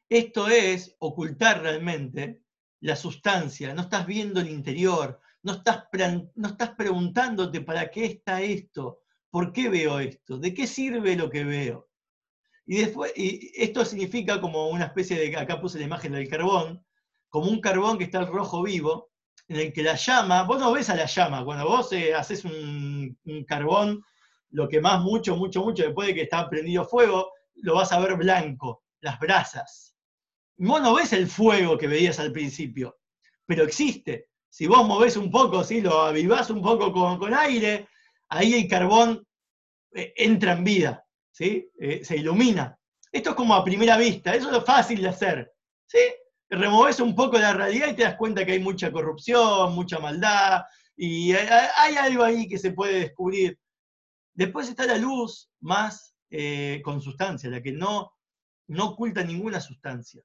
Esto 0.08 0.48
es 0.48 0.94
ocultar 0.98 1.62
realmente 1.62 2.42
la 2.80 2.96
sustancia, 2.96 3.72
no 3.72 3.82
estás 3.82 4.06
viendo 4.06 4.40
el 4.40 4.50
interior, 4.50 5.20
no 5.44 5.52
estás, 5.52 5.84
no 6.34 6.48
estás 6.48 6.70
preguntándote 6.70 7.60
para 7.60 7.90
qué 7.90 8.06
está 8.06 8.40
esto, 8.40 9.02
por 9.30 9.52
qué 9.52 9.68
veo 9.68 10.00
esto, 10.00 10.38
de 10.38 10.54
qué 10.54 10.66
sirve 10.66 11.16
lo 11.16 11.30
que 11.30 11.44
veo. 11.44 11.90
Y, 12.66 12.78
después, 12.78 13.12
y 13.14 13.52
esto 13.54 13.84
significa 13.84 14.40
como 14.40 14.68
una 14.70 14.86
especie 14.86 15.18
de, 15.18 15.36
acá 15.36 15.60
puse 15.60 15.78
la 15.78 15.84
imagen 15.84 16.12
del 16.12 16.28
carbón, 16.28 16.82
como 17.28 17.50
un 17.50 17.60
carbón 17.60 17.98
que 17.98 18.04
está 18.04 18.20
al 18.20 18.26
rojo 18.26 18.62
vivo, 18.62 19.10
en 19.48 19.56
el 19.56 19.72
que 19.74 19.82
la 19.82 19.96
llama, 19.96 20.44
vos 20.44 20.58
no 20.58 20.72
ves 20.72 20.88
a 20.88 20.96
la 20.96 21.04
llama, 21.04 21.44
cuando 21.44 21.68
vos 21.68 21.92
eh, 21.92 22.14
haces 22.14 22.42
un, 22.46 23.18
carbón, 23.46 24.02
lo 24.48 24.66
que 24.66 24.80
más 24.80 25.02
mucho, 25.02 25.36
mucho, 25.36 25.62
mucho, 25.62 25.82
después 25.82 26.08
de 26.08 26.14
que 26.14 26.22
está 26.22 26.48
prendido 26.48 26.86
fuego, 26.86 27.32
lo 27.56 27.74
vas 27.74 27.92
a 27.92 28.00
ver 28.00 28.16
blanco, 28.16 28.84
las 29.00 29.20
brasas. 29.20 29.94
Vos 30.56 30.80
no 30.80 30.94
ves 30.94 31.12
el 31.12 31.26
fuego 31.26 31.76
que 31.76 31.88
veías 31.88 32.18
al 32.18 32.32
principio, 32.32 32.96
pero 33.44 33.64
existe. 33.64 34.28
Si 34.54 34.68
vos 34.68 34.86
movés 34.86 35.16
un 35.16 35.32
poco, 35.32 35.64
si 35.64 35.80
lo 35.80 36.02
avivás 36.02 36.48
un 36.48 36.62
poco 36.62 36.92
con, 36.92 37.18
con 37.18 37.34
aire, 37.34 37.88
ahí 38.28 38.54
el 38.54 38.68
carbón 38.68 39.26
eh, 39.92 40.14
entra 40.16 40.52
en 40.52 40.62
vida. 40.62 41.04
¿sí? 41.32 41.68
Eh, 41.76 42.04
se 42.04 42.18
ilumina. 42.18 42.78
Esto 43.10 43.30
es 43.30 43.34
como 43.34 43.56
a 43.56 43.64
primera 43.64 43.96
vista, 43.96 44.32
eso 44.32 44.56
es 44.56 44.64
fácil 44.64 45.02
de 45.02 45.08
hacer. 45.08 45.52
¿sí? 45.86 45.98
Removes 46.48 47.00
un 47.00 47.16
poco 47.16 47.36
la 47.36 47.52
realidad 47.52 47.88
y 47.88 47.96
te 47.96 48.04
das 48.04 48.14
cuenta 48.14 48.46
que 48.46 48.52
hay 48.52 48.60
mucha 48.60 48.92
corrupción, 48.92 49.74
mucha 49.74 49.98
maldad, 49.98 50.62
y 50.96 51.32
hay, 51.32 51.96
algo 51.96 52.22
ahí 52.22 52.46
que 52.46 52.58
se 52.58 52.70
puede 52.70 53.00
descubrir. 53.00 53.58
Después 54.34 54.68
está 54.68 54.86
la 54.86 54.98
luz 54.98 55.50
más 55.62 56.14
eh, 56.30 56.80
con 56.84 57.00
sustancia, 57.00 57.50
la 57.50 57.60
que 57.60 57.72
no, 57.72 58.12
no 58.68 58.90
oculta 58.90 59.24
ninguna 59.24 59.60
sustancia. 59.60 60.22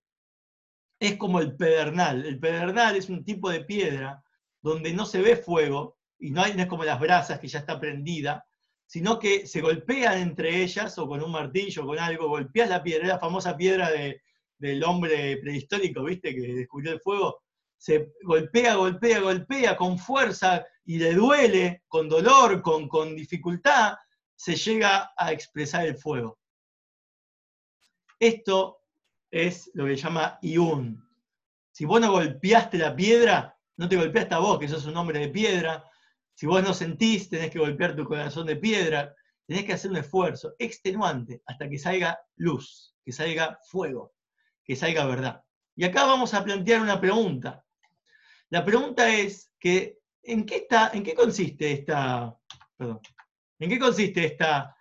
Es 0.99 1.15
como 1.17 1.39
el 1.39 1.55
pedernal. 1.55 2.25
El 2.25 2.39
pedernal 2.39 2.95
es 2.95 3.09
un 3.09 3.23
tipo 3.23 3.49
de 3.49 3.63
piedra 3.63 4.23
donde 4.61 4.93
no 4.93 5.05
se 5.05 5.21
ve 5.21 5.37
fuego, 5.37 5.97
y 6.19 6.31
no, 6.31 6.41
hay, 6.41 6.53
no 6.53 6.63
es 6.63 6.67
como 6.67 6.83
las 6.83 6.99
brasas 6.99 7.39
que 7.39 7.47
ya 7.47 7.59
está 7.59 7.79
prendida, 7.79 8.45
sino 8.85 9.19
que 9.19 9.47
se 9.47 9.61
golpean 9.61 10.17
entre 10.17 10.63
ellas 10.63 10.97
o 10.97 11.07
con 11.07 11.23
un 11.23 11.31
martillo 11.31 11.83
o 11.83 11.87
con 11.87 11.99
algo, 11.99 12.27
golpeas 12.27 12.69
la 12.69 12.83
piedra, 12.83 13.07
la 13.07 13.19
famosa 13.19 13.55
piedra 13.55 13.91
del 14.57 14.83
hombre 14.83 15.37
prehistórico, 15.37 16.03
¿viste? 16.03 16.33
Que 16.33 16.53
descubrió 16.53 16.93
el 16.93 16.99
fuego, 16.99 17.43
se 17.77 18.11
golpea, 18.23 18.75
golpea, 18.75 19.19
golpea 19.19 19.77
con 19.77 19.97
fuerza 19.97 20.65
y 20.85 20.97
le 20.97 21.13
duele, 21.13 21.83
con 21.87 22.09
dolor, 22.09 22.61
con, 22.61 22.89
con 22.89 23.15
dificultad, 23.15 23.93
se 24.35 24.55
llega 24.55 25.11
a 25.15 25.31
expresar 25.31 25.85
el 25.85 25.95
fuego. 25.95 26.39
Esto 28.19 28.78
es 29.31 29.71
lo 29.73 29.85
que 29.85 29.95
se 29.95 30.03
llama 30.03 30.39
iun. 30.41 31.07
Si 31.71 31.85
vos 31.85 32.01
no 32.01 32.11
golpeaste 32.11 32.77
la 32.77 32.95
piedra, 32.95 33.57
no 33.77 33.87
te 33.87 33.95
golpeaste 33.95 34.35
a 34.35 34.39
vos, 34.39 34.59
que 34.59 34.67
sos 34.67 34.85
un 34.85 34.97
hombre 34.97 35.19
de 35.19 35.29
piedra, 35.29 35.83
si 36.33 36.45
vos 36.45 36.63
no 36.63 36.73
sentís, 36.73 37.29
tenés 37.29 37.51
que 37.51 37.59
golpear 37.59 37.95
tu 37.95 38.05
corazón 38.05 38.45
de 38.47 38.55
piedra, 38.55 39.13
tenés 39.45 39.65
que 39.65 39.73
hacer 39.73 39.91
un 39.91 39.97
esfuerzo 39.97 40.55
extenuante 40.57 41.41
hasta 41.45 41.69
que 41.69 41.77
salga 41.77 42.19
luz, 42.37 42.95
que 43.03 43.11
salga 43.11 43.59
fuego, 43.69 44.13
que 44.63 44.75
salga 44.75 45.05
verdad. 45.05 45.43
Y 45.75 45.83
acá 45.83 46.05
vamos 46.05 46.33
a 46.33 46.43
plantear 46.43 46.81
una 46.81 46.99
pregunta. 46.99 47.65
La 48.49 48.63
pregunta 48.65 49.13
es 49.13 49.51
que, 49.59 49.99
¿en 50.23 50.45
qué, 50.45 50.57
está, 50.57 50.91
en 50.93 51.03
qué 51.03 51.13
consiste 51.13 51.71
esta, 51.71 52.35
perdón, 52.77 52.99
en 53.59 53.69
qué 53.69 53.79
consiste 53.79 54.25
esta 54.25 54.75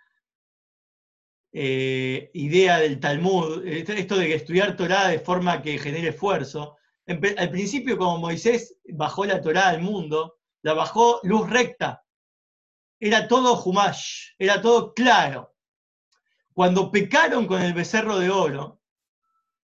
eh, 1.53 2.31
idea 2.35 2.79
del 2.79 3.01
Talmud, 3.01 3.67
esto 3.67 4.17
de 4.17 4.35
estudiar 4.35 4.77
Torah 4.77 5.09
de 5.09 5.19
forma 5.19 5.63
que 5.63 5.79
genere 5.79 6.09
esfuerzo? 6.09 6.77
al 7.09 7.51
principio, 7.51 7.97
como 7.97 8.19
Moisés 8.19 8.77
bajó 8.91 9.25
la 9.25 9.41
Torah 9.41 9.69
al 9.69 9.81
mundo, 9.81 10.37
la 10.63 10.75
bajó 10.75 11.21
luz 11.23 11.49
recta. 11.49 12.05
Era 13.01 13.27
todo 13.29 13.63
Humash, 13.63 14.33
era 14.39 14.61
todo 14.61 14.93
claro. 14.93 15.55
Cuando 16.53 16.91
pecaron 16.91 17.47
con 17.47 17.63
el 17.63 17.73
becerro 17.73 18.19
de 18.19 18.29
oro, 18.29 18.83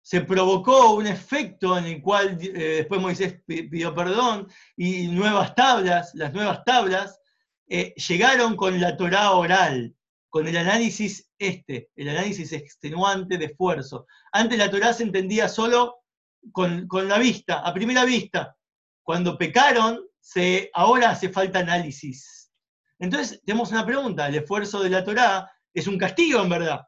se 0.03 0.21
provocó 0.21 0.95
un 0.95 1.07
efecto 1.07 1.79
en 1.79 1.87
el 1.87 2.03
cual 2.03 2.39
eh, 2.41 2.77
después 2.79 3.01
Moisés 3.01 3.41
pidió 3.47 3.95
perdón 3.95 4.49
y 4.77 5.07
nuevas 5.09 5.55
tablas, 5.55 6.13
las 6.15 6.33
nuevas 6.33 6.65
tablas, 6.65 7.21
eh, 7.69 7.95
llegaron 7.95 8.57
con 8.57 8.81
la 8.81 8.97
Torah 8.97 9.31
oral, 9.33 9.95
con 10.29 10.47
el 10.49 10.57
análisis 10.57 11.32
este, 11.43 11.91
el 11.97 12.09
análisis 12.09 12.53
extenuante 12.53 13.39
de 13.39 13.47
esfuerzo. 13.47 14.07
Antes 14.33 14.59
la 14.59 14.71
Torah 14.71 14.93
se 14.93 15.03
entendía 15.03 15.49
solo 15.49 16.03
con, 16.51 16.89
la 17.09 17.19
vista, 17.19 17.61
a 17.61 17.73
primera 17.73 18.05
vista. 18.05 18.57
Cuando 19.03 19.39
pecaron, 19.39 20.01
ahora 20.75 21.11
hace 21.11 21.29
falta 21.29 21.61
análisis. 21.61 22.51
Entonces, 22.99 23.41
tenemos 23.45 23.71
una 23.71 23.85
pregunta, 23.85 24.29
¿el 24.29 24.37
esfuerzo 24.37 24.83
de 24.83 24.91
la 24.91 25.05
Torá 25.05 25.51
es 25.75 25.87
un 25.87 25.99
castigo 25.99 26.41
en 26.41 26.49
verdad? 26.49 26.81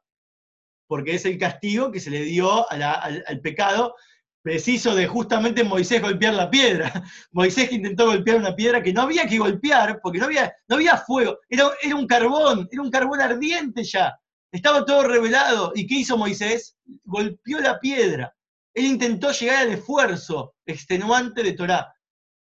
Porque 0.86 1.14
es 1.14 1.24
el 1.24 1.38
castigo 1.38 1.90
que 1.90 2.00
se 2.00 2.10
le 2.10 2.22
dio 2.22 2.70
al, 2.70 3.40
pecado 3.42 3.94
preciso 4.42 4.94
de 4.94 5.06
justamente 5.06 5.64
Moisés 5.64 6.02
golpear 6.02 6.34
la 6.34 6.50
piedra. 6.50 6.92
Moisés 7.32 7.68
que 7.68 7.76
intentó 7.76 8.06
golpear 8.06 8.36
una 8.36 8.54
piedra 8.54 8.82
que 8.82 8.92
no 8.92 9.02
había 9.02 9.26
que 9.26 9.38
golpear, 9.38 10.00
porque 10.02 10.18
no 10.18 10.26
había, 10.26 10.96
fuego, 10.98 11.38
era 11.48 11.96
un 11.96 12.06
carbón, 12.06 12.68
era 12.70 12.82
un 12.82 12.90
carbón 12.90 13.20
ardiente 13.20 13.82
ya. 13.82 14.14
Estaba 14.54 14.84
todo 14.84 15.02
revelado. 15.02 15.72
¿Y 15.74 15.84
qué 15.84 15.96
hizo 15.96 16.16
Moisés? 16.16 16.76
Golpeó 17.02 17.58
la 17.58 17.80
piedra. 17.80 18.32
Él 18.72 18.84
intentó 18.84 19.32
llegar 19.32 19.56
al 19.56 19.72
esfuerzo 19.72 20.54
extenuante 20.64 21.42
de 21.42 21.54
Torá 21.54 21.92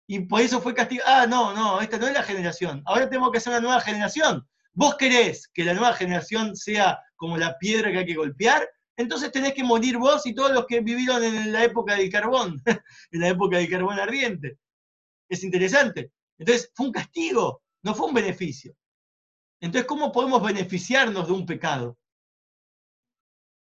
y 0.07 0.21
por 0.21 0.41
eso 0.41 0.59
fue 0.59 0.73
castigado. 0.73 1.07
Ah, 1.07 1.27
no, 1.27 1.53
no, 1.53 1.79
esta 1.81 1.99
no 1.99 2.07
es 2.07 2.13
la 2.13 2.23
generación. 2.23 2.81
Ahora 2.87 3.07
tenemos 3.07 3.31
que 3.31 3.37
hacer 3.37 3.53
una 3.53 3.61
nueva 3.61 3.79
generación. 3.81 4.43
¿Vos 4.73 4.95
querés 4.95 5.47
que 5.53 5.63
la 5.63 5.75
nueva 5.75 5.93
generación 5.93 6.55
sea 6.55 6.99
como 7.15 7.37
la 7.37 7.55
piedra 7.59 7.91
que 7.91 7.99
hay 7.99 8.05
que 8.07 8.15
golpear? 8.15 8.67
Entonces 8.97 9.31
tenés 9.31 9.53
que 9.53 9.63
morir 9.63 9.97
vos 9.97 10.25
y 10.25 10.33
todos 10.33 10.51
los 10.51 10.65
que 10.65 10.81
vivieron 10.81 11.23
en 11.23 11.51
la 11.51 11.63
época 11.63 11.93
del 11.93 12.09
carbón, 12.09 12.59
en 13.11 13.21
la 13.21 13.27
época 13.27 13.57
del 13.57 13.69
carbón 13.69 13.99
ardiente. 13.99 14.57
Es 15.29 15.43
interesante. 15.43 16.11
Entonces 16.39 16.71
fue 16.73 16.87
un 16.87 16.91
castigo, 16.91 17.61
no 17.83 17.93
fue 17.93 18.07
un 18.07 18.15
beneficio. 18.15 18.75
Entonces, 19.61 19.87
¿cómo 19.87 20.11
podemos 20.11 20.41
beneficiarnos 20.41 21.27
de 21.27 21.33
un 21.33 21.45
pecado? 21.45 21.97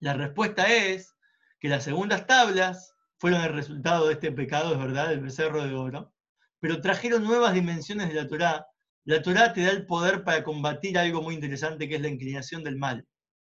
La 0.00 0.14
respuesta 0.14 0.66
es 0.72 1.14
que 1.60 1.68
las 1.68 1.84
segundas 1.84 2.26
tablas 2.26 2.94
fueron 3.16 3.42
el 3.42 3.52
resultado 3.52 4.08
de 4.08 4.14
este 4.14 4.32
pecado, 4.32 4.72
es 4.72 4.78
verdad, 4.78 5.08
del 5.08 5.20
becerro 5.20 5.64
de 5.64 5.74
oro, 5.74 6.12
pero 6.60 6.80
trajeron 6.80 7.24
nuevas 7.24 7.54
dimensiones 7.54 8.08
de 8.08 8.14
la 8.14 8.28
Torá. 8.28 8.66
La 9.04 9.22
Torá 9.22 9.52
te 9.52 9.62
da 9.62 9.70
el 9.70 9.86
poder 9.86 10.24
para 10.24 10.42
combatir 10.42 10.98
algo 10.98 11.22
muy 11.22 11.34
interesante 11.34 11.88
que 11.88 11.96
es 11.96 12.00
la 12.00 12.08
inclinación 12.08 12.64
del 12.64 12.76
mal. 12.76 13.06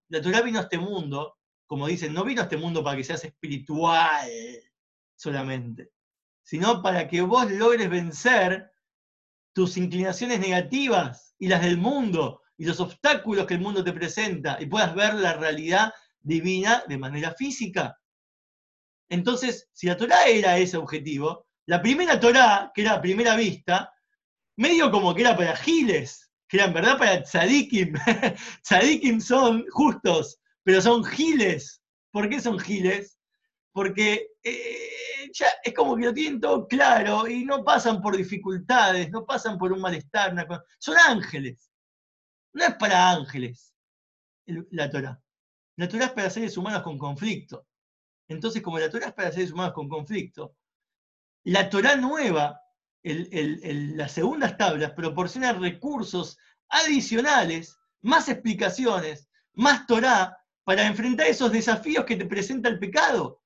La 0.09 0.21
Torá 0.21 0.43
vino 0.43 0.59
a 0.59 0.63
este 0.63 0.79
mundo, 0.79 1.39
como 1.67 1.87
dicen, 1.87 2.13
no 2.13 2.25
vino 2.25 2.41
a 2.41 2.45
este 2.45 2.57
mundo 2.57 2.83
para 2.83 2.97
que 2.97 3.05
seas 3.05 3.25
espiritual 3.25 4.29
solamente, 5.15 5.91
sino 6.43 6.83
para 6.83 7.07
que 7.07 7.23
vos 7.23 7.51
logres 7.51 7.89
vencer 7.89 8.72
tus 9.53 9.77
inclinaciones 9.77 10.41
negativas 10.41 11.35
y 11.39 11.49
las 11.49 11.63
del 11.63 11.77
mundo 11.77 12.43
y 12.57 12.65
los 12.65 12.81
obstáculos 12.81 13.47
que 13.47 13.55
el 13.55 13.61
mundo 13.61 13.83
te 13.85 13.93
presenta 13.93 14.57
y 14.61 14.67
puedas 14.67 14.95
ver 14.95 15.15
la 15.15 15.35
realidad 15.35 15.93
divina 16.21 16.85
de 16.89 16.99
manera 16.99 17.35
física. 17.35 17.99
Entonces, 19.09 19.69
si 19.73 19.89
la 19.89 19.97
Torah 19.97 20.27
era 20.27 20.57
ese 20.59 20.77
objetivo, 20.77 21.47
la 21.67 21.83
primera 21.83 22.19
Torah, 22.19 22.71
que 22.75 22.83
era 22.83 22.95
a 22.95 23.01
primera 23.01 23.37
vista, 23.37 23.93
medio 24.57 24.91
como 24.91 25.15
que 25.15 25.23
era 25.23 25.37
para 25.37 25.57
giles, 25.57 26.31
que 26.49 26.57
era 26.59 26.67
en 26.67 26.75
verdad 26.75 26.99
para 26.99 27.23
tzadikim. 27.23 27.95
tzadikim 28.63 29.21
son 29.21 29.65
justos, 29.71 30.39
pero 30.63 30.81
son 30.81 31.05
giles. 31.05 31.83
¿Por 32.11 32.29
qué 32.29 32.41
son 32.41 32.59
giles? 32.59 33.19
Porque 33.73 34.29
eh, 34.43 35.31
ya 35.33 35.47
es 35.63 35.73
como 35.75 35.97
que 35.97 36.05
lo 36.05 36.15
tienen 36.15 36.41
todo 36.41 36.69
claro 36.69 37.27
y 37.27 37.45
no 37.45 37.65
pasan 37.65 38.01
por 38.01 38.17
dificultades, 38.17 39.11
no 39.11 39.25
pasan 39.25 39.59
por 39.59 39.73
un 39.73 39.81
malestar. 39.81 40.35
Son 40.79 40.97
ángeles. 41.09 41.71
No 42.53 42.65
es 42.65 42.75
para 42.75 43.11
ángeles 43.11 43.73
la 44.47 44.91
Torah. 44.91 45.21
La 45.77 45.89
Torah 45.89 46.07
es 46.07 46.13
para 46.13 46.31
seres 46.31 46.57
humanos 46.57 46.83
con 46.83 46.99
conflicto. 46.99 47.67
Entonces, 48.29 48.63
como 48.63 48.79
la 48.79 48.91
Torah 48.91 49.09
es 49.09 49.13
para 49.15 49.33
seres 49.33 49.53
humanos 49.53 49.75
con 49.75 49.89
conflicto, 49.89 50.57
la 51.45 51.69
Torah 51.69 51.97
nueva, 51.97 52.61
las 53.03 54.13
segundas 54.13 54.57
tablas, 54.57 54.93
proporciona 54.93 55.53
recursos 55.53 56.39
adicionales, 56.69 57.77
más 58.01 58.29
explicaciones, 58.29 59.29
más 59.55 59.87
Torah, 59.87 60.37
para 60.65 60.87
enfrentar 60.87 61.27
esos 61.27 61.51
desafíos 61.51 62.05
que 62.05 62.17
te 62.17 62.27
presenta 62.27 62.69
el 62.69 62.79
pecado. 62.79 63.42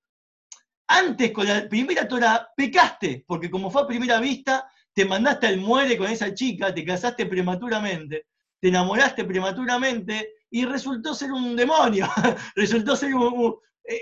Antes, 0.89 1.33
con 1.33 1.47
la 1.47 1.69
primera 1.69 2.07
Torah, 2.07 2.49
pecaste, 2.57 3.25
porque 3.27 3.51
como 3.51 3.71
fue 3.71 3.83
a 3.83 3.87
primera 3.87 4.21
vista, 4.21 4.69
te 4.93 5.05
mandaste 5.05 5.47
al 5.49 5.59
muere 5.59 5.97
con 5.99 6.11
esa 6.11 6.33
chica, 6.33 6.73
te 6.73 6.85
casaste 6.85 7.27
prematuramente, 7.27 8.27
te 8.61 8.69
enamoraste 8.69 9.25
prematuramente 9.25 10.31
y 10.51 10.65
resultó 10.65 11.15
ser 11.15 11.33
un 11.33 11.57
demonio, 11.57 12.09
resultó 12.55 12.97
ser 12.97 13.15
un... 13.15 13.57
Eh, 13.85 14.01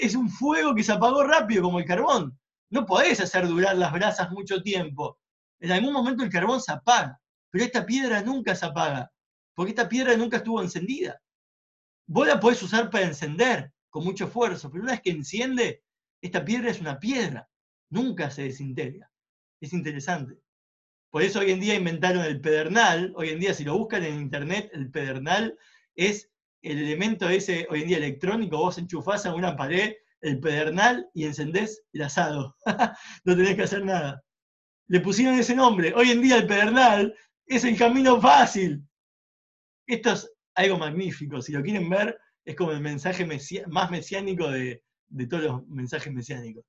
es 0.00 0.14
un 0.14 0.28
fuego 0.28 0.74
que 0.74 0.82
se 0.82 0.92
apagó 0.92 1.24
rápido 1.24 1.62
como 1.62 1.78
el 1.78 1.84
carbón. 1.84 2.38
No 2.70 2.86
podés 2.86 3.20
hacer 3.20 3.46
durar 3.46 3.76
las 3.76 3.92
brasas 3.92 4.30
mucho 4.30 4.62
tiempo. 4.62 5.18
En 5.60 5.72
algún 5.72 5.92
momento 5.92 6.24
el 6.24 6.30
carbón 6.30 6.60
se 6.60 6.72
apaga, 6.72 7.20
pero 7.50 7.64
esta 7.64 7.86
piedra 7.86 8.22
nunca 8.22 8.54
se 8.54 8.66
apaga, 8.66 9.12
porque 9.54 9.70
esta 9.70 9.88
piedra 9.88 10.16
nunca 10.16 10.38
estuvo 10.38 10.60
encendida. 10.60 11.20
Vos 12.06 12.26
la 12.26 12.40
podés 12.40 12.62
usar 12.62 12.90
para 12.90 13.06
encender 13.06 13.72
con 13.90 14.04
mucho 14.04 14.24
esfuerzo, 14.24 14.70
pero 14.70 14.82
una 14.82 14.92
vez 14.92 15.02
que 15.02 15.10
enciende, 15.10 15.82
esta 16.22 16.44
piedra 16.44 16.70
es 16.70 16.80
una 16.80 16.98
piedra, 16.98 17.48
nunca 17.90 18.30
se 18.30 18.44
desintegra. 18.44 19.10
Es 19.60 19.72
interesante. 19.72 20.38
Por 21.10 21.22
eso 21.22 21.40
hoy 21.40 21.50
en 21.50 21.60
día 21.60 21.74
inventaron 21.74 22.24
el 22.24 22.40
pedernal. 22.40 23.12
Hoy 23.16 23.28
en 23.28 23.40
día, 23.40 23.52
si 23.52 23.64
lo 23.64 23.76
buscan 23.76 24.02
en 24.04 24.14
internet, 24.14 24.70
el 24.72 24.90
pedernal 24.90 25.58
es 25.94 26.30
el 26.62 26.78
elemento 26.78 27.28
ese, 27.28 27.66
hoy 27.68 27.82
en 27.82 27.88
día 27.88 27.96
electrónico, 27.98 28.56
vos 28.56 28.78
enchufás 28.78 29.26
a 29.26 29.34
una 29.34 29.56
pared 29.56 29.94
el 30.20 30.38
pedernal 30.38 31.10
y 31.12 31.24
encendés 31.24 31.82
el 31.92 32.02
asado. 32.02 32.56
no 33.24 33.36
tenés 33.36 33.56
que 33.56 33.64
hacer 33.64 33.84
nada. 33.84 34.24
Le 34.86 35.00
pusieron 35.00 35.34
ese 35.34 35.56
nombre. 35.56 35.92
Hoy 35.94 36.12
en 36.12 36.22
día 36.22 36.36
el 36.36 36.46
pedernal 36.46 37.14
es 37.46 37.64
el 37.64 37.76
camino 37.76 38.20
fácil. 38.20 38.82
Esto 39.86 40.12
es 40.12 40.32
algo 40.54 40.78
magnífico. 40.78 41.42
Si 41.42 41.52
lo 41.52 41.62
quieren 41.62 41.90
ver, 41.90 42.16
es 42.44 42.54
como 42.54 42.70
el 42.70 42.80
mensaje 42.80 43.26
más 43.66 43.90
mesiánico 43.90 44.48
de, 44.48 44.82
de 45.12 45.26
todos 45.26 45.44
los 45.44 45.66
mensajes 45.68 46.12
mesiánicos. 46.12 46.64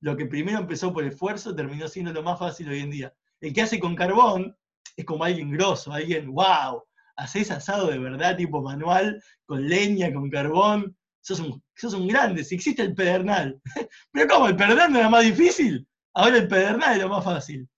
Lo 0.00 0.16
que 0.16 0.26
primero 0.26 0.58
empezó 0.58 0.92
por 0.92 1.04
esfuerzo 1.04 1.54
terminó 1.54 1.88
siendo 1.88 2.12
lo 2.12 2.22
más 2.22 2.38
fácil 2.38 2.68
hoy 2.68 2.80
en 2.80 2.90
día. 2.90 3.14
El 3.40 3.52
que 3.52 3.62
hace 3.62 3.80
con 3.80 3.96
carbón 3.96 4.56
es 4.96 5.04
como 5.04 5.24
alguien 5.24 5.50
grosso, 5.50 5.92
alguien, 5.92 6.30
wow, 6.30 6.82
haces 7.16 7.50
asado 7.50 7.88
de 7.88 7.98
verdad, 7.98 8.36
tipo 8.36 8.62
manual, 8.62 9.22
con 9.46 9.68
leña, 9.68 10.12
con 10.12 10.30
carbón, 10.30 10.96
sos 11.20 11.40
un, 11.40 11.62
sos 11.74 12.06
grande, 12.06 12.44
si 12.44 12.54
existe 12.54 12.82
el 12.82 12.94
pedernal. 12.94 13.60
Pero 14.12 14.28
¿cómo? 14.28 14.48
¿El 14.48 14.56
pedernal 14.56 14.92
no 14.92 14.98
era 14.98 15.08
más 15.08 15.24
difícil? 15.24 15.86
Ahora 16.14 16.36
el 16.38 16.48
pedernal 16.48 16.92
es 16.92 17.02
lo 17.02 17.08
más 17.08 17.24
fácil. 17.24 17.68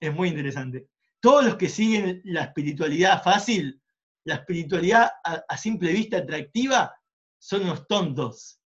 Es 0.00 0.14
muy 0.14 0.28
interesante. 0.28 0.86
Todos 1.20 1.44
los 1.44 1.56
que 1.56 1.68
siguen 1.68 2.22
la 2.24 2.44
espiritualidad 2.44 3.22
fácil, 3.22 3.82
la 4.24 4.36
espiritualidad 4.36 5.10
a 5.24 5.56
simple 5.56 5.92
vista 5.92 6.18
atractiva, 6.18 6.94
son 7.40 7.62
unos 7.62 7.86
tontos. 7.86 8.59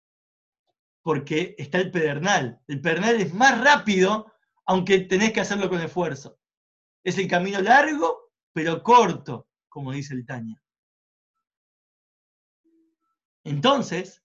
Porque 1.05 1.55
está 1.59 1.79
el 1.79 1.93
pedernal. 1.93 2.61
El 2.67 2.81
pedernal 2.81 3.21
es 3.21 3.33
más 3.33 3.63
rápido 3.63 4.35
aunque 4.67 5.01
tenés 5.01 5.33
que 5.33 5.41
hacerlo 5.41 5.69
con 5.69 5.81
esfuerzo. 5.81 6.39
Es 7.05 7.19
el 7.19 7.29
camino 7.29 7.61
largo, 7.61 8.33
pero 8.53 8.83
corto, 8.83 9.49
como 9.69 9.93
dice 9.93 10.15
el 10.15 10.25
Taña. 10.25 10.61
Entonces, 13.45 14.23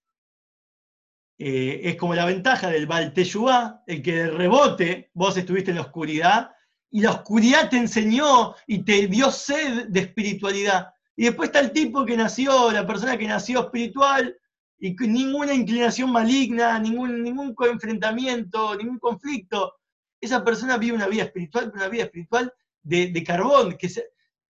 eh, 1.37 1.81
es 1.83 1.95
como 1.97 2.15
la 2.15 2.25
ventaja 2.25 2.69
del 2.69 2.87
Balteyuá, 2.87 3.83
el 3.85 4.01
que 4.01 4.15
de 4.15 4.31
rebote 4.31 5.11
vos 5.13 5.35
estuviste 5.35 5.71
en 5.71 5.77
la 5.77 5.83
oscuridad 5.83 6.51
y 6.89 7.01
la 7.01 7.11
oscuridad 7.11 7.69
te 7.69 7.77
enseñó 7.77 8.55
y 8.65 8.83
te 8.83 9.07
dio 9.07 9.29
sed 9.29 9.87
de 9.87 9.99
espiritualidad. 9.99 10.93
Y 11.15 11.25
después 11.25 11.49
está 11.49 11.59
el 11.59 11.73
tipo 11.73 12.05
que 12.05 12.15
nació, 12.15 12.71
la 12.71 12.87
persona 12.87 13.17
que 13.17 13.27
nació 13.27 13.61
espiritual 13.65 14.37
y 14.79 14.95
ninguna 14.95 15.53
inclinación 15.53 16.11
maligna, 16.11 16.79
ningún, 16.79 17.21
ningún 17.21 17.55
enfrentamiento, 17.59 18.75
ningún 18.75 18.99
conflicto 18.99 19.79
esa 20.21 20.43
persona 20.43 20.77
vive 20.77 20.95
una 20.95 21.07
vida 21.07 21.23
espiritual, 21.23 21.71
una 21.73 21.87
vida 21.87 22.03
espiritual 22.03 22.53
de, 22.81 23.23
carbón. 23.23 23.77
Que 23.77 23.87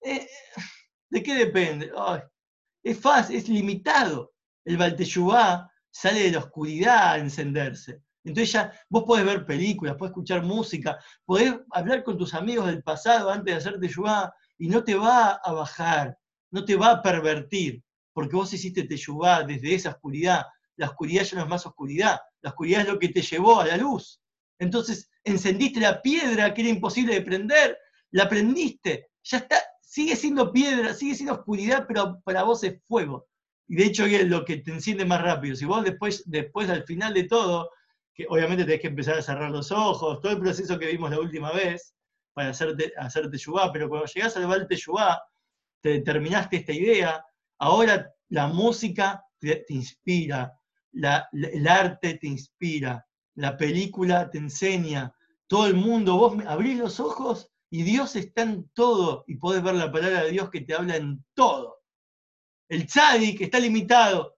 eh, 0.02 0.28
¿De 1.10 1.24
qué 1.24 1.34
depende? 1.36 1.92
es 2.84 3.00
fácil, 3.00 3.36
es 3.36 3.50
limitado. 3.50 4.34
El 4.66 4.78
Balteyubá 4.78 5.72
sale 5.90 6.24
de 6.24 6.32
la 6.32 6.40
oscuridad 6.40 7.14
a 7.14 7.18
encenderse. 7.18 8.02
Entonces 8.24 8.52
ya 8.52 8.74
vos 8.90 9.04
podés 9.06 9.26
ver 9.26 9.46
películas, 9.46 9.96
podés 9.96 10.12
escuchar 10.12 10.44
música, 10.44 11.00
podés 11.26 11.56
hablar 11.72 12.04
con 12.04 12.18
tus 12.18 12.34
amigos 12.34 12.68
del 12.68 12.84
pasado 12.84 13.30
antes 13.30 13.54
de 13.54 13.58
hacer 13.58 13.80
Teyubá 13.80 14.34
y 14.58 14.68
no 14.68 14.84
te 14.84 14.96
va 14.96 15.32
a 15.44 15.52
bajar, 15.54 16.18
no 16.52 16.66
te 16.66 16.76
va 16.76 16.92
a 16.92 17.02
pervertir, 17.02 17.82
porque 18.14 18.36
vos 18.36 18.54
hiciste 18.54 18.84
Teyubá 18.84 19.44
desde 19.44 19.76
esa 19.76 19.90
oscuridad. 19.90 20.44
La 20.76 20.88
oscuridad 20.88 21.24
ya 21.24 21.38
no 21.38 21.44
es 21.44 21.50
más 21.50 21.66
oscuridad, 21.66 22.20
la 22.42 22.52
oscuridad 22.52 22.82
es 22.82 22.88
lo 22.88 23.00
que 23.00 23.10
te 23.10 23.22
llevó 23.22 23.60
a 23.60 23.68
la 23.68 23.78
luz. 23.78 24.22
Entonces 24.60 25.10
encendiste 25.24 25.80
la 25.80 26.02
piedra 26.02 26.54
que 26.54 26.62
era 26.62 26.70
imposible 26.70 27.14
de 27.14 27.22
prender, 27.22 27.78
la 28.12 28.28
prendiste, 28.28 29.10
ya 29.24 29.38
está, 29.38 29.58
sigue 29.82 30.16
siendo 30.16 30.52
piedra, 30.52 30.94
sigue 30.94 31.16
siendo 31.16 31.34
oscuridad, 31.34 31.86
pero 31.88 32.22
para 32.24 32.44
vos 32.44 32.64
es 32.64 32.82
fuego. 32.88 33.28
Y 33.68 33.76
de 33.76 33.86
hecho 33.86 34.06
es 34.06 34.28
lo 34.28 34.46
que 34.46 34.58
te 34.58 34.72
enciende 34.72 35.06
más 35.06 35.22
rápido. 35.22 35.56
Si 35.56 35.66
vos 35.66 35.84
después, 35.84 36.24
después 36.26 36.70
al 36.70 36.84
final 36.84 37.14
de 37.14 37.24
todo, 37.24 37.70
que 38.14 38.26
obviamente 38.28 38.66
tenés 38.66 38.82
que 38.82 38.88
empezar 38.88 39.18
a 39.18 39.22
cerrar 39.22 39.52
los 39.52 39.72
ojos, 39.72 40.22
todo 40.22 40.32
el 40.32 40.40
proceso 40.40 40.78
que 40.80 40.88
vimos 40.88 41.12
la 41.12 41.20
última 41.20 41.52
vez 41.52 41.96
para 42.34 42.50
hacerte, 42.50 42.94
hacerte 42.98 43.38
yubá, 43.38 43.72
pero 43.72 43.90
cuando 43.90 44.08
llegás 44.08 44.36
al 44.38 44.48
Valte 44.48 44.76
Yubá, 44.76 45.22
te 45.82 46.02
terminaste 46.02 46.58
esta 46.58 46.74
idea, 46.74 47.24
ahora 47.60 48.14
la 48.30 48.48
música 48.48 49.24
te, 49.40 49.66
inspira, 49.70 50.58
el 50.92 51.68
arte 51.68 52.16
te 52.16 52.28
inspira, 52.28 53.06
la 53.36 53.56
película 53.58 54.30
te 54.30 54.38
enseña, 54.38 55.14
todo 55.48 55.68
el 55.68 55.76
mundo, 55.76 56.18
vos 56.18 56.46
abrís 56.46 56.78
los 56.78 57.00
ojos 57.00 57.52
y 57.70 57.84
Dios 57.84 58.16
está 58.16 58.42
en 58.44 58.70
todo 58.74 59.24
y 59.28 59.36
podés 59.36 59.64
ver 59.64 59.76
la 59.76 59.92
palabra 59.92 60.24
de 60.24 60.32
Dios 60.32 60.50
que 60.50 60.62
te 60.62 60.74
habla 60.74 60.96
en 60.96 61.24
todo. 61.34 61.82
El 62.68 62.86
tzadik 62.86 63.42
está 63.42 63.60
limitado, 63.60 64.38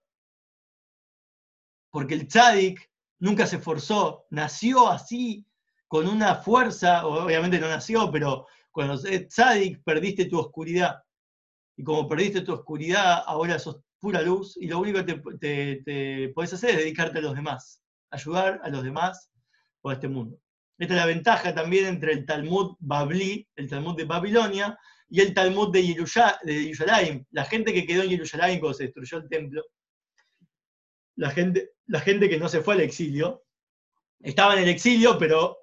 porque 1.90 2.14
el 2.14 2.26
tzadik 2.26 2.90
nunca 3.18 3.46
se 3.46 3.56
esforzó, 3.56 4.26
nació 4.30 4.88
así, 4.88 5.46
con 5.86 6.08
una 6.08 6.36
fuerza, 6.36 7.06
obviamente 7.06 7.58
no 7.58 7.68
nació, 7.68 8.10
pero 8.10 8.46
cuando 8.70 8.96
sos 8.96 9.10
tzadik 9.28 9.82
perdiste 9.84 10.24
tu 10.24 10.38
oscuridad. 10.38 11.02
Y 11.82 11.84
como 11.84 12.08
perdiste 12.08 12.42
tu 12.42 12.54
oscuridad, 12.54 13.24
ahora 13.26 13.58
sos 13.58 13.80
pura 13.98 14.22
luz 14.22 14.56
y 14.56 14.68
lo 14.68 14.78
único 14.78 15.04
que 15.04 15.20
te, 15.40 15.82
te 15.84 16.28
podés 16.30 16.52
hacer 16.52 16.70
es 16.70 16.76
dedicarte 16.78 17.18
a 17.18 17.22
los 17.22 17.34
demás 17.34 17.82
ayudar 18.12 18.60
a 18.62 18.68
los 18.68 18.84
demás 18.84 19.32
o 19.80 19.90
a 19.90 19.94
este 19.94 20.06
mundo. 20.06 20.38
Esta 20.78 20.94
es 20.94 21.00
la 21.00 21.06
ventaja 21.06 21.54
también 21.54 21.86
entre 21.86 22.12
el 22.12 22.26
Talmud 22.26 22.76
Babli, 22.78 23.48
el 23.56 23.68
Talmud 23.68 23.96
de 23.96 24.04
Babilonia, 24.04 24.78
y 25.08 25.20
el 25.20 25.34
Talmud 25.34 25.72
de, 25.72 25.86
Yerushalayim. 25.86 27.24
La 27.30 27.44
gente 27.44 27.72
que 27.72 27.86
quedó 27.86 28.02
en 28.02 28.10
Yerushalayim 28.10 28.60
cuando 28.60 28.78
se 28.78 28.84
destruyó 28.84 29.18
el 29.18 29.28
templo, 29.28 29.62
la 31.16 31.30
gente, 31.30 31.72
la 31.86 32.00
gente 32.00 32.28
que 32.28 32.38
no 32.38 32.48
se 32.48 32.62
fue 32.62 32.74
al 32.74 32.80
exilio, 32.80 33.44
estaba 34.20 34.54
en 34.54 34.62
el 34.62 34.68
exilio, 34.68 35.18
pero 35.18 35.58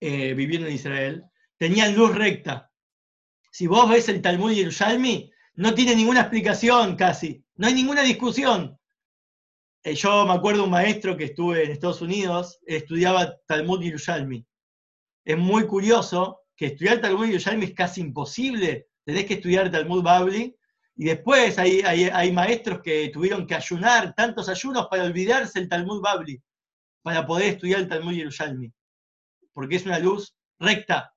eh, 0.00 0.34
viviendo 0.34 0.66
en 0.66 0.74
Israel, 0.74 1.24
tenían 1.56 1.94
luz 1.94 2.14
recta. 2.14 2.70
Si 3.52 3.66
vos 3.66 3.86
ves 3.90 4.08
el 4.08 4.22
Talmud 4.22 4.52
Yerushalmi, 4.52 5.30
no 5.56 5.74
tiene 5.74 5.94
ninguna 5.94 6.22
explicación 6.22 6.96
casi, 6.96 7.44
no 7.56 7.66
hay 7.66 7.74
ninguna 7.74 8.02
discusión. 8.02 8.78
Eh, 9.84 9.94
yo 9.94 10.24
me 10.24 10.32
acuerdo 10.32 10.64
un 10.64 10.70
maestro 10.70 11.18
que 11.18 11.24
estuve 11.24 11.62
en 11.62 11.72
Estados 11.72 12.00
Unidos, 12.00 12.60
estudiaba 12.64 13.36
Talmud 13.46 13.82
Yerushalmi. 13.82 14.46
Es 15.26 15.36
muy 15.36 15.66
curioso 15.66 16.40
que 16.56 16.66
estudiar 16.66 17.02
Talmud 17.02 17.26
Yerushalmi 17.26 17.66
es 17.66 17.74
casi 17.74 18.00
imposible, 18.00 18.88
tenés 19.04 19.26
que 19.26 19.34
estudiar 19.34 19.70
Talmud 19.70 20.02
Babli, 20.02 20.56
y 20.96 21.04
después 21.04 21.58
hay, 21.58 21.82
hay, 21.82 22.32
maestros 22.32 22.80
que 22.80 23.10
tuvieron 23.10 23.46
que 23.46 23.54
ayunar 23.54 24.14
tantos 24.14 24.48
ayunos 24.48 24.88
para 24.90 25.04
olvidarse 25.04 25.58
el 25.58 25.68
Talmud 25.68 26.00
Babli, 26.00 26.42
para 27.02 27.26
poder 27.26 27.54
estudiar 27.54 27.80
el 27.80 27.88
Talmud 27.88 28.14
Yerushalmi. 28.14 28.72
Porque 29.52 29.76
es 29.76 29.84
una 29.84 29.98
luz 29.98 30.34
recta, 30.58 31.12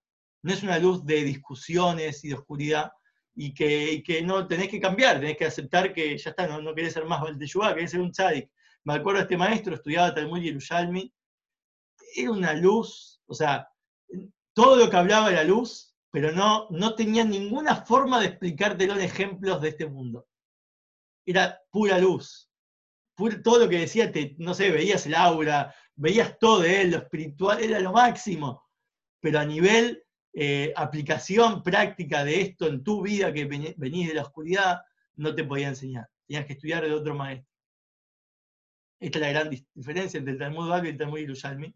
no 0.46 0.54
es 0.54 0.62
una 0.62 0.78
luz 0.78 1.04
de 1.04 1.24
discusiones 1.24 2.24
y 2.24 2.28
de 2.28 2.36
oscuridad, 2.36 2.92
y 3.34 3.52
que, 3.52 4.22
no 4.24 4.48
tenés 4.48 4.70
que 4.70 4.80
cambiar, 4.80 5.20
tenés 5.20 5.38
que 5.38 5.46
aceptar 5.46 5.92
que 5.92 6.16
ya 6.16 6.30
está, 6.30 6.48
no, 6.48 6.62
no 6.62 6.76
querés 6.76 6.94
ser 6.94 7.04
más 7.06 7.20
Valdeyubá, 7.20 7.74
querés 7.74 7.90
ser 7.90 8.00
un 8.00 8.12
tzadik. 8.12 8.52
Me 8.84 8.94
acuerdo 8.94 9.18
de 9.18 9.24
este 9.24 9.38
maestro, 9.38 9.74
estudiaba 9.74 10.14
Talmud 10.14 10.38
Yerushalmi, 10.38 11.12
era 12.16 12.32
una 12.32 12.54
luz, 12.54 13.24
o 13.26 13.34
sea, 13.34 13.68
todo 14.54 14.76
lo 14.76 14.88
que 14.88 14.96
hablaba 14.96 15.32
era 15.32 15.44
luz, 15.44 15.96
pero 16.12 16.32
no, 16.32 16.68
no 16.70 16.94
tenía 16.94 17.26
ninguna 17.26 17.78
forma 17.84 18.20
de 18.20 18.28
explicártelo 18.28 18.94
en 18.94 19.02
ejemplos 19.02 19.60
de 19.62 19.70
este 19.70 19.88
mundo. 19.88 20.28
Era 21.26 21.60
pura 21.72 21.98
luz. 21.98 22.52
todo 23.44 23.58
lo 23.58 23.68
que 23.68 23.80
decía, 23.80 24.12
te, 24.12 24.36
no 24.38 24.54
sé, 24.54 24.70
veías 24.70 25.08
el 25.08 25.16
aura, 25.16 25.74
veías 25.96 26.38
todo 26.38 26.60
de 26.60 26.82
él, 26.82 26.92
lo 26.92 26.98
espiritual 26.98 27.64
era 27.64 27.80
lo 27.80 27.94
máximo, 27.94 28.64
pero 29.20 29.40
a 29.40 29.46
nivel 29.46 30.05
eh, 30.38 30.74
aplicación 30.76 31.64
práctica 31.64 32.26
de 32.26 32.42
esto 32.42 32.68
en 32.68 32.84
tu 32.84 33.02
vida 33.02 33.32
que 33.32 33.46
venís 33.46 34.08
de 34.10 34.14
la 34.14 34.24
oscuridad, 34.24 34.82
no 35.16 35.34
te 35.34 35.46
podía 35.46 35.70
enseñar. 35.70 36.10
Tenías 36.28 36.46
que 36.46 36.54
estudiar 36.54 36.84
de 36.84 36.92
otro 36.92 37.16
maestro. 37.16 37.50
Esta 39.00 39.20
es 39.20 39.22
la 39.22 39.30
gran 39.32 39.50
diferencia 39.74 40.18
entre 40.18 40.34
el 40.34 40.40
Talmud 40.40 40.68
Bab 40.70 40.86
y 40.86 40.90
el 40.90 40.98
Talmud 40.98 41.20
Yerushalmi, 41.20 41.74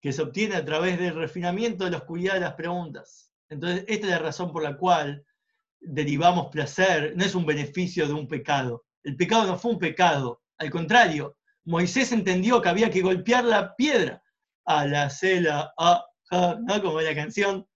que 0.00 0.12
se 0.12 0.22
obtiene 0.22 0.56
a 0.56 0.64
través 0.64 0.98
del 0.98 1.14
refinamiento 1.14 1.84
de 1.84 1.92
la 1.92 1.98
oscuridad 1.98 2.34
de 2.34 2.40
las 2.40 2.54
preguntas. 2.54 3.32
Entonces, 3.48 3.84
esta 3.86 4.06
es 4.06 4.12
la 4.12 4.18
razón 4.18 4.52
por 4.52 4.62
la 4.62 4.76
cual 4.76 5.24
derivamos 5.80 6.48
placer, 6.48 7.14
no 7.16 7.24
es 7.24 7.36
un 7.36 7.46
beneficio 7.46 8.08
de 8.08 8.14
un 8.14 8.26
pecado. 8.26 8.84
El 9.04 9.16
pecado 9.16 9.46
no 9.46 9.56
fue 9.56 9.70
un 9.72 9.78
pecado, 9.78 10.42
al 10.58 10.70
contrario, 10.70 11.36
Moisés 11.64 12.10
entendió 12.10 12.60
que 12.60 12.68
había 12.68 12.90
que 12.90 13.02
golpear 13.02 13.44
la 13.44 13.76
piedra. 13.76 14.22
A 14.64 14.86
la 14.86 15.08
cela, 15.08 15.72
a 15.78 16.04
¿no? 16.30 16.82
Como 16.82 17.00
la 17.00 17.14
canción, 17.14 17.66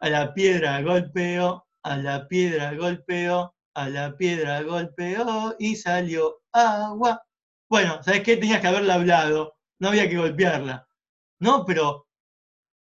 a 0.00 0.08
la 0.08 0.34
piedra 0.34 0.80
golpeó, 0.82 1.66
a 1.82 1.96
la 1.96 2.28
piedra 2.28 2.74
golpeó, 2.74 3.54
a 3.74 3.88
la 3.88 4.16
piedra 4.16 4.62
golpeó 4.62 5.54
y 5.58 5.76
salió 5.76 6.40
agua. 6.52 7.22
Bueno, 7.68 8.02
¿sabes 8.02 8.22
qué? 8.22 8.36
Tenías 8.36 8.60
que 8.60 8.66
haberla 8.66 8.94
hablado, 8.94 9.54
no 9.78 9.88
había 9.88 10.08
que 10.08 10.16
golpearla. 10.16 10.86
No, 11.40 11.64
pero 11.64 12.06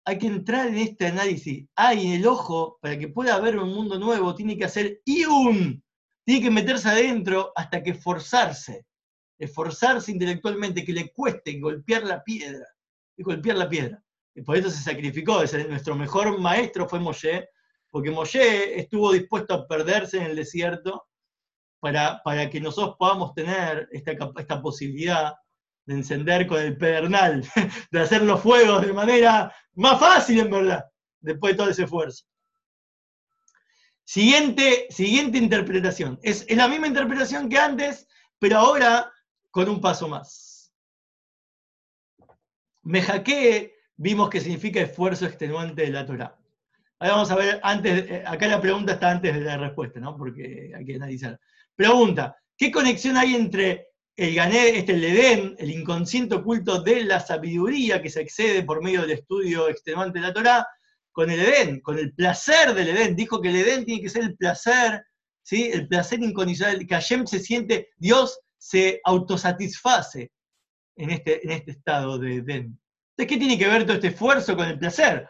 hay 0.04 0.18
que 0.18 0.26
entrar 0.26 0.68
en 0.68 0.78
este 0.78 1.06
análisis. 1.06 1.66
Hay 1.76 2.14
el 2.14 2.26
ojo, 2.26 2.78
para 2.80 2.98
que 2.98 3.09
pueda 3.09 3.34
haber 3.34 3.59
un 3.59 3.74
mundo 3.74 3.98
nuevo, 3.98 4.34
tiene 4.34 4.56
que 4.56 4.64
hacer 4.64 5.00
un 5.28 5.82
tiene 6.24 6.44
que 6.44 6.50
meterse 6.50 6.86
adentro 6.90 7.52
hasta 7.56 7.82
que 7.82 7.92
esforzarse, 7.92 8.84
esforzarse 9.38 10.12
intelectualmente, 10.12 10.84
que 10.84 10.92
le 10.92 11.11
cueste 11.11 11.59
golpear 11.59 12.02
la 12.02 12.22
piedra, 12.22 12.66
y 13.16 13.22
golpear 13.22 13.56
la 13.56 13.66
piedra 13.66 14.04
por 14.45 14.57
eso 14.57 14.70
se 14.70 14.82
sacrificó. 14.82 15.43
nuestro 15.68 15.95
mejor 15.95 16.39
maestro 16.39 16.89
fue 16.89 17.01
Moshe, 17.01 17.49
porque 17.91 18.11
Moshe 18.11 18.78
estuvo 18.78 19.12
dispuesto 19.12 19.55
a 19.55 19.66
perderse 19.66 20.18
en 20.18 20.24
el 20.24 20.36
desierto 20.36 21.07
para, 21.80 22.22
para 22.22 22.51
que 22.51 22.61
nosotros 22.61 22.97
podamos 22.99 23.34
tener 23.34 23.89
esta, 23.93 24.12
esta 24.36 24.61
posibilidad 24.61 25.34
de 25.86 25.95
encender 25.95 26.47
con 26.47 26.61
el 26.61 26.76
pedernal, 26.76 27.43
de 27.91 28.01
hacer 28.01 28.22
los 28.22 28.41
fuegos 28.41 28.86
de 28.86 28.93
manera 28.93 29.55
más 29.74 29.99
fácil 29.99 30.41
en 30.41 30.51
verdad, 30.51 30.84
después 31.20 31.53
de 31.53 31.57
todo 31.57 31.70
ese 31.70 31.84
esfuerzo. 31.84 32.24
Siguiente, 34.05 34.86
siguiente 34.91 35.39
interpretación. 35.39 36.18
Es, 36.22 36.45
es 36.49 36.57
la 36.57 36.68
misma 36.68 36.86
interpretación 36.86 37.49
que 37.49 37.59
antes, 37.59 38.07
pero 38.39 38.59
ahora 38.59 39.12
con 39.51 39.68
un 39.68 39.80
paso 39.80 40.09
más. 40.09 40.72
Me 42.82 43.03
hackeé 43.03 43.77
vimos 43.99 44.30
que 44.30 44.40
significa 44.40 44.80
esfuerzo 44.80 45.26
extenuante 45.26 45.82
de 45.82 45.90
la 45.90 46.07
Torah. 46.07 46.38
Ahora 47.01 47.14
vamos 47.14 47.30
a 47.30 47.36
ver, 47.36 47.61
antes, 47.62 48.11
eh, 48.11 48.24
acá 48.26 48.46
la 48.49 48.61
pregunta 48.61 48.94
está 48.94 49.11
antes 49.11 49.34
de 49.34 49.40
la 49.40 49.59
respuesta, 49.59 50.01
¿no? 50.01 50.16
Porque 50.16 50.72
hay 50.74 50.84
que 50.84 50.94
analizar. 50.94 51.38
Pregunta, 51.74 52.36
¿qué 52.57 52.70
conexión 52.70 53.16
hay 53.16 53.34
entre 53.34 53.88
el 54.16 54.34
gané, 54.34 54.78
este 54.78 54.94
el 54.94 55.05
Edén, 55.05 55.55
el 55.59 55.70
inconsciente 55.70 56.36
oculto 56.36 56.82
de 56.82 57.05
la 57.05 57.20
sabiduría 57.20 58.03
que 58.03 58.11
se 58.11 58.20
accede 58.20 58.62
por 58.64 58.82
medio 58.82 59.03
del 59.03 59.12
estudio 59.12 59.68
extenuante 59.68 60.18
de 60.18 60.26
la 60.26 60.34
Torah, 60.34 60.66
con 61.12 61.30
el 61.30 61.40
Edén, 61.40 61.80
con 61.80 61.99
el 61.99 62.14
placer 62.14 62.74
del 62.74 62.88
Edén? 62.88 63.14
Dijo 63.14 63.40
que 63.40 63.51
el 63.51 63.57
Edén 63.57 63.84
tiene 63.84 64.03
que 64.03 64.09
ser 64.09 64.24
el 64.24 64.36
placer, 64.36 65.05
¿sí? 65.42 65.70
El 65.72 65.86
placer 65.86 66.20
incondicional, 66.20 66.84
que 66.86 66.94
Hashem 66.94 67.26
se 67.26 67.38
siente, 67.40 67.90
Dios 67.96 68.40
se 68.57 69.01
autosatisface 69.05 70.32
en 70.96 71.11
este, 71.11 71.44
en 71.44 71.51
este 71.53 71.72
estado 71.72 72.18
de 72.18 72.36
Edén. 72.36 72.78
¿Qué 73.26 73.36
tiene 73.36 73.58
que 73.58 73.68
ver 73.68 73.84
todo 73.84 73.94
este 73.94 74.08
esfuerzo 74.08 74.56
con 74.56 74.68
el 74.68 74.78
placer? 74.78 75.28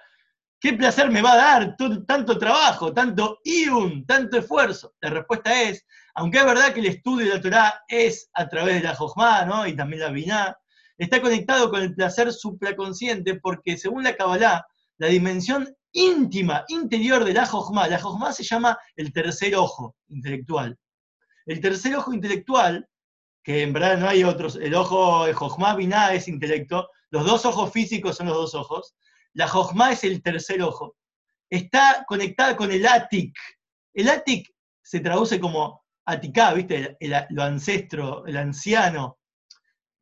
¿Qué 0.60 0.72
placer 0.72 1.10
me 1.10 1.22
va 1.22 1.32
a 1.32 1.36
dar 1.36 1.76
tanto 2.06 2.36
trabajo, 2.36 2.92
tanto 2.92 3.38
iun, 3.44 4.04
tanto 4.04 4.38
esfuerzo? 4.38 4.94
La 5.00 5.10
respuesta 5.10 5.62
es, 5.62 5.86
aunque 6.14 6.38
es 6.38 6.44
verdad 6.44 6.72
que 6.72 6.80
el 6.80 6.86
estudio 6.86 7.26
de 7.26 7.34
la 7.34 7.40
Torah 7.40 7.84
es 7.86 8.28
a 8.34 8.48
través 8.48 8.74
de 8.74 8.88
la 8.88 8.94
Jojma, 8.94 9.44
¿no? 9.44 9.66
y 9.66 9.76
también 9.76 10.02
la 10.02 10.10
Binah, 10.10 10.58
está 10.96 11.22
conectado 11.22 11.70
con 11.70 11.82
el 11.82 11.94
placer 11.94 12.32
supraconsciente 12.32 13.36
porque 13.36 13.78
según 13.78 14.02
la 14.02 14.16
Kabbalah, 14.16 14.66
la 14.98 15.06
dimensión 15.06 15.72
íntima, 15.92 16.64
interior 16.68 17.24
de 17.24 17.34
la 17.34 17.46
Jojma, 17.46 17.86
la 17.86 18.00
Jojma 18.00 18.32
se 18.32 18.42
llama 18.42 18.76
el 18.96 19.12
tercer 19.12 19.54
ojo 19.54 19.94
intelectual. 20.08 20.76
El 21.46 21.60
tercer 21.60 21.94
ojo 21.94 22.12
intelectual, 22.12 22.88
que 23.44 23.62
en 23.62 23.72
verdad 23.72 23.96
no 23.98 24.08
hay 24.08 24.24
otros, 24.24 24.56
el 24.56 24.74
ojo 24.74 25.24
de 25.24 25.34
Jojma 25.34 25.76
Binah 25.76 26.14
es 26.14 26.26
intelecto, 26.26 26.90
los 27.10 27.24
dos 27.24 27.44
ojos 27.46 27.72
físicos 27.72 28.16
son 28.16 28.26
los 28.26 28.36
dos 28.36 28.54
ojos, 28.54 28.94
la 29.34 29.48
Jochma 29.48 29.92
es 29.92 30.04
el 30.04 30.22
tercer 30.22 30.62
ojo. 30.62 30.96
Está 31.50 32.04
conectada 32.06 32.56
con 32.56 32.70
el 32.72 32.86
Atik. 32.86 33.36
El 33.94 34.08
Atik 34.08 34.48
se 34.82 35.00
traduce 35.00 35.40
como 35.40 35.84
Atiká, 36.04 36.54
¿viste? 36.54 36.96
lo 37.30 37.42
ancestro, 37.42 38.26
el 38.26 38.36
anciano. 38.36 39.18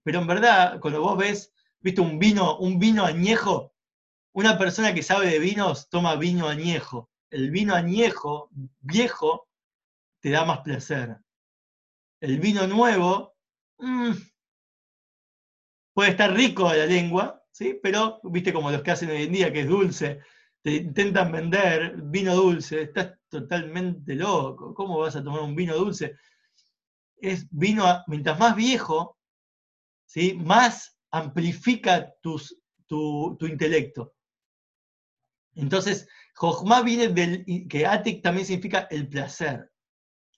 Pero 0.03 0.21
en 0.21 0.27
verdad, 0.27 0.81
cuando 0.81 1.01
vos 1.01 1.17
ves, 1.17 1.53
¿viste? 1.81 2.01
Un 2.01 2.19
vino, 2.19 2.59
un 2.59 2.79
vino 2.79 3.05
añejo, 3.05 3.75
una 4.33 4.59
persona 4.59 4.95
que 4.95 5.03
sabe 5.03 5.29
de 5.29 5.39
vinos 5.39 5.89
toma 5.89 6.17
vino 6.17 6.49
añejo. 6.49 7.11
El 7.31 7.51
vino 7.51 7.75
añejo, 7.75 8.51
viejo, 8.81 9.49
te 10.21 10.31
da 10.31 10.45
más 10.45 10.61
placer. 10.61 11.19
El 12.21 12.39
vino 12.39 12.67
nuevo, 12.67 13.35
mmm, 13.79 14.13
puede 15.97 16.11
estar 16.11 16.31
rico 16.31 16.69
a 16.69 16.77
la 16.77 16.85
lengua, 16.85 17.43
¿sí? 17.51 17.81
pero 17.83 18.21
viste 18.25 18.53
como 18.53 18.71
los 18.71 18.83
que 18.83 18.91
hacen 18.91 19.09
hoy 19.09 19.23
en 19.23 19.33
día, 19.33 19.51
que 19.51 19.63
es 19.63 19.67
dulce, 19.67 20.21
te 20.61 20.73
intentan 20.73 21.33
vender 21.33 21.97
vino 22.03 22.37
dulce, 22.37 22.83
estás 22.83 23.15
totalmente 23.31 24.15
loco, 24.15 24.75
¿cómo 24.75 24.99
vas 24.99 25.17
a 25.17 25.25
tomar 25.25 25.41
un 25.41 25.57
vino 25.57 25.75
dulce? 25.75 26.15
Es 27.17 27.47
vino, 27.51 27.87
mientras 28.09 28.39
más 28.39 28.55
viejo, 28.55 29.17
¿sí? 30.05 30.35
más 30.35 30.99
amplifica 31.13 32.13
tus, 32.21 32.61
tu, 32.87 33.39
intelecto. 33.41 34.13
Entonces, 35.55 36.07
Jochma 36.35 36.83
viene 36.83 37.09
del, 37.09 37.43
que 37.71 37.87
Atik 37.87 38.23
también 38.23 38.47
significa 38.47 38.87
el 38.91 39.09
placer. 39.09 39.73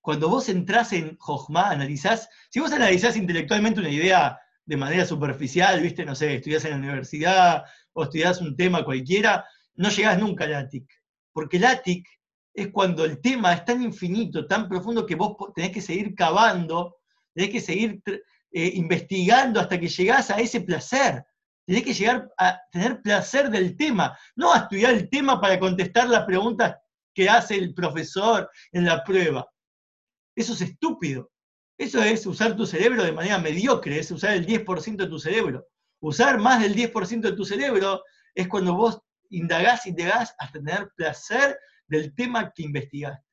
Cuando 0.02 0.28
vos 0.28 0.48
entras 0.48 0.92
en 0.92 1.16
Jochma, 1.18 1.70
analizás, 1.70 2.28
si 2.48 2.60
vos 2.60 2.70
analizás 2.70 3.16
intelectualmente 3.16 3.80
una 3.80 3.90
idea 3.90 4.38
de 4.68 4.76
manera 4.76 5.06
superficial, 5.06 5.80
viste, 5.80 6.04
no 6.04 6.14
sé, 6.14 6.34
estudias 6.34 6.62
en 6.66 6.72
la 6.72 6.76
universidad 6.76 7.64
o 7.94 8.02
estudias 8.04 8.38
un 8.42 8.54
tema 8.54 8.84
cualquiera, 8.84 9.46
no 9.76 9.88
llegás 9.88 10.18
nunca 10.18 10.44
al 10.44 10.54
ATIC. 10.54 10.86
Porque 11.32 11.56
el 11.56 11.64
ATIC 11.64 12.06
es 12.52 12.68
cuando 12.68 13.06
el 13.06 13.18
tema 13.22 13.54
es 13.54 13.64
tan 13.64 13.82
infinito, 13.82 14.46
tan 14.46 14.68
profundo, 14.68 15.06
que 15.06 15.14
vos 15.14 15.36
tenés 15.54 15.70
que 15.70 15.80
seguir 15.80 16.14
cavando, 16.14 16.96
tenés 17.32 17.50
que 17.50 17.62
seguir 17.62 18.02
eh, 18.04 18.72
investigando 18.74 19.58
hasta 19.58 19.80
que 19.80 19.88
llegás 19.88 20.30
a 20.30 20.38
ese 20.38 20.60
placer. 20.60 21.24
Tenés 21.64 21.84
que 21.84 21.94
llegar 21.94 22.28
a 22.36 22.60
tener 22.70 23.00
placer 23.00 23.48
del 23.48 23.74
tema, 23.74 24.18
no 24.36 24.52
a 24.52 24.58
estudiar 24.58 24.92
el 24.92 25.08
tema 25.08 25.40
para 25.40 25.58
contestar 25.58 26.10
las 26.10 26.26
preguntas 26.26 26.76
que 27.14 27.26
hace 27.26 27.56
el 27.56 27.72
profesor 27.72 28.50
en 28.72 28.84
la 28.84 29.02
prueba. 29.02 29.48
Eso 30.36 30.52
es 30.52 30.60
estúpido. 30.60 31.30
Eso 31.78 32.02
es 32.02 32.26
usar 32.26 32.56
tu 32.56 32.66
cerebro 32.66 33.04
de 33.04 33.12
manera 33.12 33.38
mediocre, 33.38 33.98
es 33.98 34.10
usar 34.10 34.32
el 34.32 34.44
10% 34.44 34.96
de 34.96 35.06
tu 35.06 35.18
cerebro. 35.18 35.68
Usar 36.00 36.38
más 36.38 36.60
del 36.60 36.74
10% 36.74 37.20
de 37.20 37.32
tu 37.32 37.44
cerebro 37.44 38.02
es 38.34 38.48
cuando 38.48 38.74
vos 38.74 39.00
indagás, 39.30 39.86
indagás 39.86 40.34
hasta 40.38 40.58
tener 40.58 40.90
placer 40.96 41.58
del 41.86 42.14
tema 42.14 42.52
que 42.52 42.64
investigaste. 42.64 43.24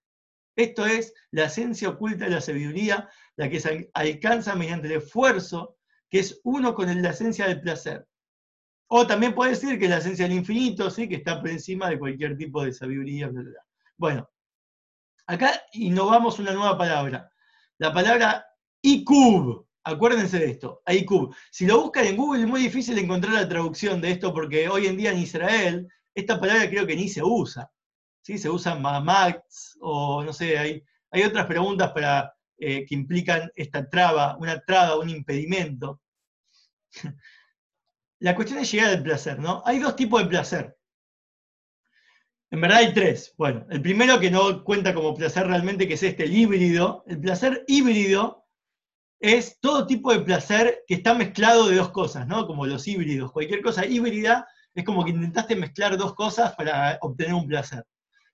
Esto 0.55 0.85
es 0.85 1.13
la 1.31 1.45
esencia 1.45 1.89
oculta 1.89 2.25
de 2.25 2.31
la 2.31 2.41
sabiduría, 2.41 3.09
la 3.35 3.49
que 3.49 3.59
se 3.59 3.89
alcanza 3.93 4.55
mediante 4.55 4.87
el 4.87 4.93
esfuerzo, 4.93 5.77
que 6.09 6.19
es 6.19 6.39
uno 6.43 6.73
con 6.73 7.01
la 7.01 7.09
esencia 7.09 7.47
del 7.47 7.61
placer. 7.61 8.07
O 8.87 9.05
también 9.07 9.33
puede 9.33 9.51
decir 9.51 9.79
que 9.79 9.89
la 9.89 9.97
esencia 9.97 10.27
del 10.27 10.37
infinito, 10.37 10.89
¿sí? 10.89 11.09
que 11.09 11.15
está 11.15 11.41
por 11.41 11.49
encima 11.49 11.89
de 11.89 11.99
cualquier 11.99 12.37
tipo 12.37 12.63
de 12.63 12.71
sabiduría. 12.71 13.29
Bueno, 13.97 14.29
acá 15.25 15.63
innovamos 15.73 16.39
una 16.39 16.53
nueva 16.53 16.77
palabra. 16.77 17.29
La 17.77 17.93
palabra 17.93 18.45
ICUB. 18.81 19.65
Acuérdense 19.83 20.39
de 20.39 20.51
esto, 20.51 20.81
ICUB. 20.87 21.35
Si 21.51 21.65
lo 21.65 21.81
buscan 21.81 22.05
en 22.05 22.17
Google 22.17 22.41
es 22.41 22.47
muy 22.47 22.61
difícil 22.61 22.97
encontrar 22.97 23.33
la 23.33 23.47
traducción 23.47 24.01
de 24.01 24.11
esto 24.11 24.33
porque 24.33 24.67
hoy 24.67 24.87
en 24.87 24.97
día 24.97 25.11
en 25.11 25.19
Israel 25.19 25.87
esta 26.15 26.39
palabra 26.39 26.69
creo 26.69 26.87
que 26.87 26.95
ni 26.95 27.07
se 27.07 27.21
usa. 27.23 27.69
¿sí? 28.21 28.37
Se 28.37 28.49
usa 28.49 28.75
mamats 28.75 29.77
o 29.81 30.23
no 30.23 30.33
sé, 30.33 30.57
hay, 30.57 30.83
hay 31.11 31.23
otras 31.23 31.45
preguntas 31.45 31.91
para, 31.91 32.35
eh, 32.57 32.85
que 32.85 32.95
implican 32.95 33.51
esta 33.55 33.89
traba, 33.89 34.37
una 34.37 34.61
traba, 34.61 34.97
un 34.97 35.09
impedimento. 35.09 36.01
La 38.19 38.33
cuestión 38.33 38.59
es 38.59 38.71
llegar 38.71 38.91
al 38.91 39.03
placer, 39.03 39.39
¿no? 39.39 39.61
Hay 39.65 39.79
dos 39.79 39.95
tipos 39.95 40.21
de 40.21 40.29
placer. 40.29 40.77
En 42.51 42.61
verdad 42.61 42.79
hay 42.79 42.93
tres. 42.93 43.33
Bueno, 43.37 43.65
el 43.69 43.81
primero 43.81 44.19
que 44.19 44.31
no 44.31 44.63
cuenta 44.63 44.93
como 44.93 45.15
placer 45.15 45.47
realmente, 45.47 45.87
que 45.87 45.95
es 45.95 46.03
este, 46.03 46.23
el 46.23 46.35
híbrido. 46.35 47.03
El 47.07 47.19
placer 47.19 47.63
híbrido 47.67 48.45
es 49.19 49.59
todo 49.59 49.87
tipo 49.87 50.13
de 50.13 50.19
placer 50.19 50.83
que 50.87 50.95
está 50.95 51.13
mezclado 51.13 51.67
de 51.67 51.77
dos 51.77 51.91
cosas, 51.91 52.27
¿no? 52.27 52.45
Como 52.45 52.65
los 52.65 52.87
híbridos. 52.87 53.31
Cualquier 53.31 53.61
cosa 53.61 53.85
híbrida 53.85 54.47
es 54.73 54.83
como 54.83 55.03
que 55.03 55.11
intentaste 55.11 55.55
mezclar 55.55 55.97
dos 55.97 56.13
cosas 56.13 56.53
para 56.55 56.97
obtener 57.01 57.33
un 57.33 57.47
placer. 57.47 57.83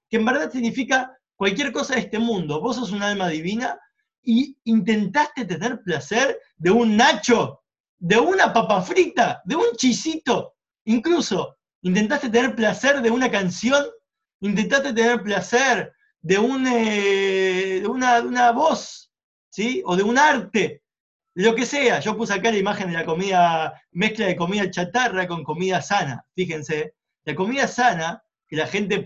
Que 0.09 0.17
en 0.17 0.25
verdad 0.25 0.51
significa 0.51 1.15
cualquier 1.35 1.71
cosa 1.71 1.95
de 1.95 2.01
este 2.01 2.19
mundo. 2.19 2.59
Vos 2.59 2.75
sos 2.75 2.91
un 2.91 3.03
alma 3.03 3.29
divina 3.29 3.79
y 4.23 4.57
intentaste 4.65 5.45
tener 5.45 5.81
placer 5.83 6.39
de 6.57 6.71
un 6.71 6.97
nacho, 6.97 7.61
de 7.97 8.17
una 8.17 8.51
papa 8.51 8.81
frita, 8.81 9.41
de 9.45 9.55
un 9.55 9.71
chisito. 9.77 10.55
Incluso 10.85 11.57
intentaste 11.83 12.29
tener 12.29 12.55
placer 12.55 13.01
de 13.01 13.09
una 13.09 13.31
canción 13.31 13.85
intentaste 14.41 14.93
tener 14.93 15.21
placer 15.21 15.93
de, 16.21 16.37
un, 16.37 16.67
eh, 16.67 17.79
de, 17.81 17.87
una, 17.87 18.51
voz, 18.51 19.11
¿sí? 19.49 19.81
O 19.85 19.95
de 19.95 20.03
un 20.03 20.17
arte, 20.17 20.83
lo 21.35 21.55
que 21.55 21.65
sea. 21.65 21.99
Yo 21.99 22.17
puse 22.17 22.33
acá 22.33 22.51
la 22.51 22.57
imagen 22.57 22.87
de 22.87 22.97
la 22.97 23.05
comida, 23.05 23.81
mezcla 23.91 24.25
de 24.25 24.35
comida 24.35 24.69
chatarra 24.69 25.27
con 25.27 25.43
comida 25.43 25.81
sana. 25.81 26.25
Fíjense, 26.35 26.95
la 27.23 27.35
comida 27.35 27.67
sana, 27.67 28.23
que 28.47 28.57
la 28.57 28.67
gente 28.67 28.99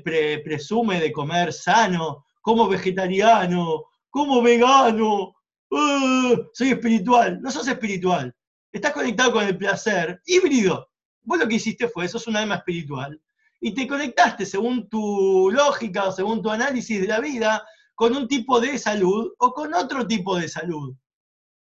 presume 0.44 1.00
de 1.00 1.12
comer 1.12 1.54
sano, 1.54 2.26
como 2.42 2.68
vegetariano, 2.68 3.86
como 4.10 4.42
vegano, 4.42 5.36
¡uh! 5.70 6.50
soy 6.54 6.72
espiritual. 6.72 7.42
No 7.42 7.52
sos 7.52 7.68
espiritual. 7.68 8.34
Estás 8.72 8.94
conectado 8.94 9.34
con 9.34 9.46
el 9.46 9.58
placer, 9.58 10.22
híbrido. 10.26 10.90
Vos 11.24 11.40
lo 11.40 11.48
que 11.48 11.56
hiciste 11.56 11.88
fue, 11.88 12.08
sos 12.08 12.28
un 12.28 12.38
alma 12.38 12.56
espiritual 12.56 13.20
y 13.66 13.74
te 13.74 13.88
conectaste 13.88 14.46
según 14.46 14.88
tu 14.90 15.50
lógica 15.50 16.08
o 16.08 16.12
según 16.12 16.40
tu 16.40 16.52
análisis 16.52 17.02
de 17.02 17.08
la 17.08 17.20
vida 17.20 17.66
con 17.96 18.16
un 18.16 18.28
tipo 18.28 18.62
de 18.62 18.78
salud 18.78 19.34
o 19.40 19.54
con 19.54 19.74
otro 19.74 20.06
tipo 20.06 20.38
de 20.38 20.48
salud. 20.48 20.96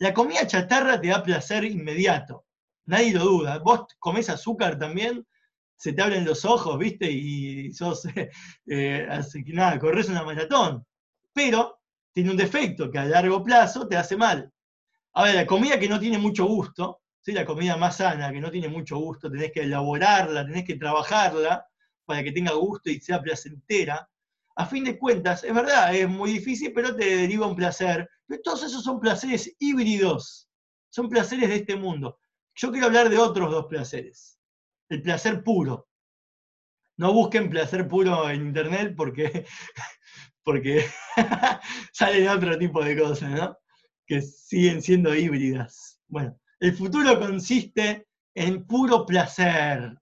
La 0.00 0.12
comida 0.12 0.48
chatarra 0.48 1.00
te 1.00 1.06
da 1.06 1.22
placer 1.22 1.62
inmediato, 1.62 2.44
nadie 2.86 3.12
lo 3.12 3.22
duda. 3.22 3.58
Vos 3.60 3.86
comés 4.00 4.28
azúcar 4.28 4.76
también, 4.80 5.24
se 5.76 5.92
te 5.92 6.02
abren 6.02 6.24
los 6.24 6.44
ojos, 6.44 6.76
¿viste? 6.76 7.08
Y 7.08 7.72
sos, 7.72 8.02
eh, 8.66 9.06
así 9.08 9.44
que 9.44 9.52
nada, 9.52 9.78
corres 9.78 10.08
una 10.08 10.24
maratón. 10.24 10.84
Pero 11.32 11.82
tiene 12.12 12.32
un 12.32 12.36
defecto 12.36 12.90
que 12.90 12.98
a 12.98 13.04
largo 13.04 13.44
plazo 13.44 13.86
te 13.86 13.96
hace 13.96 14.16
mal. 14.16 14.52
Ahora, 15.12 15.34
la 15.34 15.46
comida 15.46 15.78
que 15.78 15.88
no 15.88 16.00
tiene 16.00 16.18
mucho 16.18 16.46
gusto, 16.46 17.02
¿sí? 17.20 17.30
la 17.30 17.46
comida 17.46 17.76
más 17.76 17.98
sana, 17.98 18.32
que 18.32 18.40
no 18.40 18.50
tiene 18.50 18.68
mucho 18.68 18.96
gusto, 18.98 19.30
tenés 19.30 19.52
que 19.52 19.60
elaborarla, 19.60 20.44
tenés 20.44 20.64
que 20.64 20.74
trabajarla, 20.74 21.64
para 22.06 22.22
que 22.22 22.32
tenga 22.32 22.52
gusto 22.52 22.88
y 22.88 23.00
sea 23.00 23.20
placentera, 23.20 24.08
a 24.56 24.66
fin 24.66 24.84
de 24.84 24.98
cuentas, 24.98 25.44
es 25.44 25.54
verdad, 25.54 25.94
es 25.94 26.08
muy 26.08 26.30
difícil, 26.32 26.72
pero 26.72 26.96
te 26.96 27.04
deriva 27.16 27.46
un 27.46 27.56
placer. 27.56 28.08
Todos 28.42 28.62
esos 28.62 28.82
son 28.82 28.98
placeres 29.00 29.54
híbridos, 29.58 30.48
son 30.88 31.10
placeres 31.10 31.50
de 31.50 31.56
este 31.56 31.76
mundo. 31.76 32.18
Yo 32.54 32.72
quiero 32.72 32.86
hablar 32.86 33.10
de 33.10 33.18
otros 33.18 33.50
dos 33.50 33.66
placeres. 33.66 34.40
El 34.88 35.02
placer 35.02 35.44
puro. 35.44 35.88
No 36.96 37.12
busquen 37.12 37.50
placer 37.50 37.86
puro 37.86 38.30
en 38.30 38.46
internet 38.46 38.94
porque, 38.96 39.44
porque 40.42 40.86
salen 41.92 42.28
otro 42.28 42.56
tipo 42.56 42.82
de 42.82 42.98
cosas, 42.98 43.30
¿no? 43.30 43.58
Que 44.06 44.22
siguen 44.22 44.80
siendo 44.80 45.14
híbridas. 45.14 46.00
Bueno, 46.08 46.40
el 46.60 46.74
futuro 46.74 47.18
consiste 47.20 48.08
en 48.34 48.66
puro 48.66 49.04
placer 49.04 49.98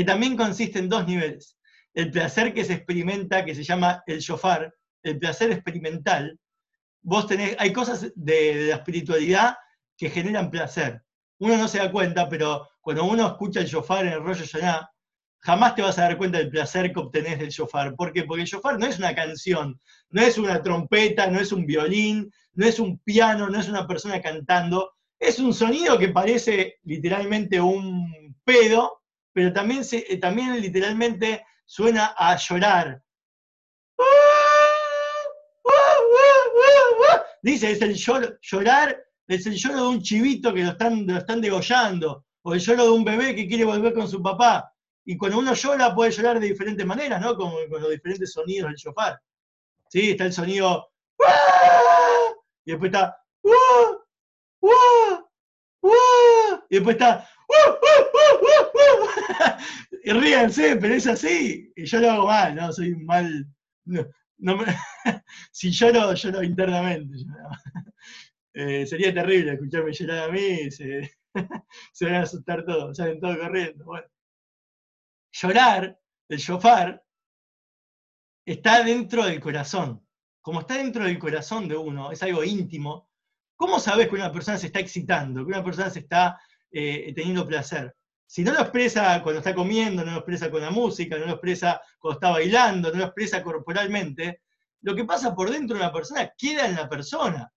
que 0.00 0.04
también 0.06 0.34
consiste 0.34 0.78
en 0.78 0.88
dos 0.88 1.06
niveles. 1.06 1.58
El 1.92 2.10
placer 2.10 2.54
que 2.54 2.64
se 2.64 2.72
experimenta, 2.72 3.44
que 3.44 3.54
se 3.54 3.62
llama 3.62 4.02
el 4.06 4.20
shofar, 4.20 4.72
el 5.02 5.18
placer 5.18 5.50
experimental. 5.50 6.40
Vos 7.02 7.26
tenés, 7.26 7.54
hay 7.58 7.70
cosas 7.70 8.10
de, 8.16 8.68
la 8.70 8.76
espiritualidad 8.76 9.56
que 9.98 10.08
generan 10.08 10.50
placer. 10.50 11.02
Uno 11.38 11.58
no 11.58 11.68
se 11.68 11.76
da 11.76 11.92
cuenta, 11.92 12.30
pero 12.30 12.66
cuando 12.80 13.04
uno 13.04 13.26
escucha 13.26 13.60
el 13.60 13.66
shofar 13.66 14.06
en 14.06 14.14
el 14.14 14.22
rollo 14.22 14.42
Yaná, 14.42 14.90
jamás 15.40 15.74
te 15.74 15.82
vas 15.82 15.98
a 15.98 16.04
dar 16.04 16.16
cuenta 16.16 16.38
del 16.38 16.48
placer 16.48 16.94
que 16.94 17.00
obtenés 17.00 17.38
del 17.38 17.50
shofar. 17.50 17.94
¿Por 17.94 18.14
qué? 18.14 18.24
Porque 18.24 18.44
el 18.44 18.48
shofar 18.48 18.78
no 18.78 18.86
es 18.86 18.98
una 18.98 19.14
canción, 19.14 19.78
no 20.08 20.22
es 20.22 20.38
una 20.38 20.62
trompeta, 20.62 21.26
no 21.26 21.38
es 21.38 21.52
un 21.52 21.66
violín, 21.66 22.32
no 22.54 22.64
es 22.64 22.80
un 22.80 22.98
piano, 23.00 23.50
no 23.50 23.60
es 23.60 23.68
una 23.68 23.86
persona 23.86 24.22
cantando. 24.22 24.94
Es 25.18 25.38
un 25.38 25.52
sonido 25.52 25.98
que 25.98 26.08
parece 26.08 26.76
literalmente 26.84 27.60
un 27.60 28.34
pedo, 28.44 28.99
pero 29.32 29.52
también, 29.52 29.84
se, 29.84 29.98
eh, 30.12 30.18
también 30.18 30.60
literalmente 30.60 31.44
suena 31.64 32.14
a 32.16 32.36
llorar. 32.36 33.02
Dice, 37.42 37.70
es 37.70 37.80
el 37.82 37.94
llorar, 37.94 39.02
es 39.26 39.46
el 39.46 39.54
lloro 39.54 39.76
de 39.76 39.88
un 39.88 40.02
chivito 40.02 40.52
que 40.52 40.62
lo 40.62 40.70
están, 40.70 41.06
lo 41.06 41.18
están 41.18 41.40
degollando, 41.40 42.26
o 42.42 42.54
el 42.54 42.60
lloro 42.60 42.84
de 42.84 42.90
un 42.90 43.04
bebé 43.04 43.34
que 43.34 43.48
quiere 43.48 43.64
volver 43.64 43.94
con 43.94 44.08
su 44.08 44.22
papá. 44.22 44.72
Y 45.04 45.16
cuando 45.16 45.38
uno 45.38 45.54
llora 45.54 45.94
puede 45.94 46.10
llorar 46.10 46.38
de 46.38 46.48
diferentes 46.48 46.84
maneras, 46.84 47.20
¿no? 47.20 47.34
Con, 47.36 47.52
con 47.70 47.80
los 47.80 47.90
diferentes 47.90 48.32
sonidos 48.32 48.68
del 48.68 48.76
shofar. 48.76 49.20
¿Sí? 49.88 50.10
Está 50.10 50.26
el 50.26 50.32
sonido 50.32 50.90
y 52.64 52.70
después 52.70 52.92
está 52.92 53.16
y 56.68 56.76
después 56.76 56.96
está 56.96 57.28
y 60.04 60.12
ríanse, 60.12 60.76
pero 60.76 60.94
es 60.94 61.06
así. 61.06 61.72
Y 61.76 61.84
yo 61.84 62.00
lo 62.00 62.10
hago 62.10 62.26
mal, 62.26 62.54
¿no? 62.54 62.72
Soy 62.72 62.94
mal. 62.96 63.46
No, 64.38 64.56
me, 64.56 64.64
si 65.52 65.70
lloro, 65.70 66.14
lloro 66.14 66.42
internamente. 66.42 67.18
Eh, 68.54 68.86
sería 68.86 69.14
terrible 69.14 69.52
escucharme 69.52 69.92
llorar 69.92 70.28
a 70.28 70.32
mí, 70.32 70.70
se, 70.70 71.08
se 71.92 72.04
van 72.04 72.14
a 72.14 72.22
asustar 72.22 72.64
todos, 72.64 72.96
salen 72.96 73.20
todos 73.20 73.36
corriendo. 73.36 73.84
Bueno. 73.84 74.06
Llorar, 75.32 75.98
el 76.28 76.38
shofar, 76.38 77.02
está 78.44 78.82
dentro 78.82 79.24
del 79.24 79.40
corazón. 79.40 80.04
Como 80.40 80.60
está 80.60 80.78
dentro 80.78 81.04
del 81.04 81.18
corazón 81.18 81.68
de 81.68 81.76
uno, 81.76 82.10
es 82.10 82.22
algo 82.22 82.42
íntimo. 82.42 83.08
¿Cómo 83.56 83.78
sabes 83.78 84.08
que 84.08 84.14
una 84.14 84.32
persona 84.32 84.58
se 84.58 84.66
está 84.66 84.80
excitando, 84.80 85.44
que 85.44 85.52
una 85.52 85.64
persona 85.64 85.90
se 85.90 86.00
está 86.00 86.40
eh, 86.72 87.12
teniendo 87.14 87.46
placer? 87.46 87.94
Si 88.30 88.44
no 88.44 88.52
lo 88.52 88.60
expresa 88.60 89.20
cuando 89.24 89.40
está 89.40 89.56
comiendo, 89.56 90.04
no 90.04 90.12
lo 90.12 90.18
expresa 90.18 90.52
con 90.52 90.60
la 90.60 90.70
música, 90.70 91.18
no 91.18 91.26
lo 91.26 91.32
expresa 91.32 91.82
cuando 91.98 92.20
está 92.20 92.30
bailando, 92.30 92.92
no 92.92 92.98
lo 92.98 93.04
expresa 93.06 93.42
corporalmente, 93.42 94.42
lo 94.82 94.94
que 94.94 95.04
pasa 95.04 95.34
por 95.34 95.50
dentro 95.50 95.76
de 95.76 95.82
una 95.82 95.92
persona 95.92 96.32
queda 96.38 96.68
en 96.68 96.76
la 96.76 96.88
persona. 96.88 97.52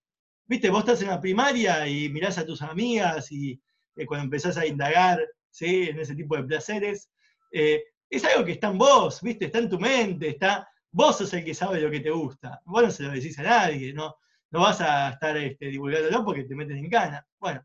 Viste, 0.48 0.72
vos 0.72 0.80
estás 0.80 1.04
en 1.04 1.10
la 1.10 1.22
primaria 1.22 1.88
y 1.88 2.10
mirás 2.10 2.40
a 2.40 2.46
tus 2.48 2.64
amigas 2.64 3.32
y 3.32 3.62
eh, 3.96 4.08
cuando 4.08 4.24
empezás 4.24 4.58
a 4.58 4.66
indagar 4.66 5.20
¿sí? 5.52 5.90
en 5.90 6.00
ese 6.00 6.16
tipo 6.16 6.36
de 6.36 6.44
placeres, 6.44 7.12
eh, 7.52 7.84
es 8.10 8.26
algo 8.26 8.44
que 8.44 8.54
está 8.54 8.70
en 8.70 8.80
vos, 8.80 9.22
¿viste? 9.22 9.46
Está 9.46 9.60
en 9.60 9.70
tu 9.70 9.80
mente, 9.80 10.30
está, 10.30 10.68
vos 10.90 11.20
sos 11.20 11.32
el 11.36 11.46
que 11.46 11.54
sabe 11.54 11.82
lo 11.82 11.92
que 11.92 12.00
te 12.00 12.10
gusta. 12.10 12.60
Vos 12.66 12.82
no 12.82 12.90
se 12.90 13.04
lo 13.04 13.12
decís 13.12 13.38
a 13.38 13.44
nadie, 13.44 13.94
no, 13.94 14.16
no 14.50 14.62
vas 14.62 14.82
a 14.82 15.12
estar 15.12 15.38
este, 15.38 15.68
divulgándolo 15.68 16.26
porque 16.26 16.46
te 16.46 16.56
metes 16.56 16.78
en 16.78 16.90
cana. 16.90 17.24
Bueno, 17.38 17.64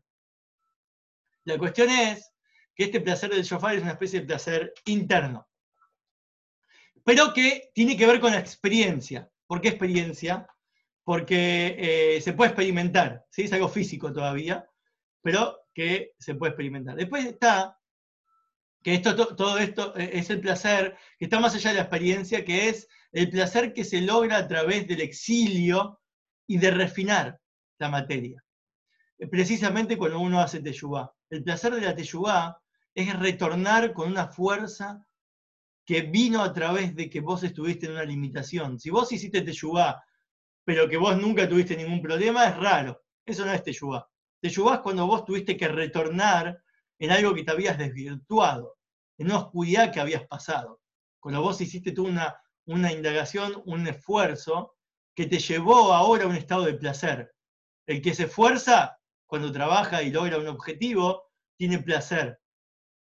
la 1.45 1.57
cuestión 1.57 1.89
es 1.89 2.31
que 2.79 2.85
este 2.85 3.01
placer 3.01 3.29
del 3.29 3.43
shofar 3.43 3.75
es 3.75 3.81
una 3.81 3.91
especie 3.91 4.21
de 4.21 4.25
placer 4.25 4.73
interno, 4.85 5.45
pero 7.03 7.33
que 7.33 7.71
tiene 7.73 7.97
que 7.97 8.07
ver 8.07 8.21
con 8.21 8.31
la 8.31 8.39
experiencia. 8.39 9.29
¿Por 9.47 9.59
qué 9.59 9.67
experiencia? 9.67 10.47
porque 11.09 11.75
eh, 11.79 12.21
se 12.21 12.33
puede 12.33 12.51
experimentar, 12.51 13.25
¿sí? 13.31 13.41
es 13.41 13.53
algo 13.53 13.67
físico 13.67 14.13
todavía, 14.13 14.69
pero 15.23 15.65
que 15.73 16.13
se 16.19 16.35
puede 16.35 16.51
experimentar. 16.51 16.95
Después 16.95 17.25
está 17.25 17.79
que 18.83 18.93
esto, 18.93 19.35
todo 19.35 19.57
esto 19.57 19.97
eh, 19.97 20.11
es 20.13 20.29
el 20.29 20.39
placer 20.39 20.95
que 21.17 21.25
está 21.25 21.39
más 21.39 21.55
allá 21.55 21.71
de 21.71 21.77
la 21.77 21.81
experiencia, 21.81 22.45
que 22.45 22.69
es 22.69 22.87
el 23.11 23.31
placer 23.31 23.73
que 23.73 23.85
se 23.85 24.01
logra 24.01 24.37
a 24.37 24.47
través 24.47 24.87
del 24.87 25.01
exilio 25.01 25.99
y 26.45 26.59
de 26.59 26.69
refinar 26.69 27.39
la 27.79 27.89
materia. 27.89 28.43
Precisamente 29.31 29.97
cuando 29.97 30.19
uno 30.19 30.39
hace 30.39 30.61
teyubá. 30.61 31.11
El 31.31 31.43
placer 31.43 31.73
de 31.73 31.81
la 31.81 31.95
teyubá 31.95 32.61
es 32.95 33.17
retornar 33.17 33.93
con 33.93 34.11
una 34.11 34.27
fuerza 34.27 35.05
que 35.85 36.01
vino 36.01 36.43
a 36.43 36.53
través 36.53 36.95
de 36.95 37.09
que 37.09 37.19
vos 37.19 37.43
estuviste 37.43 37.87
en 37.87 37.93
una 37.93 38.03
limitación. 38.03 38.79
Si 38.79 38.89
vos 38.89 39.11
hiciste 39.11 39.41
teyubá, 39.41 40.03
pero 40.63 40.87
que 40.87 40.97
vos 40.97 41.17
nunca 41.17 41.49
tuviste 41.49 41.75
ningún 41.75 42.01
problema, 42.01 42.45
es 42.45 42.57
raro. 42.57 43.01
Eso 43.25 43.45
no 43.45 43.51
es 43.51 43.63
teyubá. 43.63 44.07
Teyubá 44.39 44.75
es 44.75 44.79
cuando 44.81 45.07
vos 45.07 45.25
tuviste 45.25 45.57
que 45.57 45.67
retornar 45.67 46.61
en 46.99 47.11
algo 47.11 47.33
que 47.33 47.43
te 47.43 47.51
habías 47.51 47.77
desvirtuado, 47.77 48.77
en 49.17 49.27
una 49.27 49.39
oscuridad 49.39 49.91
que 49.91 49.99
habías 49.99 50.27
pasado. 50.27 50.81
Cuando 51.19 51.41
vos 51.41 51.59
hiciste 51.59 51.99
una, 51.99 52.39
una 52.65 52.91
indagación, 52.91 53.61
un 53.65 53.87
esfuerzo 53.87 54.75
que 55.15 55.25
te 55.25 55.39
llevó 55.39 55.93
ahora 55.93 56.25
a 56.25 56.27
un 56.27 56.35
estado 56.35 56.65
de 56.65 56.75
placer. 56.75 57.33
El 57.87 58.01
que 58.01 58.13
se 58.13 58.23
esfuerza 58.23 58.99
cuando 59.25 59.51
trabaja 59.51 60.01
y 60.01 60.11
logra 60.11 60.37
un 60.37 60.47
objetivo, 60.47 61.31
tiene 61.57 61.79
placer. 61.79 62.38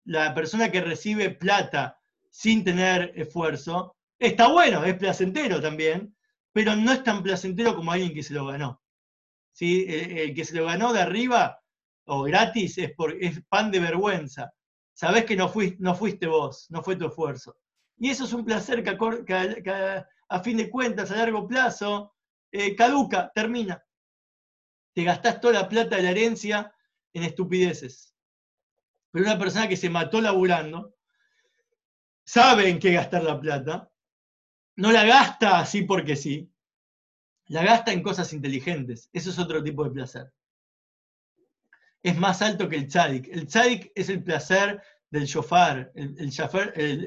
La 0.05 0.33
persona 0.33 0.71
que 0.71 0.81
recibe 0.81 1.29
plata 1.29 1.99
sin 2.29 2.63
tener 2.63 3.11
esfuerzo, 3.15 3.95
está 4.17 4.47
bueno, 4.47 4.83
es 4.85 4.95
placentero 4.95 5.61
también, 5.61 6.15
pero 6.53 6.75
no 6.75 6.91
es 6.91 7.03
tan 7.03 7.21
placentero 7.21 7.75
como 7.75 7.91
alguien 7.91 8.13
que 8.13 8.23
se 8.23 8.33
lo 8.33 8.45
ganó. 8.47 8.81
¿Sí? 9.51 9.85
El, 9.87 10.33
que 10.33 10.45
se 10.45 10.55
lo 10.55 10.65
ganó 10.65 10.93
de 10.93 11.01
arriba 11.01 11.59
o 12.05 12.23
gratis 12.23 12.77
es, 12.77 12.93
por, 12.93 13.13
es 13.21 13.41
pan 13.49 13.69
de 13.69 13.79
vergüenza. 13.79 14.51
Sabés 14.93 15.25
que 15.25 15.35
no 15.35 15.49
fuiste, 15.49 15.77
no 15.79 15.95
fuiste 15.95 16.27
vos, 16.27 16.67
no 16.69 16.81
fue 16.81 16.95
tu 16.95 17.07
esfuerzo. 17.07 17.57
Y 17.97 18.09
eso 18.09 18.25
es 18.25 18.33
un 18.33 18.45
placer 18.45 18.83
que, 18.83 20.05
a, 20.29 20.39
fin 20.39 20.57
de 20.57 20.69
cuentas, 20.69 21.11
a 21.11 21.17
largo 21.17 21.47
plazo, 21.47 22.15
eh, 22.51 22.75
caduca, 22.75 23.31
termina. 23.33 23.83
Te 24.93 25.03
gastás 25.03 25.39
toda 25.39 25.53
la 25.53 25.69
plata 25.69 25.97
de 25.97 26.03
la 26.03 26.11
herencia 26.11 26.73
en 27.13 27.23
estupideces. 27.23 28.10
Pero 29.11 29.25
una 29.25 29.39
persona 29.39 29.67
que 29.67 29.77
se 29.77 29.89
mató 29.89 30.21
laburando, 30.21 30.95
sabe 32.23 32.69
en 32.69 32.79
qué 32.79 32.93
gastar 32.93 33.23
la 33.23 33.39
plata, 33.39 33.91
no 34.77 34.91
la 34.91 35.03
gasta 35.03 35.59
así 35.59 35.83
porque 35.83 36.15
sí, 36.15 36.51
la 37.47 37.63
gasta 37.63 37.91
en 37.91 38.01
cosas 38.01 38.31
inteligentes. 38.33 39.09
Eso 39.11 39.29
es 39.29 39.39
otro 39.39 39.61
tipo 39.61 39.83
de 39.83 39.91
placer 39.91 40.31
es 42.03 42.17
más 42.17 42.41
alto 42.41 42.67
que 42.67 42.77
el 42.77 42.87
tzadik. 42.87 43.27
El 43.27 43.47
tzadik 43.47 43.91
es 43.95 44.09
el 44.09 44.23
placer 44.23 44.81
del 45.09 45.25
shofar, 45.25 45.91
el, 45.95 46.15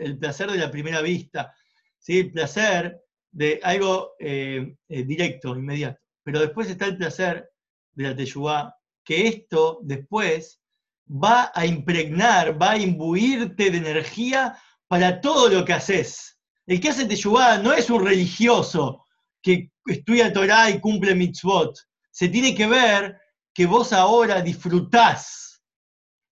el, 0.00 0.18
placer 0.18 0.50
de 0.50 0.58
la 0.58 0.70
primera 0.70 1.00
vista, 1.00 1.54
¿sí? 1.98 2.18
el 2.20 2.32
placer 2.32 3.00
de 3.30 3.60
algo 3.62 4.14
eh, 4.20 4.76
eh, 4.88 5.04
directo, 5.04 5.56
inmediato. 5.56 6.00
Pero 6.22 6.40
después 6.40 6.68
está 6.70 6.86
el 6.86 6.96
placer 6.96 7.50
de 7.92 8.04
la 8.04 8.16
teyubá, 8.16 8.76
que 9.04 9.26
esto 9.26 9.80
después 9.82 10.60
va 11.08 11.52
a 11.54 11.66
impregnar, 11.66 12.60
va 12.60 12.72
a 12.72 12.78
imbuirte 12.78 13.70
de 13.70 13.78
energía 13.78 14.58
para 14.88 15.20
todo 15.20 15.48
lo 15.48 15.64
que 15.64 15.72
haces. 15.72 16.38
El 16.66 16.80
que 16.80 16.88
hace 16.88 17.06
teyubá 17.06 17.58
no 17.58 17.72
es 17.72 17.90
un 17.90 18.04
religioso 18.04 19.04
que 19.42 19.70
estudia 19.86 20.32
Torah 20.32 20.70
y 20.70 20.80
cumple 20.80 21.14
mitzvot. 21.14 21.78
Se 22.10 22.28
tiene 22.28 22.54
que 22.54 22.66
ver 22.66 23.18
que 23.52 23.66
vos 23.66 23.92
ahora 23.92 24.40
disfrutás. 24.40 25.62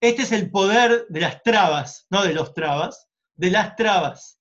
Este 0.00 0.22
es 0.22 0.32
el 0.32 0.50
poder 0.50 1.06
de 1.08 1.20
las 1.20 1.42
trabas, 1.42 2.06
no 2.10 2.22
de 2.22 2.34
los 2.34 2.54
trabas, 2.54 3.08
de 3.34 3.50
las 3.50 3.76
trabas. 3.76 4.38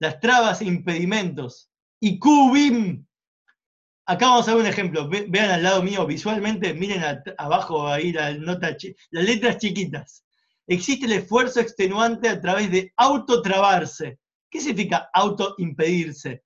Las 0.00 0.20
trabas 0.20 0.62
impedimentos. 0.62 1.70
Y 2.00 2.18
cubim. 2.18 3.06
Acá 4.10 4.26
vamos 4.26 4.48
a 4.48 4.54
ver 4.54 4.62
un 4.62 4.66
ejemplo. 4.66 5.08
Vean 5.08 5.50
al 5.52 5.62
lado 5.62 5.84
mío 5.84 6.04
visualmente, 6.04 6.74
miren 6.74 7.00
abajo 7.38 7.86
ahí 7.86 8.12
la 8.12 8.34
nota, 8.34 8.76
las 9.10 9.24
letras 9.24 9.58
chiquitas. 9.58 10.24
Existe 10.66 11.06
el 11.06 11.12
esfuerzo 11.12 11.60
extenuante 11.60 12.28
a 12.28 12.40
través 12.40 12.72
de 12.72 12.92
autotrabarse. 12.96 14.18
¿Qué 14.50 14.60
significa 14.60 15.10
autoimpedirse? 15.14 16.42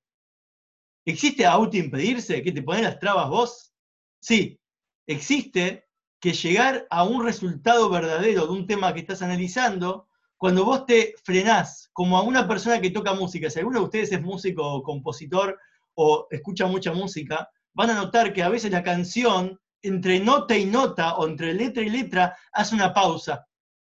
¿Existe 1.06 1.46
autoimpedirse? 1.46 2.42
¿Que 2.42 2.52
te 2.52 2.62
ponen 2.62 2.84
las 2.84 2.98
trabas 2.98 3.30
vos? 3.30 3.72
Sí, 4.20 4.60
existe 5.06 5.86
que 6.20 6.34
llegar 6.34 6.86
a 6.90 7.04
un 7.04 7.24
resultado 7.24 7.88
verdadero 7.88 8.46
de 8.46 8.52
un 8.52 8.66
tema 8.66 8.92
que 8.92 9.00
estás 9.00 9.22
analizando, 9.22 10.06
cuando 10.36 10.66
vos 10.66 10.84
te 10.84 11.14
frenás, 11.24 11.88
como 11.94 12.18
a 12.18 12.22
una 12.22 12.46
persona 12.46 12.78
que 12.82 12.90
toca 12.90 13.14
música, 13.14 13.48
si 13.48 13.60
alguno 13.60 13.78
de 13.78 13.84
ustedes 13.86 14.12
es 14.12 14.20
músico 14.20 14.70
o 14.70 14.82
compositor 14.82 15.58
o 15.94 16.26
escucha 16.30 16.66
mucha 16.66 16.92
música, 16.92 17.48
van 17.72 17.90
a 17.90 17.94
notar 17.94 18.32
que 18.32 18.42
a 18.42 18.48
veces 18.48 18.70
la 18.70 18.82
canción, 18.82 19.58
entre 19.82 20.20
nota 20.20 20.56
y 20.56 20.64
nota, 20.64 21.16
o 21.16 21.26
entre 21.26 21.54
letra 21.54 21.82
y 21.82 21.90
letra, 21.90 22.36
hace 22.52 22.74
una 22.74 22.92
pausa. 22.92 23.46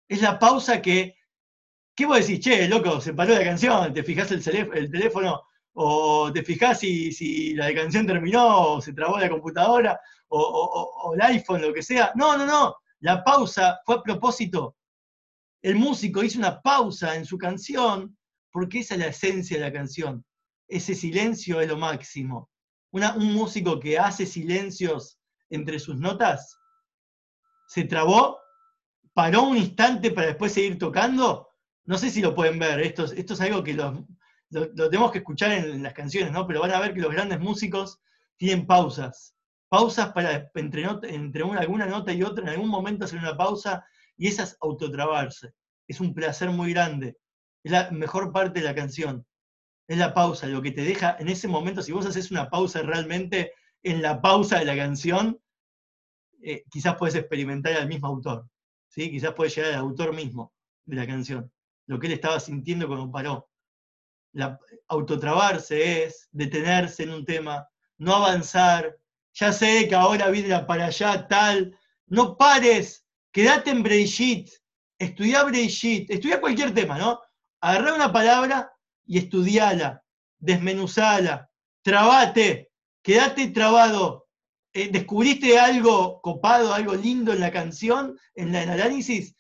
Es 0.08 0.22
la 0.22 0.40
pausa 0.40 0.82
que, 0.82 1.16
¿qué 1.96 2.06
vos 2.06 2.20
decís? 2.20 2.40
Che, 2.40 2.68
loco, 2.68 3.02
se 3.02 3.14
paró 3.14 3.34
la 3.34 3.44
canción, 3.44 3.94
te 3.94 4.04
fijás 4.04 4.32
el, 4.32 4.42
el 4.74 4.92
teléfono, 4.92 5.44
o 5.74 6.32
te 6.34 6.44
fijás 6.44 6.80
si, 6.80 7.12
si 7.12 7.54
la 7.54 7.74
canción 7.74 8.06
terminó, 8.06 8.74
o 8.74 8.82
se 8.82 8.94
trabó 8.94 9.20
la 9.20 9.30
computadora, 9.30 10.00
o, 10.30 11.14
el 11.14 11.22
iPhone, 11.22 11.62
lo 11.62 11.74
que 11.74 11.84
sea. 11.84 12.12
No, 12.16 12.38
no, 12.38 12.46
no. 12.46 12.76
La 13.00 13.24
pausa 13.24 13.80
fue 13.86 13.96
a 13.96 14.02
propósito. 14.02 14.76
El 15.62 15.76
músico 15.76 16.24
hizo 16.24 16.40
una 16.40 16.62
pausa 16.62 17.16
en 17.16 17.26
su 17.26 17.38
canción 17.38 18.18
porque 18.52 18.80
esa 18.80 18.96
es 18.96 19.00
la 19.00 19.08
esencia 19.08 19.58
de 19.58 19.64
la 19.64 19.74
canción. 19.74 20.26
Ese 20.72 20.96
silencio 20.96 21.62
es 21.62 21.68
lo 21.68 21.78
máximo. 21.78 22.50
un 22.92 23.34
músico 23.34 23.80
que 23.80 24.00
hace 24.00 24.26
silencios 24.26 25.20
entre 25.50 25.80
sus 25.80 25.98
notas, 25.98 26.58
se 27.68 27.84
trabó, 27.84 28.40
paró 29.14 29.44
un 29.44 29.58
instante 29.58 30.12
para 30.12 30.28
después 30.28 30.54
seguir 30.54 30.80
tocando. 30.80 31.50
No 31.86 31.98
sé 31.98 32.10
si 32.10 32.22
lo 32.22 32.34
pueden 32.34 32.58
ver, 32.58 32.80
esto, 32.80 33.06
esto 33.06 33.34
es 33.34 33.42
algo 33.42 33.64
que 33.64 33.74
lo, 33.74 34.06
tenemos 34.90 35.12
que 35.12 35.20
escuchar 35.20 35.52
en, 35.52 35.84
las 35.84 35.94
canciones, 35.94 36.32
¿no? 36.32 36.48
Pero 36.48 36.62
van 36.62 36.72
a 36.72 36.80
ver 36.80 36.94
que 36.94 37.02
los 37.02 37.12
grandes 37.12 37.40
músicos 37.40 38.00
tienen 38.38 38.66
pausas 38.66 39.36
pausas 39.72 40.12
para 40.12 40.52
entre, 40.56 41.44
una, 41.44 41.62
alguna 41.62 41.86
nota 41.86 42.12
y 42.12 42.24
otra, 42.24 42.44
en 42.44 42.50
algún 42.50 42.68
momento 42.68 43.06
hacer 43.06 43.20
una 43.20 43.38
pausa 43.38 43.86
y 44.18 44.28
esa 44.28 44.44
es 44.44 44.58
autotrabarse. 44.60 45.54
Es 45.88 46.02
un 46.02 46.14
placer 46.14 46.50
muy 46.50 46.74
grande. 46.74 47.18
Es 47.64 47.72
la 47.72 47.90
mejor 47.90 48.34
parte 48.34 48.60
de 48.60 48.66
la 48.66 48.76
canción. 48.76 49.26
Es 49.92 49.98
la 49.98 50.14
pausa, 50.14 50.48
lo 50.48 50.62
que 50.62 50.72
te 50.72 50.84
deja 50.84 51.18
en 51.20 51.28
ese 51.28 51.50
momento, 51.50 51.82
si 51.82 51.92
vos 51.92 52.06
haces 52.06 52.32
una 52.32 52.50
pausa 52.50 52.82
realmente 52.82 53.52
en 53.84 54.02
la 54.02 54.22
pausa 54.22 54.58
de 54.58 54.64
la 54.64 54.78
canción, 54.78 55.38
eh, 56.42 56.64
quizás 56.72 56.96
puedes 56.96 57.16
experimentar 57.16 57.74
al 57.74 57.90
mismo 57.90 58.08
autor. 58.08 58.48
¿sí? 58.88 59.12
Quizás 59.12 59.34
puedes 59.34 59.54
llegar 59.54 59.74
al 59.74 59.80
autor 59.80 60.16
mismo 60.16 60.54
de 60.86 60.96
la 60.96 61.06
canción. 61.06 61.52
Lo 61.88 62.00
que 62.00 62.08
él 62.08 62.14
estaba 62.14 62.40
sintiendo 62.40 62.88
cuando 62.88 63.12
paró. 63.12 63.50
La, 64.32 64.58
autotrabarse 64.88 66.06
es 66.06 66.30
detenerse 66.32 67.04
en 67.04 67.10
un 67.10 67.26
tema, 67.26 67.68
no 67.98 68.16
avanzar, 68.16 68.98
ya 69.34 69.52
sé 69.52 69.90
que 69.90 69.96
ahora 69.96 70.30
viene 70.30 70.58
para 70.60 70.86
allá 70.86 71.28
tal, 71.28 71.78
no 72.08 72.38
pares, 72.38 73.06
quédate 73.34 73.72
en 73.72 73.84
Breishit, 73.84 74.52
estudia 74.98 75.44
Breishit, 75.44 76.10
estudia 76.10 76.40
cualquier 76.40 76.74
tema, 76.74 76.98
¿no? 76.98 77.20
Agarra 77.60 77.94
una 77.94 78.14
palabra 78.14 78.72
y 79.06 79.18
estudiala, 79.18 80.04
desmenuzala, 80.40 81.50
trabate, 81.82 82.72
quédate 83.02 83.48
trabado. 83.50 84.28
Eh, 84.74 84.90
¿Descubriste 84.90 85.60
algo 85.60 86.22
copado, 86.22 86.74
algo 86.74 86.96
lindo 86.96 87.34
en 87.34 87.42
la 87.42 87.52
canción, 87.52 88.18
en 88.36 88.56
el 88.56 88.70
análisis? 88.70 89.36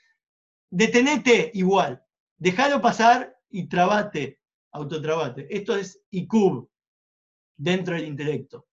Detenete 0.70 1.52
igual, 1.54 2.04
déjalo 2.38 2.82
pasar 2.82 3.38
y 3.50 3.68
trabate, 3.68 4.40
autotrabate. 4.72 5.48
Esto 5.50 5.76
es 5.76 6.02
ICUB 6.10 6.70
dentro 7.58 7.96
del 7.96 8.08
intelecto 8.08 8.68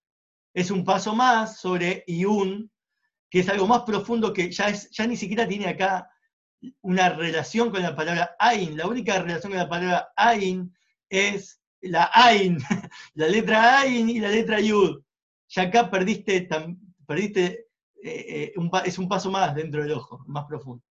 es 0.58 0.72
un 0.72 0.84
paso 0.84 1.14
más 1.14 1.60
sobre 1.60 2.02
Iun, 2.08 2.70
que 3.30 3.40
es 3.40 3.48
algo 3.48 3.68
más 3.68 3.82
profundo 3.82 4.32
que 4.32 4.50
ya, 4.50 4.68
es, 4.68 4.90
ya 4.90 5.06
ni 5.06 5.16
siquiera 5.16 5.46
tiene 5.46 5.68
acá 5.68 6.10
una 6.80 7.10
relación 7.10 7.70
con 7.70 7.80
la 7.80 7.94
palabra 7.94 8.34
Ain. 8.40 8.76
La 8.76 8.88
única 8.88 9.20
relación 9.20 9.52
con 9.52 9.60
la 9.60 9.68
palabra 9.68 10.08
Ain 10.16 10.74
es 11.08 11.60
la 11.80 12.10
Ain, 12.12 12.58
la 13.14 13.28
letra 13.28 13.80
Ain 13.80 14.08
y 14.08 14.20
la 14.20 14.28
letra 14.28 14.60
Yud. 14.60 15.02
Ya 15.48 15.62
acá 15.62 15.90
perdiste, 15.90 16.48
eh, 16.48 17.66
eh, 18.04 18.52
es 18.84 18.98
un 18.98 19.08
paso 19.08 19.30
más 19.30 19.54
dentro 19.54 19.82
del 19.82 19.92
ojo, 19.92 20.24
más 20.26 20.44
profundo. 20.44 20.84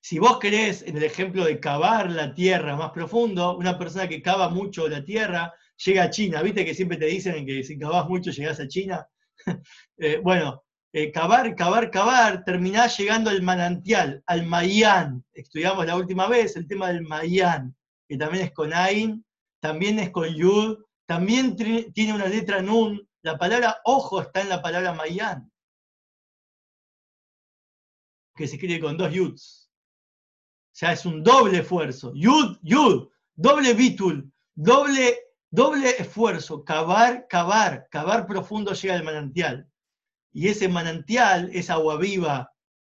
Si 0.00 0.18
vos 0.18 0.38
querés, 0.38 0.82
en 0.82 0.96
el 0.96 1.04
ejemplo 1.04 1.44
de 1.44 1.60
cavar 1.60 2.10
la 2.10 2.34
tierra 2.34 2.74
más 2.74 2.90
profundo, 2.90 3.56
una 3.56 3.78
persona 3.78 4.08
que 4.08 4.20
cava 4.20 4.48
mucho 4.48 4.88
la 4.88 5.04
tierra, 5.04 5.54
llega 5.84 6.04
a 6.04 6.10
China. 6.10 6.42
¿Viste 6.42 6.64
que 6.64 6.74
siempre 6.74 6.96
te 6.96 7.06
dicen 7.06 7.46
que 7.46 7.62
si 7.62 7.78
cavás 7.78 8.08
mucho 8.08 8.30
llegás 8.30 8.60
a 8.60 8.68
China? 8.68 9.06
Eh, 9.98 10.20
bueno, 10.20 10.64
cavar, 11.12 11.54
cavar, 11.54 11.90
cavar, 11.90 12.44
terminás 12.44 12.98
llegando 12.98 13.30
al 13.30 13.40
manantial, 13.42 14.22
al 14.26 14.44
Mayán. 14.46 15.24
Estudiamos 15.32 15.86
la 15.86 15.96
última 15.96 16.26
vez 16.26 16.56
el 16.56 16.66
tema 16.66 16.88
del 16.88 17.02
Mayán, 17.02 17.76
que 18.08 18.16
también 18.16 18.44
es 18.44 18.52
con 18.52 18.72
Ain, 18.72 19.24
también 19.60 19.98
es 19.98 20.10
con 20.10 20.28
Yud, 20.28 20.78
también 21.06 21.56
tiene 21.56 22.14
una 22.14 22.26
letra 22.26 22.62
Nun. 22.62 23.08
La 23.22 23.38
palabra 23.38 23.80
ojo 23.84 24.20
está 24.20 24.40
en 24.40 24.48
la 24.48 24.60
palabra 24.60 24.92
Mayán, 24.92 25.50
que 28.34 28.48
se 28.48 28.56
escribe 28.56 28.80
con 28.80 28.96
dos 28.96 29.12
Yuds. 29.12 29.70
O 30.72 30.74
sea, 30.74 30.92
es 30.92 31.04
un 31.04 31.22
doble 31.22 31.58
esfuerzo. 31.58 32.12
Yud, 32.14 32.58
Yud, 32.62 33.08
doble 33.34 33.74
bitul, 33.74 34.32
doble, 34.54 35.18
doble 35.50 35.90
esfuerzo. 35.98 36.64
Cavar, 36.64 37.26
cavar, 37.28 37.86
cavar 37.90 38.26
profundo 38.26 38.72
llega 38.72 38.94
al 38.94 39.04
manantial. 39.04 39.68
Y 40.32 40.48
ese 40.48 40.68
manantial 40.68 41.50
es 41.52 41.68
agua 41.68 41.98
viva, 41.98 42.50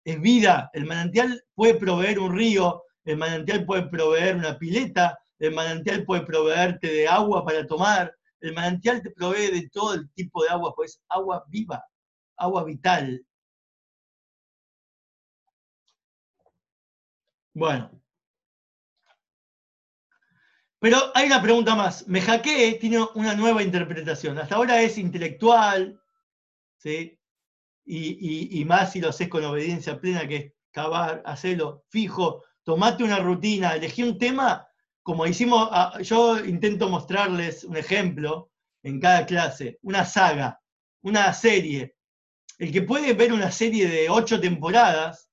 es 0.05 0.20
vida. 0.20 0.70
El 0.72 0.86
manantial 0.86 1.44
puede 1.55 1.74
proveer 1.74 2.20
un 2.20 2.36
río, 2.36 2.84
el 3.05 3.16
manantial 3.16 3.64
puede 3.64 3.88
proveer 3.88 4.36
una 4.36 4.59
pileta, 4.59 5.18
el 5.38 5.55
manantial 5.55 6.05
puede 6.05 6.22
proveerte 6.22 6.88
de 6.88 7.09
agua 7.09 7.44
para 7.44 7.66
tomar, 7.66 8.14
el 8.40 8.52
manantial 8.55 9.02
te 9.02 9.11
provee 9.11 9.50
de 9.50 9.68
todo 9.70 9.94
el 9.94 10.11
tipo 10.12 10.42
de 10.42 10.50
agua, 10.50 10.74
pues 10.74 11.00
agua 11.09 11.44
viva, 11.48 11.84
agua 12.36 12.64
vital. 12.64 13.24
Bueno. 17.55 17.90
Pero 20.78 20.98
hay 21.14 21.26
una 21.26 21.40
pregunta 21.40 21.74
más. 21.74 22.07
Me 22.07 22.20
hackeé 22.20 22.74
tiene 22.74 22.98
una 23.14 23.34
nueva 23.34 23.62
interpretación. 23.62 24.38
Hasta 24.38 24.57
ahora 24.57 24.82
es 24.82 24.98
intelectual, 24.98 25.98
¿sí? 26.76 27.18
Y, 27.86 28.61
y, 28.61 28.64
más 28.64 28.92
si 28.92 29.00
lo 29.00 29.11
haces 29.11 29.28
con 29.28 29.44
obediencia 29.44 30.00
plena, 30.00 30.26
que 30.26 30.36
es 30.36 30.52
cavar, 30.70 31.22
hacerlo 31.24 31.84
fijo, 31.88 32.42
tomate 32.65 33.05
una 33.05 33.19
rutina, 33.19 33.75
elegí 33.75 34.03
un 34.03 34.19
tema 34.19 34.67
como 35.05 35.27
hicimos, 35.27 35.69
yo 36.01 36.43
intento 36.43 36.89
mostrarles 36.89 37.62
un 37.65 37.77
ejemplo 37.77 38.51
en 38.83 38.99
cada 38.99 39.27
clase, 39.27 39.79
una 39.83 40.07
saga, 40.07 40.59
una 41.03 41.33
serie. 41.35 41.95
El 42.59 42.73
que 42.73 42.81
puede 42.81 43.12
ver 43.12 43.35
una 43.35 43.51
serie 43.51 43.87
de 43.87 44.09
ocho 44.09 44.41
temporadas 44.41 45.31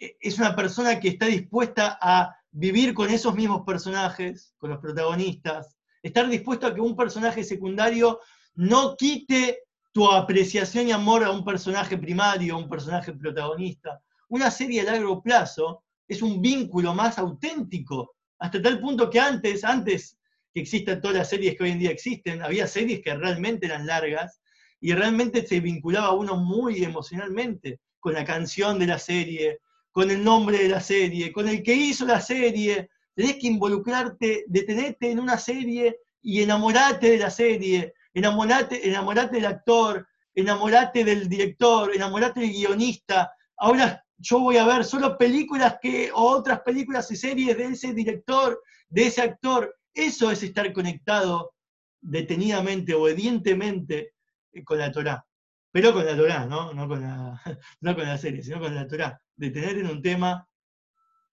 e, 0.00 0.16
es 0.20 0.38
una 0.38 0.54
persona 0.54 1.00
que 1.00 1.08
está 1.08 1.26
dispuesta 1.26 1.98
a 2.00 2.36
vivir 2.52 2.94
con 2.94 3.10
esos 3.10 3.34
mismos 3.34 3.62
personajes, 3.66 4.54
con 4.58 4.70
los 4.70 4.78
protagonistas, 4.78 5.76
estar 6.00 6.28
dispuesto 6.28 6.68
a 6.68 6.74
que 6.74 6.80
un 6.80 6.94
personaje 6.94 7.42
secundario 7.42 8.20
no 8.54 8.96
quite 8.96 9.64
tu 9.90 10.08
apreciación 10.08 10.86
y 10.86 10.92
amor 10.92 11.24
a 11.24 11.32
un 11.32 11.44
personaje 11.44 11.98
primario, 11.98 12.54
a 12.54 12.58
un 12.58 12.68
personaje 12.68 13.12
protagonista. 13.12 14.00
Una 14.28 14.48
serie 14.52 14.82
a 14.82 14.84
largo 14.84 15.20
plazo 15.20 15.82
es 16.08 16.22
un 16.22 16.40
vínculo 16.40 16.94
más 16.94 17.18
auténtico 17.18 18.16
hasta 18.38 18.62
tal 18.62 18.80
punto 18.80 19.10
que 19.10 19.20
antes, 19.20 19.64
antes 19.64 20.18
que 20.54 20.60
existan 20.60 21.00
todas 21.00 21.16
las 21.16 21.28
series 21.28 21.56
que 21.56 21.64
hoy 21.64 21.70
en 21.70 21.78
día 21.78 21.90
existen, 21.90 22.42
había 22.42 22.66
series 22.66 23.00
que 23.02 23.14
realmente 23.14 23.66
eran 23.66 23.86
largas 23.86 24.40
y 24.80 24.94
realmente 24.94 25.46
se 25.46 25.60
vinculaba 25.60 26.12
uno 26.12 26.36
muy 26.36 26.82
emocionalmente 26.84 27.80
con 28.00 28.14
la 28.14 28.24
canción 28.24 28.78
de 28.78 28.86
la 28.86 28.98
serie, 28.98 29.58
con 29.90 30.10
el 30.10 30.22
nombre 30.22 30.58
de 30.58 30.68
la 30.68 30.80
serie, 30.80 31.32
con 31.32 31.48
el 31.48 31.62
que 31.62 31.74
hizo 31.74 32.06
la 32.06 32.20
serie. 32.20 32.88
Tenés 33.14 33.36
que 33.36 33.48
involucrarte, 33.48 34.44
detenerte 34.46 35.10
en 35.10 35.18
una 35.18 35.36
serie 35.36 35.98
y 36.22 36.42
enamorarte 36.42 37.10
de 37.10 37.18
la 37.18 37.30
serie, 37.30 37.94
enamorate, 38.14 38.88
enamorate 38.88 39.36
del 39.36 39.46
actor, 39.46 40.06
enamorate 40.34 41.04
del 41.04 41.28
director, 41.28 41.94
enamorate 41.94 42.40
del 42.40 42.52
guionista. 42.52 43.32
Ahora 43.56 44.04
yo 44.18 44.40
voy 44.40 44.56
a 44.56 44.66
ver 44.66 44.84
solo 44.84 45.16
películas 45.16 45.76
que, 45.80 46.10
o 46.12 46.28
otras 46.30 46.60
películas 46.60 47.10
y 47.10 47.16
series 47.16 47.56
de 47.56 47.64
ese 47.66 47.94
director, 47.94 48.62
de 48.88 49.06
ese 49.06 49.22
actor. 49.22 49.76
Eso 49.94 50.30
es 50.30 50.42
estar 50.42 50.72
conectado 50.72 51.54
detenidamente, 52.00 52.94
obedientemente 52.94 54.14
eh, 54.52 54.64
con 54.64 54.78
la 54.78 54.90
Torah. 54.90 55.24
Pero 55.70 55.92
con 55.92 56.04
la 56.04 56.16
Torah, 56.16 56.46
¿no? 56.46 56.72
No 56.74 56.88
con 56.88 57.00
la, 57.00 57.40
no 57.80 57.94
con 57.94 58.04
la 58.04 58.18
serie, 58.18 58.42
sino 58.42 58.60
con 58.60 58.74
la 58.74 58.88
Torah. 58.88 59.20
Detener 59.36 59.78
en 59.78 59.86
un 59.86 60.02
tema, 60.02 60.46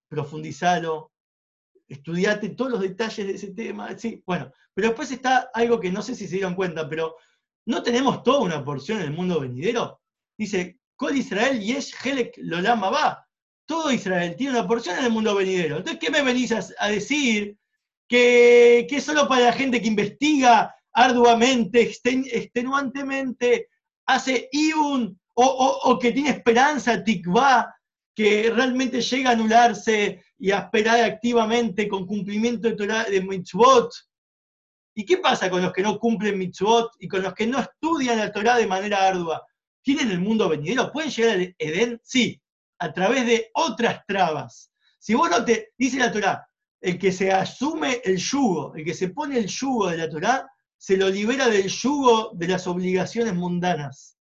profundizarlo, 0.07 1.11
estudiate 1.87 2.49
todos 2.49 2.71
los 2.71 2.81
detalles 2.81 3.25
de 3.25 3.33
ese 3.33 3.53
tema. 3.53 3.97
Sí, 3.97 4.21
bueno, 4.25 4.51
pero 4.73 4.89
después 4.89 5.11
está 5.11 5.49
algo 5.53 5.79
que 5.79 5.91
no 5.91 6.03
sé 6.03 6.13
si 6.13 6.27
se 6.27 6.35
dieron 6.35 6.53
cuenta, 6.53 6.87
pero 6.87 7.15
no 7.65 7.81
tenemos 7.81 8.21
toda 8.21 8.41
una 8.41 8.63
porción 8.63 8.99
en 8.99 9.05
el 9.05 9.13
mundo 9.13 9.39
venidero. 9.39 10.01
Dice, 10.37 10.79
Col 10.95 11.17
Israel 11.17 11.59
Yesh 11.59 11.93
Helek 12.03 12.33
Lolama 12.37 12.89
va. 12.89 13.27
Todo 13.67 13.91
Israel 13.91 14.35
tiene 14.35 14.57
una 14.57 14.67
porción 14.67 14.97
en 14.97 15.05
el 15.05 15.11
mundo 15.11 15.35
venidero. 15.35 15.77
Entonces, 15.77 15.99
¿qué 15.99 16.11
me 16.11 16.21
venís 16.21 16.51
a, 16.51 16.87
decir? 16.87 17.57
Que, 18.07 18.85
que, 18.89 19.01
solo 19.01 19.27
para 19.27 19.45
la 19.45 19.53
gente 19.53 19.81
que 19.81 19.87
investiga 19.87 20.75
arduamente, 20.93 21.81
extenuantemente, 21.81 23.69
hace 24.05 24.49
iun, 24.51 25.19
o, 25.33 25.99
que 25.99 26.11
tiene 26.11 26.29
esperanza, 26.29 27.03
tikva, 27.03 27.75
que 28.15 28.49
realmente 28.55 29.01
llega 29.01 29.31
a 29.31 29.33
anularse 29.33 30.23
y 30.37 30.51
a 30.51 30.59
esperar 30.59 31.01
activamente 31.01 31.87
con 31.89 32.05
cumplimiento 32.05 32.69
de, 32.69 32.75
Torah, 32.75 33.03
de 33.03 33.21
mitzvot. 33.21 33.91
¿Y 34.95 35.05
qué 35.05 35.17
pasa 35.17 35.49
con 35.49 35.61
los 35.61 35.73
que 35.73 35.81
no 35.81 35.99
cumplen 35.99 36.37
mitzvot 36.37 36.91
y 36.99 37.07
con 37.09 37.21
los 37.21 37.33
que 37.33 37.47
no 37.47 37.59
estudian 37.59 38.17
la 38.17 38.31
Torah 38.31 38.55
de 38.55 38.67
manera 38.67 39.05
ardua? 39.05 39.45
¿Tienen 39.85 40.09
el 40.09 40.19
mundo 40.19 40.49
venidero? 40.49 40.91
¿Pueden 40.91 41.11
llegar 41.11 41.37
al 41.37 41.55
Edén? 41.59 42.01
Sí, 42.03 42.41
a 42.79 42.91
través 42.91 43.27
de 43.27 43.51
otras 43.53 44.03
trabas. 44.07 44.71
Si 44.97 45.13
vos 45.13 45.29
no 45.29 45.45
te, 45.45 45.73
dice 45.77 45.99
la 45.99 46.11
Torá, 46.11 46.49
el 46.81 46.97
que 46.97 47.11
se 47.11 47.31
asume 47.31 48.01
el 48.03 48.17
yugo, 48.17 48.73
el 48.73 48.83
que 48.83 48.95
se 48.95 49.09
pone 49.09 49.37
el 49.37 49.45
yugo 49.45 49.89
de 49.89 49.97
la 49.97 50.09
Torá, 50.09 50.49
se 50.75 50.97
lo 50.97 51.07
libera 51.09 51.49
del 51.49 51.67
yugo 51.67 52.31
de 52.33 52.47
las 52.47 52.65
obligaciones 52.65 53.35
mundanas. 53.35 54.17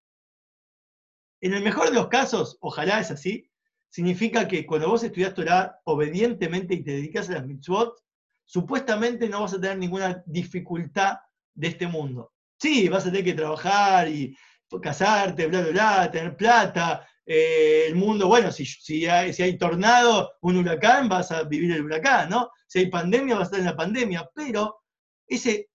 En 1.40 1.54
el 1.54 1.62
mejor 1.62 1.88
de 1.88 1.94
los 1.94 2.08
casos, 2.08 2.58
ojalá 2.60 3.00
es 3.00 3.10
así, 3.10 3.50
significa 3.88 4.46
que 4.46 4.66
cuando 4.66 4.90
vos 4.90 5.02
estudias 5.02 5.32
Torah 5.32 5.80
obedientemente 5.84 6.74
y 6.74 6.84
te 6.84 6.90
dedicas 6.90 7.30
a 7.30 7.34
las 7.34 7.46
mitzvot, 7.46 7.98
supuestamente 8.44 9.30
no 9.30 9.40
vas 9.40 9.54
a 9.54 9.60
tener 9.60 9.78
ninguna 9.78 10.22
dificultad 10.26 11.20
de 11.54 11.68
este 11.68 11.86
mundo. 11.86 12.34
Sí, 12.60 12.86
vas 12.90 13.06
a 13.06 13.10
tener 13.10 13.24
que 13.24 13.32
trabajar 13.32 14.10
y 14.10 14.36
casarte, 14.80 15.46
bla, 15.46 15.60
bla, 15.60 15.70
bla, 15.70 16.10
tener 16.10 16.36
plata, 16.36 17.06
eh, 17.26 17.86
el 17.88 17.94
mundo, 17.94 18.28
bueno, 18.28 18.52
si, 18.52 18.66
si, 18.66 19.06
hay, 19.06 19.32
si 19.32 19.42
hay 19.42 19.56
tornado, 19.56 20.32
un 20.42 20.56
huracán, 20.56 21.08
vas 21.08 21.30
a 21.30 21.44
vivir 21.44 21.72
el 21.72 21.84
huracán, 21.84 22.28
¿no? 22.28 22.50
Si 22.66 22.80
hay 22.80 22.90
pandemia, 22.90 23.34
vas 23.34 23.42
a 23.42 23.44
estar 23.44 23.60
en 23.60 23.66
la 23.66 23.76
pandemia, 23.76 24.28
pero 24.34 24.82
ese 25.26 25.70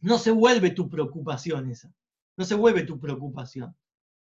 no 0.00 0.18
se 0.18 0.30
vuelve 0.30 0.70
tu 0.70 0.88
preocupación 0.88 1.70
esa, 1.70 1.92
no 2.36 2.44
se 2.44 2.54
vuelve 2.54 2.82
tu 2.82 2.98
preocupación. 2.98 3.76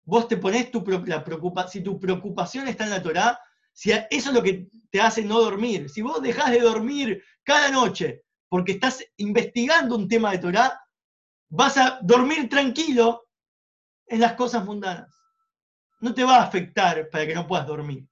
Vos 0.04 0.28
te 0.28 0.36
pones 0.36 0.70
tu, 0.70 0.84
la 1.06 1.24
preocupación, 1.24 1.70
si 1.70 1.80
tu 1.82 1.98
preocupación 1.98 2.68
está 2.68 2.84
en 2.84 2.90
la 2.90 3.02
Torah, 3.02 3.38
si 3.72 3.92
eso 3.92 4.30
es 4.30 4.34
lo 4.34 4.42
que 4.42 4.68
te 4.90 5.00
hace 5.00 5.24
no 5.24 5.40
dormir, 5.40 5.88
si 5.88 6.02
vos 6.02 6.20
dejás 6.20 6.50
de 6.50 6.60
dormir 6.60 7.22
cada 7.44 7.70
noche 7.70 8.24
porque 8.48 8.72
estás 8.72 9.04
investigando 9.16 9.94
un 9.96 10.08
tema 10.08 10.32
de 10.32 10.38
Torah, 10.38 10.80
vas 11.50 11.76
a 11.78 12.00
dormir 12.02 12.48
tranquilo 12.48 13.28
en 14.10 14.20
las 14.20 14.34
cosas 14.34 14.64
mundanas. 14.64 15.08
No 16.00 16.12
te 16.12 16.24
va 16.24 16.38
a 16.38 16.42
afectar 16.42 17.08
para 17.10 17.26
que 17.26 17.34
no 17.34 17.46
puedas 17.46 17.66
dormir. 17.66 18.06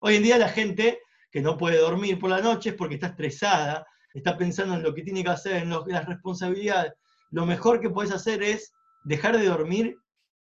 Hoy 0.00 0.16
en 0.16 0.22
día 0.22 0.38
la 0.38 0.48
gente 0.48 1.00
que 1.30 1.40
no 1.40 1.56
puede 1.56 1.78
dormir 1.78 2.18
por 2.18 2.30
la 2.30 2.40
noche 2.40 2.70
es 2.70 2.74
porque 2.74 2.96
está 2.96 3.08
estresada, 3.08 3.86
está 4.12 4.36
pensando 4.36 4.74
en 4.74 4.82
lo 4.82 4.92
que 4.92 5.02
tiene 5.02 5.22
que 5.22 5.30
hacer, 5.30 5.62
en, 5.62 5.70
las 5.70 6.06
responsabilidades. 6.06 6.94
Lo 7.30 7.46
mejor 7.46 7.80
que 7.80 7.90
puedes 7.90 8.12
hacer 8.12 8.42
es 8.42 8.72
dejar 9.04 9.38
de 9.38 9.46
dormir 9.46 9.96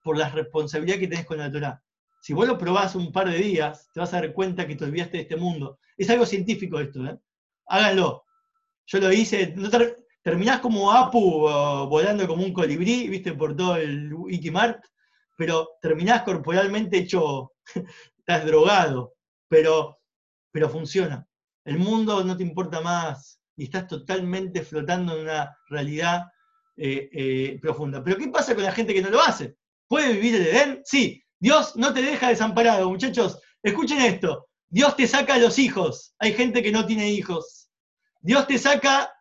por 0.03 0.17
la 0.17 0.29
responsabilidad 0.29 0.99
que 0.99 1.07
tenés 1.07 1.25
con 1.25 1.37
la 1.37 1.51
Torah. 1.51 1.81
Si 2.21 2.31
vos 2.33 2.47
lo 2.47 2.57
probás 2.57 2.95
un 2.95 3.11
par 3.11 3.29
de 3.29 3.37
días, 3.37 3.89
te 3.93 3.99
vas 3.99 4.13
a 4.13 4.21
dar 4.21 4.31
cuenta 4.31 4.65
que 4.65 4.75
te 4.75 4.85
olvidaste 4.85 5.17
de 5.17 5.23
este 5.23 5.35
mundo. 5.35 5.79
Es 5.97 6.09
algo 6.09 6.25
científico 6.25 6.79
esto, 6.79 7.05
¿eh? 7.05 7.17
Háganlo. 7.67 8.23
Yo 8.85 8.99
lo 8.99 9.11
hice, 9.11 9.53
terminás 10.21 10.59
como 10.59 10.91
Apu 10.91 11.49
volando 11.89 12.25
como 12.27 12.43
un 12.43 12.53
colibrí, 12.53 13.09
viste, 13.09 13.33
por 13.33 13.55
todo 13.55 13.75
el 13.75 14.13
Wikimart, 14.13 14.83
pero 15.35 15.69
terminás 15.81 16.23
corporalmente 16.23 16.97
hecho, 16.97 17.51
estás 18.17 18.45
drogado, 18.45 19.15
pero, 19.47 19.99
pero 20.51 20.69
funciona. 20.69 21.27
El 21.65 21.79
mundo 21.79 22.23
no 22.23 22.35
te 22.35 22.43
importa 22.43 22.81
más 22.81 23.39
y 23.55 23.65
estás 23.65 23.87
totalmente 23.87 24.63
flotando 24.63 25.15
en 25.15 25.21
una 25.23 25.55
realidad 25.69 26.23
eh, 26.75 27.09
eh, 27.11 27.59
profunda. 27.61 28.03
Pero 28.03 28.17
¿qué 28.17 28.27
pasa 28.27 28.55
con 28.55 28.63
la 28.63 28.71
gente 28.71 28.93
que 28.93 29.01
no 29.01 29.09
lo 29.09 29.21
hace? 29.21 29.55
¿Puede 29.87 30.13
vivir 30.13 30.35
el 30.35 30.47
Edén? 30.47 30.81
Sí. 30.83 31.23
Dios 31.39 31.75
no 31.75 31.93
te 31.93 32.01
deja 32.01 32.29
desamparado, 32.29 32.89
muchachos. 32.89 33.39
Escuchen 33.61 33.99
esto. 34.01 34.47
Dios 34.69 34.95
te 34.95 35.07
saca 35.07 35.37
los 35.37 35.59
hijos. 35.59 36.15
Hay 36.19 36.33
gente 36.33 36.63
que 36.63 36.71
no 36.71 36.85
tiene 36.85 37.11
hijos. 37.11 37.69
Dios 38.21 38.47
te 38.47 38.57
saca 38.57 39.13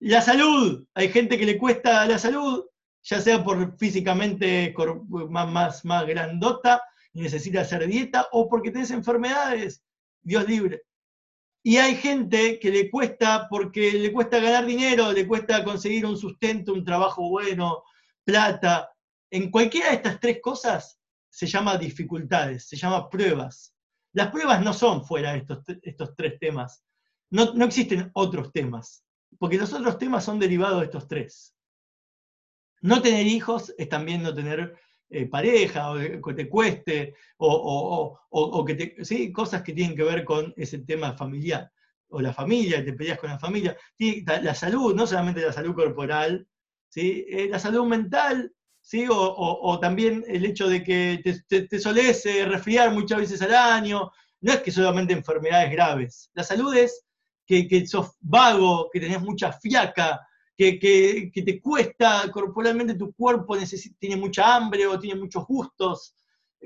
La 0.00 0.20
salud, 0.20 0.86
hay 0.94 1.08
gente 1.08 1.38
que 1.38 1.46
le 1.46 1.56
cuesta 1.56 2.06
la 2.06 2.18
salud, 2.18 2.64
ya 3.04 3.20
sea 3.20 3.44
por 3.44 3.76
físicamente 3.76 4.74
más, 5.28 5.48
más, 5.50 5.84
más 5.84 6.06
grandota 6.06 6.82
y 7.12 7.20
necesita 7.20 7.60
hacer 7.60 7.86
dieta, 7.86 8.26
o 8.32 8.48
porque 8.48 8.70
tienes 8.70 8.90
enfermedades, 8.90 9.84
Dios 10.22 10.48
libre. 10.48 10.82
Y 11.62 11.76
hay 11.76 11.96
gente 11.96 12.58
que 12.58 12.70
le 12.70 12.90
cuesta 12.90 13.46
porque 13.48 13.92
le 13.92 14.12
cuesta 14.12 14.38
ganar 14.38 14.66
dinero, 14.66 15.12
le 15.12 15.26
cuesta 15.26 15.64
conseguir 15.64 16.04
un 16.06 16.16
sustento, 16.16 16.72
un 16.72 16.84
trabajo 16.84 17.28
bueno, 17.28 17.84
plata. 18.24 18.90
En 19.30 19.50
cualquiera 19.50 19.90
de 19.90 19.96
estas 19.96 20.18
tres 20.18 20.40
cosas 20.42 20.98
se 21.30 21.46
llama 21.46 21.76
dificultades, 21.76 22.66
se 22.68 22.76
llama 22.76 23.08
pruebas. 23.08 23.74
Las 24.12 24.30
pruebas 24.30 24.62
no 24.62 24.72
son 24.72 25.04
fuera 25.04 25.32
de 25.32 25.38
estos, 25.38 25.58
estos 25.82 26.14
tres 26.16 26.38
temas. 26.38 26.84
No, 27.30 27.54
no 27.54 27.64
existen 27.64 28.10
otros 28.14 28.52
temas, 28.52 29.04
porque 29.38 29.58
los 29.58 29.72
otros 29.72 29.98
temas 29.98 30.24
son 30.24 30.38
derivados 30.38 30.80
de 30.80 30.86
estos 30.86 31.08
tres. 31.08 31.53
No 32.84 33.00
tener 33.00 33.26
hijos 33.26 33.74
es 33.78 33.88
también 33.88 34.22
no 34.22 34.34
tener 34.34 34.76
eh, 35.08 35.24
pareja, 35.24 35.90
o 35.90 35.96
que 35.96 36.34
te 36.34 36.50
cueste, 36.50 37.14
o, 37.38 38.64
que 38.66 38.74
te, 38.74 39.04
¿sí? 39.06 39.32
cosas 39.32 39.62
que 39.62 39.72
tienen 39.72 39.96
que 39.96 40.02
ver 40.02 40.22
con 40.22 40.52
ese 40.54 40.80
tema 40.80 41.16
familiar, 41.16 41.72
o 42.08 42.20
la 42.20 42.34
familia, 42.34 42.84
te 42.84 42.92
peleas 42.92 43.18
con 43.18 43.30
la 43.30 43.38
familia, 43.38 43.74
la 44.42 44.54
salud, 44.54 44.94
no 44.94 45.06
solamente 45.06 45.40
la 45.40 45.54
salud 45.54 45.74
corporal, 45.74 46.46
¿sí? 46.90 47.24
Eh, 47.26 47.48
la 47.48 47.58
salud 47.58 47.86
mental, 47.86 48.52
¿sí? 48.82 49.06
o, 49.08 49.78
también 49.80 50.22
el 50.28 50.44
hecho 50.44 50.68
de 50.68 50.84
que 50.84 51.22
te, 51.48 51.62
te, 51.62 51.78
solés 51.78 52.22
resfriar 52.46 52.92
muchas 52.92 53.20
veces 53.20 53.40
al 53.40 53.54
año, 53.54 54.12
no 54.42 54.52
es 54.52 54.60
que 54.60 54.70
solamente 54.70 55.14
enfermedades 55.14 55.72
graves, 55.72 56.30
la 56.34 56.44
salud 56.44 56.76
es 56.76 57.06
que, 57.46 57.66
que 57.66 57.86
sos 57.86 58.10
vago, 58.20 58.90
que 58.92 59.00
tenés 59.00 59.22
mucha 59.22 59.52
fiaca, 59.52 60.20
que, 60.56 61.30
te 61.34 61.60
cuesta 61.60 62.30
corporalmente, 62.32 62.94
tu 62.94 63.12
cuerpo 63.12 63.56
tiene 63.98 64.16
mucha 64.16 64.54
hambre 64.54 64.86
o 64.86 64.98
tiene 64.98 65.20
muchos 65.20 65.46
gustos 65.46 66.14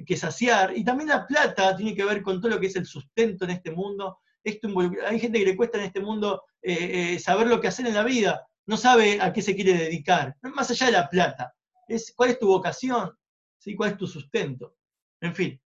que 0.06 0.16
saciar. 0.16 0.76
Y 0.76 0.84
también 0.84 1.08
la 1.08 1.26
plata 1.26 1.76
tiene 1.76 1.94
que 1.94 2.04
ver 2.04 2.22
con 2.22 2.40
todo 2.40 2.52
lo 2.52 2.60
que 2.60 2.66
es 2.66 2.76
el 2.76 2.86
sustento 2.86 3.44
en 3.44 3.52
este 3.52 3.70
mundo. 3.70 4.18
Esto 4.44 4.68
hay 5.06 5.18
gente 5.18 5.38
que 5.38 5.46
le 5.46 5.56
cuesta 5.56 5.78
en 5.78 5.84
este 5.84 6.00
mundo 6.00 6.42
eh, 6.62 7.14
eh, 7.14 7.18
saber 7.18 7.46
lo 7.46 7.60
que 7.60 7.68
hacer 7.68 7.86
en 7.86 7.94
la 7.94 8.04
vida, 8.04 8.46
no 8.66 8.76
sabe 8.76 9.20
a 9.20 9.32
qué 9.32 9.42
se 9.42 9.54
quiere 9.54 9.74
dedicar, 9.74 10.36
más 10.42 10.70
allá 10.70 10.86
de 10.86 10.92
la 10.92 11.08
plata. 11.08 11.54
Es, 11.86 12.12
¿Cuál 12.14 12.30
es 12.30 12.38
tu 12.38 12.48
vocación? 12.48 13.16
¿Sí? 13.58 13.74
¿Cuál 13.74 13.92
es 13.92 13.96
tu 13.96 14.06
sustento? 14.06 14.76
En 15.20 15.34
fin, 15.34 15.60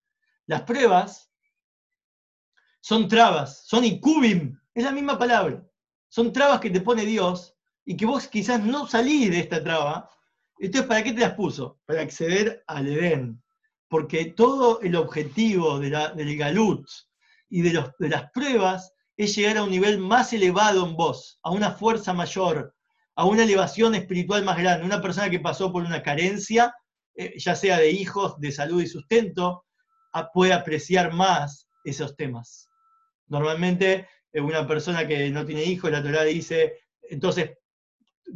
las 0.47 0.63
pruebas 0.63 1.31
son 2.81 3.09
trabas, 3.09 3.67
son 3.67 3.85
incubim, 3.85 4.59
es 4.75 4.85
la 4.85 4.93
misma 4.93 5.19
palabra. 5.19 5.65
Son 6.09 6.33
trabas 6.33 6.61
que 6.61 6.71
te 6.71 6.81
pone 6.81 7.05
Dios 7.05 7.57
y 7.85 7.97
que 7.97 8.07
vos 8.07 8.29
quizás 8.29 8.63
no 8.63 8.87
salís 8.87 9.31
de 9.31 9.41
esta 9.41 9.63
traba, 9.63 10.11
entonces 10.59 10.89
¿para 10.89 11.03
qué 11.03 11.13
te 11.13 11.21
las 11.21 11.35
puso? 11.35 11.81
Para 11.87 12.03
acceder 12.03 12.63
al 12.67 12.87
Edén. 12.87 13.43
Porque 13.89 14.27
todo 14.27 14.81
el 14.81 14.97
objetivo 14.97 15.79
del 15.79 16.37
galut 16.39 16.89
y 17.51 17.63
de, 17.63 17.85
de 17.99 18.09
las 18.09 18.31
pruebas 18.31 18.93
es 19.17 19.35
llegar 19.37 19.59
a 19.59 19.65
un 19.65 19.71
nivel 19.71 19.99
más 19.99 20.33
elevado 20.33 20.87
en 20.87 20.97
vos, 20.97 21.39
a 21.43 21.51
una 21.51 21.73
fuerza 21.73 22.13
mayor, 22.13 22.75
a 23.17 23.27
una 23.27 23.43
elevación 23.43 23.95
espiritual 23.95 24.45
más 24.45 24.59
grande. 24.59 24.87
Una 24.87 25.03
persona 25.03 25.29
que 25.29 25.41
pasó 25.41 25.73
por 25.73 25.83
una 25.83 26.03
carencia, 26.03 26.75
eh, 27.15 27.35
ya 27.39 27.55
sea 27.55 27.79
de 27.79 27.91
hijos, 27.91 28.39
de 28.41 28.53
salud 28.53 28.83
y 28.83 28.87
sustento, 28.87 29.67
puede 30.33 30.53
apreciar 30.53 31.13
más 31.13 31.69
esos 31.85 32.17
temas. 32.17 32.69
Normalmente, 33.27 34.09
eh, 34.33 34.41
una 34.41 34.67
persona 34.67 35.07
que 35.07 35.31
no 35.31 35.45
tiene 35.45 35.65
hijos, 35.65 35.91
la 35.91 36.03
Torah 36.03 36.25
dice, 36.25 36.79
entonces 37.03 37.59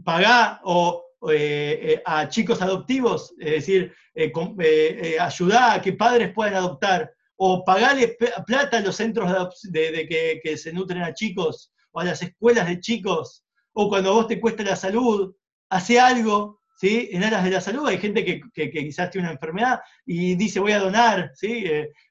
pagá 0.04 0.60
o, 0.64 1.06
eh, 1.30 1.78
eh, 1.82 2.02
a 2.04 2.28
chicos 2.28 2.60
adoptivos, 2.62 3.34
es 3.38 3.50
decir, 3.52 3.94
eh, 4.14 5.16
ayudá 5.18 5.74
a 5.74 5.82
que 5.82 5.92
padres 5.94 6.32
puedan 6.32 6.54
adoptar, 6.54 7.12
o 7.36 7.64
pagarle 7.64 8.16
plata 8.46 8.78
a 8.78 8.80
los 8.80 8.96
centros 8.96 9.60
de, 9.64 10.40
que, 10.42 10.56
se 10.56 10.72
nutren 10.72 11.02
a 11.02 11.14
chicos, 11.14 11.72
o 11.92 12.00
a 12.00 12.04
las 12.04 12.22
escuelas 12.22 12.68
de 12.68 12.80
chicos, 12.80 13.44
o 13.72 13.88
cuando 13.88 14.14
vos 14.14 14.28
te 14.28 14.40
cuesta 14.40 14.62
la 14.62 14.76
salud, 14.76 15.34
hace 15.68 15.98
algo, 15.98 16.60
¿sí? 16.76 17.08
En 17.12 17.24
aras 17.24 17.44
de 17.44 17.50
la 17.50 17.60
salud, 17.60 17.88
hay 17.88 17.98
gente 17.98 18.24
que, 18.24 18.70
quizás 18.70 19.10
tiene 19.10 19.26
una 19.26 19.34
enfermedad 19.34 19.80
y 20.06 20.34
dice 20.34 20.60
voy 20.60 20.72
a 20.72 20.78
donar, 20.78 21.32
¿sí? 21.34 21.64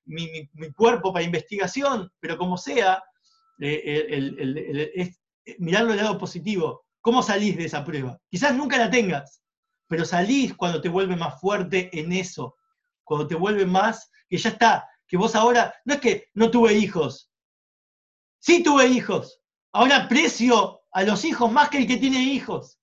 mi, 0.06 0.48
cuerpo 0.76 1.14
para 1.14 1.26
investigación, 1.26 2.12
pero 2.20 2.38
como 2.38 2.58
sea, 2.58 3.02
es 3.60 5.20
mirarlo 5.58 5.94
del 5.94 6.04
lado 6.04 6.18
positivo. 6.18 6.85
¿Cómo 7.06 7.22
salís 7.22 7.56
de 7.56 7.66
esa 7.66 7.86
prueba? 7.86 8.20
Quizás 8.32 8.56
nunca 8.56 8.80
la 8.80 8.90
tengas, 8.90 9.44
pero 9.88 10.06
salís 10.06 10.56
cuando 10.56 10.82
te 10.82 10.90
vuelve 10.90 11.16
más 11.16 11.40
fuerte 11.40 11.88
en 11.94 12.12
eso, 12.12 12.56
cuando 13.04 13.28
te 13.28 13.36
vuelve 13.36 13.64
más, 13.64 14.10
que 14.28 14.38
ya 14.40 14.50
está, 14.50 14.90
que 15.08 15.16
vos 15.16 15.36
ahora, 15.36 15.72
no 15.86 15.94
es 15.94 16.00
que 16.00 16.30
no 16.34 16.50
tuve 16.50 16.74
hijos, 16.74 17.32
sí 18.40 18.64
tuve 18.64 18.88
hijos, 18.88 19.40
ahora 19.72 19.98
aprecio 19.98 20.82
a 20.92 21.04
los 21.04 21.24
hijos 21.26 21.52
más 21.52 21.70
que 21.70 21.78
el 21.78 21.86
que 21.86 21.98
tiene 21.98 22.24
hijos. 22.24 22.80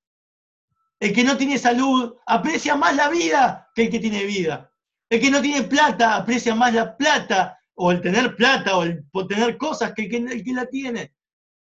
El 1.00 1.12
que 1.12 1.24
no 1.24 1.36
tiene 1.36 1.58
salud 1.58 2.14
aprecia 2.24 2.76
más 2.76 2.94
la 2.94 3.08
vida 3.08 3.72
que 3.74 3.86
el 3.86 3.90
que 3.90 3.98
tiene 3.98 4.24
vida. 4.24 4.72
El 5.10 5.20
que 5.20 5.32
no 5.32 5.42
tiene 5.42 5.64
plata 5.64 6.14
aprecia 6.14 6.54
más 6.54 6.72
la 6.72 6.96
plata, 6.96 7.58
o 7.74 7.90
el 7.90 8.00
tener 8.00 8.36
plata, 8.36 8.78
o 8.78 8.84
el 8.84 9.04
tener 9.28 9.58
cosas 9.58 9.92
que 9.94 10.04
el 10.04 10.44
que 10.44 10.52
la 10.52 10.66
tiene. 10.66 11.12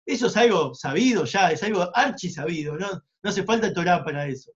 Eso 0.07 0.27
es 0.27 0.37
algo 0.37 0.75
sabido 0.75 1.25
ya, 1.25 1.51
es 1.51 1.63
algo 1.63 1.91
archi 1.95 2.29
sabido, 2.29 2.77
¿no? 2.77 2.89
No 3.23 3.31
hace 3.31 3.43
falta 3.43 3.73
Torah 3.73 4.05
para 4.05 4.27
eso. 4.27 4.53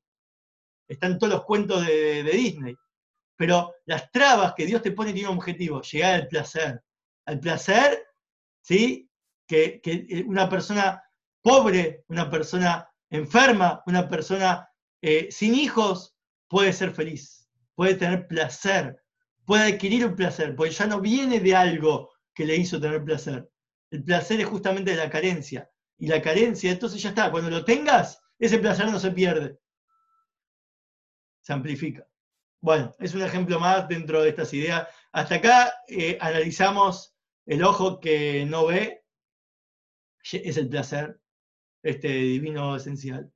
Están 0.86 1.18
todos 1.18 1.32
los 1.34 1.44
cuentos 1.44 1.86
de, 1.86 2.22
Disney. 2.22 2.76
Pero 3.36 3.74
las 3.86 4.10
trabas 4.10 4.54
que 4.54 4.66
Dios 4.66 4.82
te 4.82 4.92
pone 4.92 5.12
tienen 5.12 5.30
un 5.30 5.38
objetivo, 5.38 5.80
llegar 5.80 6.14
al 6.14 6.28
placer. 6.28 6.82
Al 7.24 7.40
placer, 7.40 8.06
¿sí? 8.60 9.08
Que, 9.46 9.80
una 10.26 10.48
persona 10.48 11.02
pobre, 11.40 12.04
una 12.08 12.28
persona 12.30 12.88
enferma, 13.08 13.82
una 13.86 14.08
persona 14.08 14.68
eh, 15.00 15.28
sin 15.30 15.54
hijos 15.54 16.14
puede 16.48 16.72
ser 16.72 16.92
feliz, 16.92 17.48
puede 17.74 17.94
tener 17.94 18.26
placer, 18.26 19.02
puede 19.46 19.72
adquirir 19.72 20.04
un 20.04 20.14
placer, 20.14 20.54
porque 20.54 20.72
ya 20.72 20.86
no 20.86 21.00
viene 21.00 21.40
de 21.40 21.54
algo 21.54 22.10
que 22.34 22.44
le 22.44 22.56
hizo 22.56 22.80
tener 22.80 23.02
placer, 23.04 23.48
el 23.90 24.04
placer 24.04 24.40
es 24.40 24.46
justamente 24.46 24.94
la 24.94 25.10
carencia. 25.10 25.70
Y 25.98 26.06
la 26.06 26.22
carencia, 26.22 26.70
entonces 26.70 27.02
ya 27.02 27.08
está, 27.08 27.30
cuando 27.30 27.50
lo 27.50 27.64
tengas, 27.64 28.22
ese 28.38 28.58
placer 28.58 28.86
no 28.86 29.00
se 29.00 29.10
pierde. 29.10 29.58
Se 31.40 31.52
amplifica. 31.52 32.06
Bueno, 32.60 32.94
es 32.98 33.14
un 33.14 33.22
ejemplo 33.22 33.58
más 33.58 33.88
dentro 33.88 34.22
de 34.22 34.28
estas 34.30 34.52
ideas. 34.54 34.88
Hasta 35.12 35.36
acá 35.36 35.74
eh, 35.88 36.18
analizamos 36.20 37.16
el 37.46 37.64
ojo 37.64 37.98
que 37.98 38.44
no 38.46 38.66
ve, 38.66 39.04
es 40.22 40.56
el 40.56 40.68
placer, 40.68 41.18
este 41.82 42.08
divino 42.08 42.76
esencial. 42.76 43.32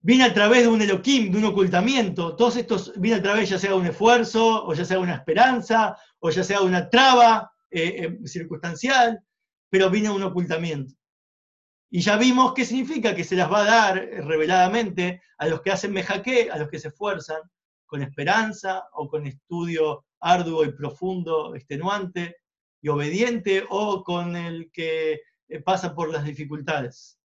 Viene 0.00 0.24
a 0.24 0.34
través 0.34 0.62
de 0.62 0.68
un 0.68 0.82
Elohim, 0.82 1.32
de 1.32 1.38
un 1.38 1.44
ocultamiento. 1.46 2.36
Todos 2.36 2.56
estos 2.56 2.92
viene 2.96 3.18
a 3.18 3.22
través 3.22 3.48
ya 3.48 3.58
sea 3.58 3.70
de 3.70 3.76
un 3.76 3.86
esfuerzo, 3.86 4.64
o 4.64 4.74
ya 4.74 4.84
sea 4.84 5.00
una 5.00 5.14
esperanza, 5.14 5.96
o 6.20 6.30
ya 6.30 6.44
sea 6.44 6.60
una 6.60 6.88
traba 6.88 7.50
eh, 7.70 8.04
eh, 8.04 8.28
circunstancial 8.28 9.24
pero 9.70 9.90
viene 9.90 10.10
un 10.10 10.22
ocultamiento. 10.22 10.94
Y 11.90 12.00
ya 12.00 12.16
vimos 12.16 12.52
qué 12.54 12.64
significa 12.64 13.14
que 13.14 13.24
se 13.24 13.36
las 13.36 13.50
va 13.50 13.62
a 13.62 13.64
dar 13.64 13.94
reveladamente 13.96 15.22
a 15.38 15.46
los 15.46 15.62
que 15.62 15.70
hacen 15.70 15.92
mejaque, 15.92 16.50
a 16.50 16.58
los 16.58 16.68
que 16.68 16.78
se 16.78 16.88
esfuerzan, 16.88 17.40
con 17.86 18.02
esperanza 18.02 18.84
o 18.92 19.08
con 19.08 19.26
estudio 19.26 20.04
arduo 20.20 20.64
y 20.64 20.72
profundo, 20.72 21.54
extenuante 21.54 22.36
y 22.82 22.88
obediente, 22.88 23.64
o 23.70 24.04
con 24.04 24.36
el 24.36 24.70
que 24.72 25.22
eh, 25.48 25.60
pasa 25.60 25.94
por 25.94 26.12
las 26.12 26.24
dificultades. 26.24 27.18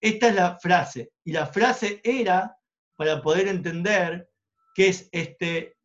Esta 0.00 0.28
es 0.28 0.34
la 0.34 0.58
frase, 0.58 1.12
y 1.24 1.32
la 1.32 1.46
frase 1.46 2.00
era 2.04 2.56
para 2.96 3.22
poder 3.22 3.48
entender 3.48 4.28
qué 4.74 4.88
es 4.88 5.08
este 5.12 5.76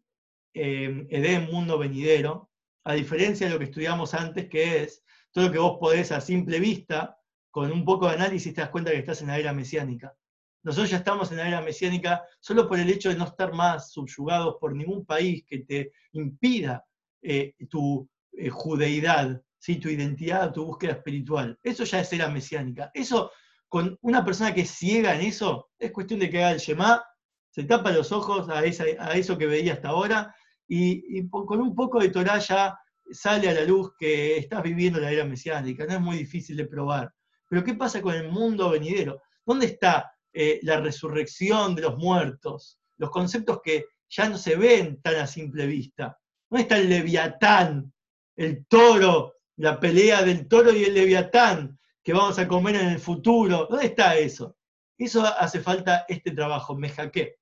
eh, 0.53 1.07
Edén 1.09 1.45
mundo 1.51 1.77
venidero, 1.77 2.49
a 2.83 2.93
diferencia 2.93 3.47
de 3.47 3.53
lo 3.53 3.59
que 3.59 3.65
estudiamos 3.65 4.13
antes, 4.13 4.49
que 4.49 4.83
es 4.83 5.04
todo 5.35 5.47
lo 5.47 5.51
que 5.51 5.59
vos 5.59 5.77
podés 5.77 6.13
a 6.13 6.21
simple 6.21 6.61
vista, 6.61 7.19
con 7.51 7.69
un 7.69 7.83
poco 7.83 8.07
de 8.07 8.13
análisis 8.13 8.53
te 8.53 8.61
das 8.61 8.69
cuenta 8.69 8.91
que 8.91 8.99
estás 8.99 9.21
en 9.21 9.27
la 9.27 9.37
era 9.37 9.51
mesiánica. 9.51 10.15
Nosotros 10.63 10.89
ya 10.89 10.97
estamos 10.97 11.29
en 11.29 11.37
la 11.37 11.47
era 11.49 11.61
mesiánica 11.61 12.23
solo 12.39 12.69
por 12.69 12.79
el 12.79 12.89
hecho 12.89 13.09
de 13.09 13.17
no 13.17 13.25
estar 13.25 13.51
más 13.51 13.91
subyugados 13.91 14.55
por 14.61 14.73
ningún 14.73 15.05
país 15.05 15.43
que 15.45 15.59
te 15.59 15.91
impida 16.13 16.85
eh, 17.21 17.53
tu 17.69 18.09
eh, 18.31 18.49
judeidad, 18.49 19.41
tu 19.59 19.89
identidad, 19.89 20.53
tu 20.53 20.67
búsqueda 20.67 20.93
espiritual. 20.93 21.59
Eso 21.61 21.83
ya 21.83 21.99
es 21.99 22.13
era 22.13 22.29
mesiánica. 22.29 22.89
Eso, 22.93 23.29
con 23.67 23.97
una 24.03 24.23
persona 24.23 24.53
que 24.53 24.63
ciega 24.63 25.15
en 25.15 25.21
eso, 25.21 25.69
es 25.77 25.91
cuestión 25.91 26.21
de 26.21 26.29
que 26.29 26.37
haga 26.37 26.51
el 26.53 26.59
Shema, 26.59 27.03
se 27.49 27.65
tapa 27.65 27.91
los 27.91 28.13
ojos 28.13 28.47
a, 28.47 28.63
eso 28.63 29.37
que 29.37 29.47
veía 29.47 29.73
hasta 29.73 29.89
ahora, 29.89 30.33
y, 30.65 31.27
con 31.27 31.59
un 31.59 31.75
poco 31.75 31.99
de 31.99 32.09
Torah 32.09 32.39
ya 32.39 32.79
sale 33.11 33.49
a 33.49 33.53
la 33.53 33.63
luz 33.63 33.91
que 33.97 34.37
estás 34.37 34.63
viviendo 34.63 34.99
la 34.99 35.11
era 35.11 35.25
mesiánica, 35.25 35.85
no 35.85 35.93
es 35.93 36.01
muy 36.01 36.17
difícil 36.17 36.57
de 36.57 36.65
probar. 36.65 37.13
Pero 37.47 37.63
¿qué 37.63 37.73
pasa 37.75 38.01
con 38.01 38.15
el 38.15 38.29
mundo 38.29 38.69
venidero? 38.69 39.21
¿Dónde 39.45 39.67
está 39.67 40.11
eh, 40.33 40.59
la 40.63 40.79
resurrección 40.79 41.75
de 41.75 41.83
los 41.83 41.97
muertos? 41.97 42.79
Los 42.97 43.11
conceptos 43.11 43.61
que 43.63 43.85
ya 44.09 44.29
no 44.29 44.37
se 44.37 44.55
ven 44.55 45.01
tan 45.01 45.15
a 45.15 45.27
simple 45.27 45.67
vista. 45.67 46.17
¿Dónde 46.49 46.63
está 46.63 46.77
el 46.77 46.89
leviatán, 46.89 47.93
el 48.35 48.65
toro, 48.67 49.35
la 49.57 49.79
pelea 49.79 50.23
del 50.23 50.47
toro 50.47 50.71
y 50.71 50.83
el 50.83 50.93
leviatán 50.93 51.79
que 52.03 52.13
vamos 52.13 52.37
a 52.39 52.47
comer 52.47 52.75
en 52.75 52.87
el 52.87 52.99
futuro? 52.99 53.67
¿Dónde 53.69 53.87
está 53.87 54.17
eso? 54.17 54.57
Eso 54.97 55.25
hace 55.25 55.59
falta 55.59 56.05
este 56.07 56.31
trabajo, 56.31 56.75
me 56.75 56.89
hackeé. 56.89 57.37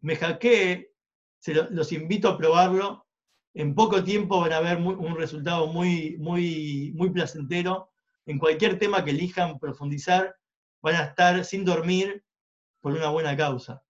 Me 0.00 0.16
hackeé, 0.16 0.92
los 1.70 1.92
invito 1.92 2.28
a 2.28 2.38
probarlo. 2.38 3.06
En 3.54 3.74
poco 3.74 4.02
tiempo 4.02 4.40
van 4.40 4.52
a 4.52 4.60
ver 4.60 4.78
un 4.78 5.16
resultado 5.16 5.68
muy, 5.68 6.16
muy, 6.18 6.92
muy 6.96 7.10
placentero. 7.10 7.92
En 8.26 8.38
cualquier 8.38 8.78
tema 8.78 9.04
que 9.04 9.12
elijan 9.12 9.58
profundizar, 9.58 10.34
van 10.82 10.96
a 10.96 11.04
estar 11.04 11.44
sin 11.44 11.64
dormir 11.64 12.24
por 12.80 12.92
una 12.92 13.10
buena 13.10 13.36
causa. 13.36 13.82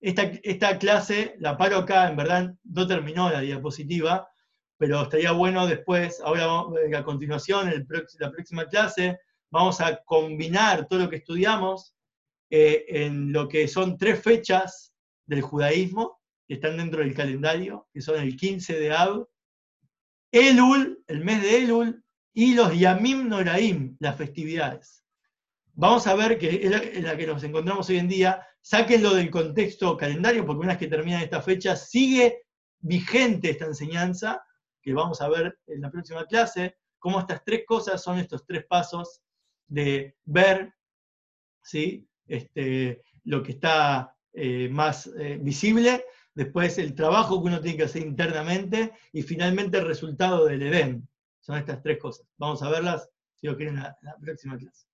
Esta, 0.00 0.22
esta 0.42 0.78
clase 0.78 1.34
la 1.40 1.58
paro 1.58 1.78
acá, 1.78 2.08
en 2.08 2.16
verdad 2.16 2.54
no 2.64 2.86
terminó 2.86 3.28
la 3.30 3.40
diapositiva, 3.40 4.30
pero 4.78 5.02
estaría 5.02 5.32
bueno 5.32 5.66
después, 5.66 6.20
ahora 6.24 6.64
a 6.96 7.04
continuación, 7.04 7.68
en 7.68 7.86
la 8.18 8.30
próxima 8.30 8.64
clase, 8.66 9.18
vamos 9.50 9.80
a 9.80 10.02
combinar 10.04 10.86
todo 10.88 11.00
lo 11.00 11.10
que 11.10 11.16
estudiamos 11.16 11.94
eh, 12.48 12.84
en 12.88 13.32
lo 13.32 13.48
que 13.48 13.68
son 13.68 13.98
tres 13.98 14.22
fechas 14.22 14.94
del 15.26 15.42
judaísmo, 15.42 16.19
que 16.50 16.54
están 16.54 16.78
dentro 16.78 16.98
del 16.98 17.14
calendario, 17.14 17.86
que 17.94 18.00
son 18.00 18.18
el 18.18 18.36
15 18.36 18.76
de 18.76 18.90
Ab, 18.90 19.28
Elul, 20.32 21.00
el 21.06 21.24
mes 21.24 21.42
de 21.42 21.58
Elul, 21.58 22.04
y 22.32 22.54
los 22.54 22.76
Yamim 22.76 23.28
Noraim, 23.28 23.96
las 24.00 24.16
festividades. 24.16 25.04
Vamos 25.74 26.08
a 26.08 26.16
ver 26.16 26.40
que 26.40 26.66
en 26.66 27.04
la 27.04 27.16
que 27.16 27.26
nos 27.28 27.44
encontramos 27.44 27.88
hoy 27.88 27.98
en 27.98 28.08
día, 28.08 28.44
sáquenlo 28.62 29.14
del 29.14 29.30
contexto 29.30 29.96
calendario, 29.96 30.44
porque 30.44 30.62
una 30.62 30.70
vez 30.70 30.78
que 30.78 30.88
termina 30.88 31.22
esta 31.22 31.40
fecha, 31.40 31.76
sigue 31.76 32.42
vigente 32.80 33.50
esta 33.50 33.66
enseñanza, 33.66 34.42
que 34.82 34.92
vamos 34.92 35.20
a 35.20 35.28
ver 35.28 35.56
en 35.68 35.80
la 35.82 35.90
próxima 35.92 36.26
clase, 36.26 36.78
cómo 36.98 37.20
estas 37.20 37.44
tres 37.44 37.62
cosas 37.64 38.02
son 38.02 38.18
estos 38.18 38.44
tres 38.44 38.66
pasos 38.66 39.22
de 39.68 40.16
ver, 40.24 40.74
¿sí? 41.62 42.08
Este, 42.26 43.04
lo 43.22 43.40
que 43.40 43.52
está 43.52 44.16
eh, 44.32 44.68
más 44.68 45.08
eh, 45.16 45.38
visible, 45.40 46.04
después 46.40 46.78
el 46.78 46.94
trabajo 46.94 47.42
que 47.42 47.48
uno 47.48 47.60
tiene 47.60 47.76
que 47.76 47.84
hacer 47.84 48.00
internamente 48.00 48.94
y 49.12 49.20
finalmente 49.20 49.76
el 49.76 49.86
resultado 49.86 50.46
del 50.46 50.62
Edén. 50.62 51.06
Son 51.38 51.58
estas 51.58 51.82
tres 51.82 51.98
cosas. 51.98 52.26
Vamos 52.38 52.62
a 52.62 52.70
verlas, 52.70 53.10
si 53.34 53.46
lo 53.46 53.58
quieren, 53.58 53.76
en 53.76 53.82
la 53.82 54.16
próxima 54.18 54.56
clase. 54.56 54.89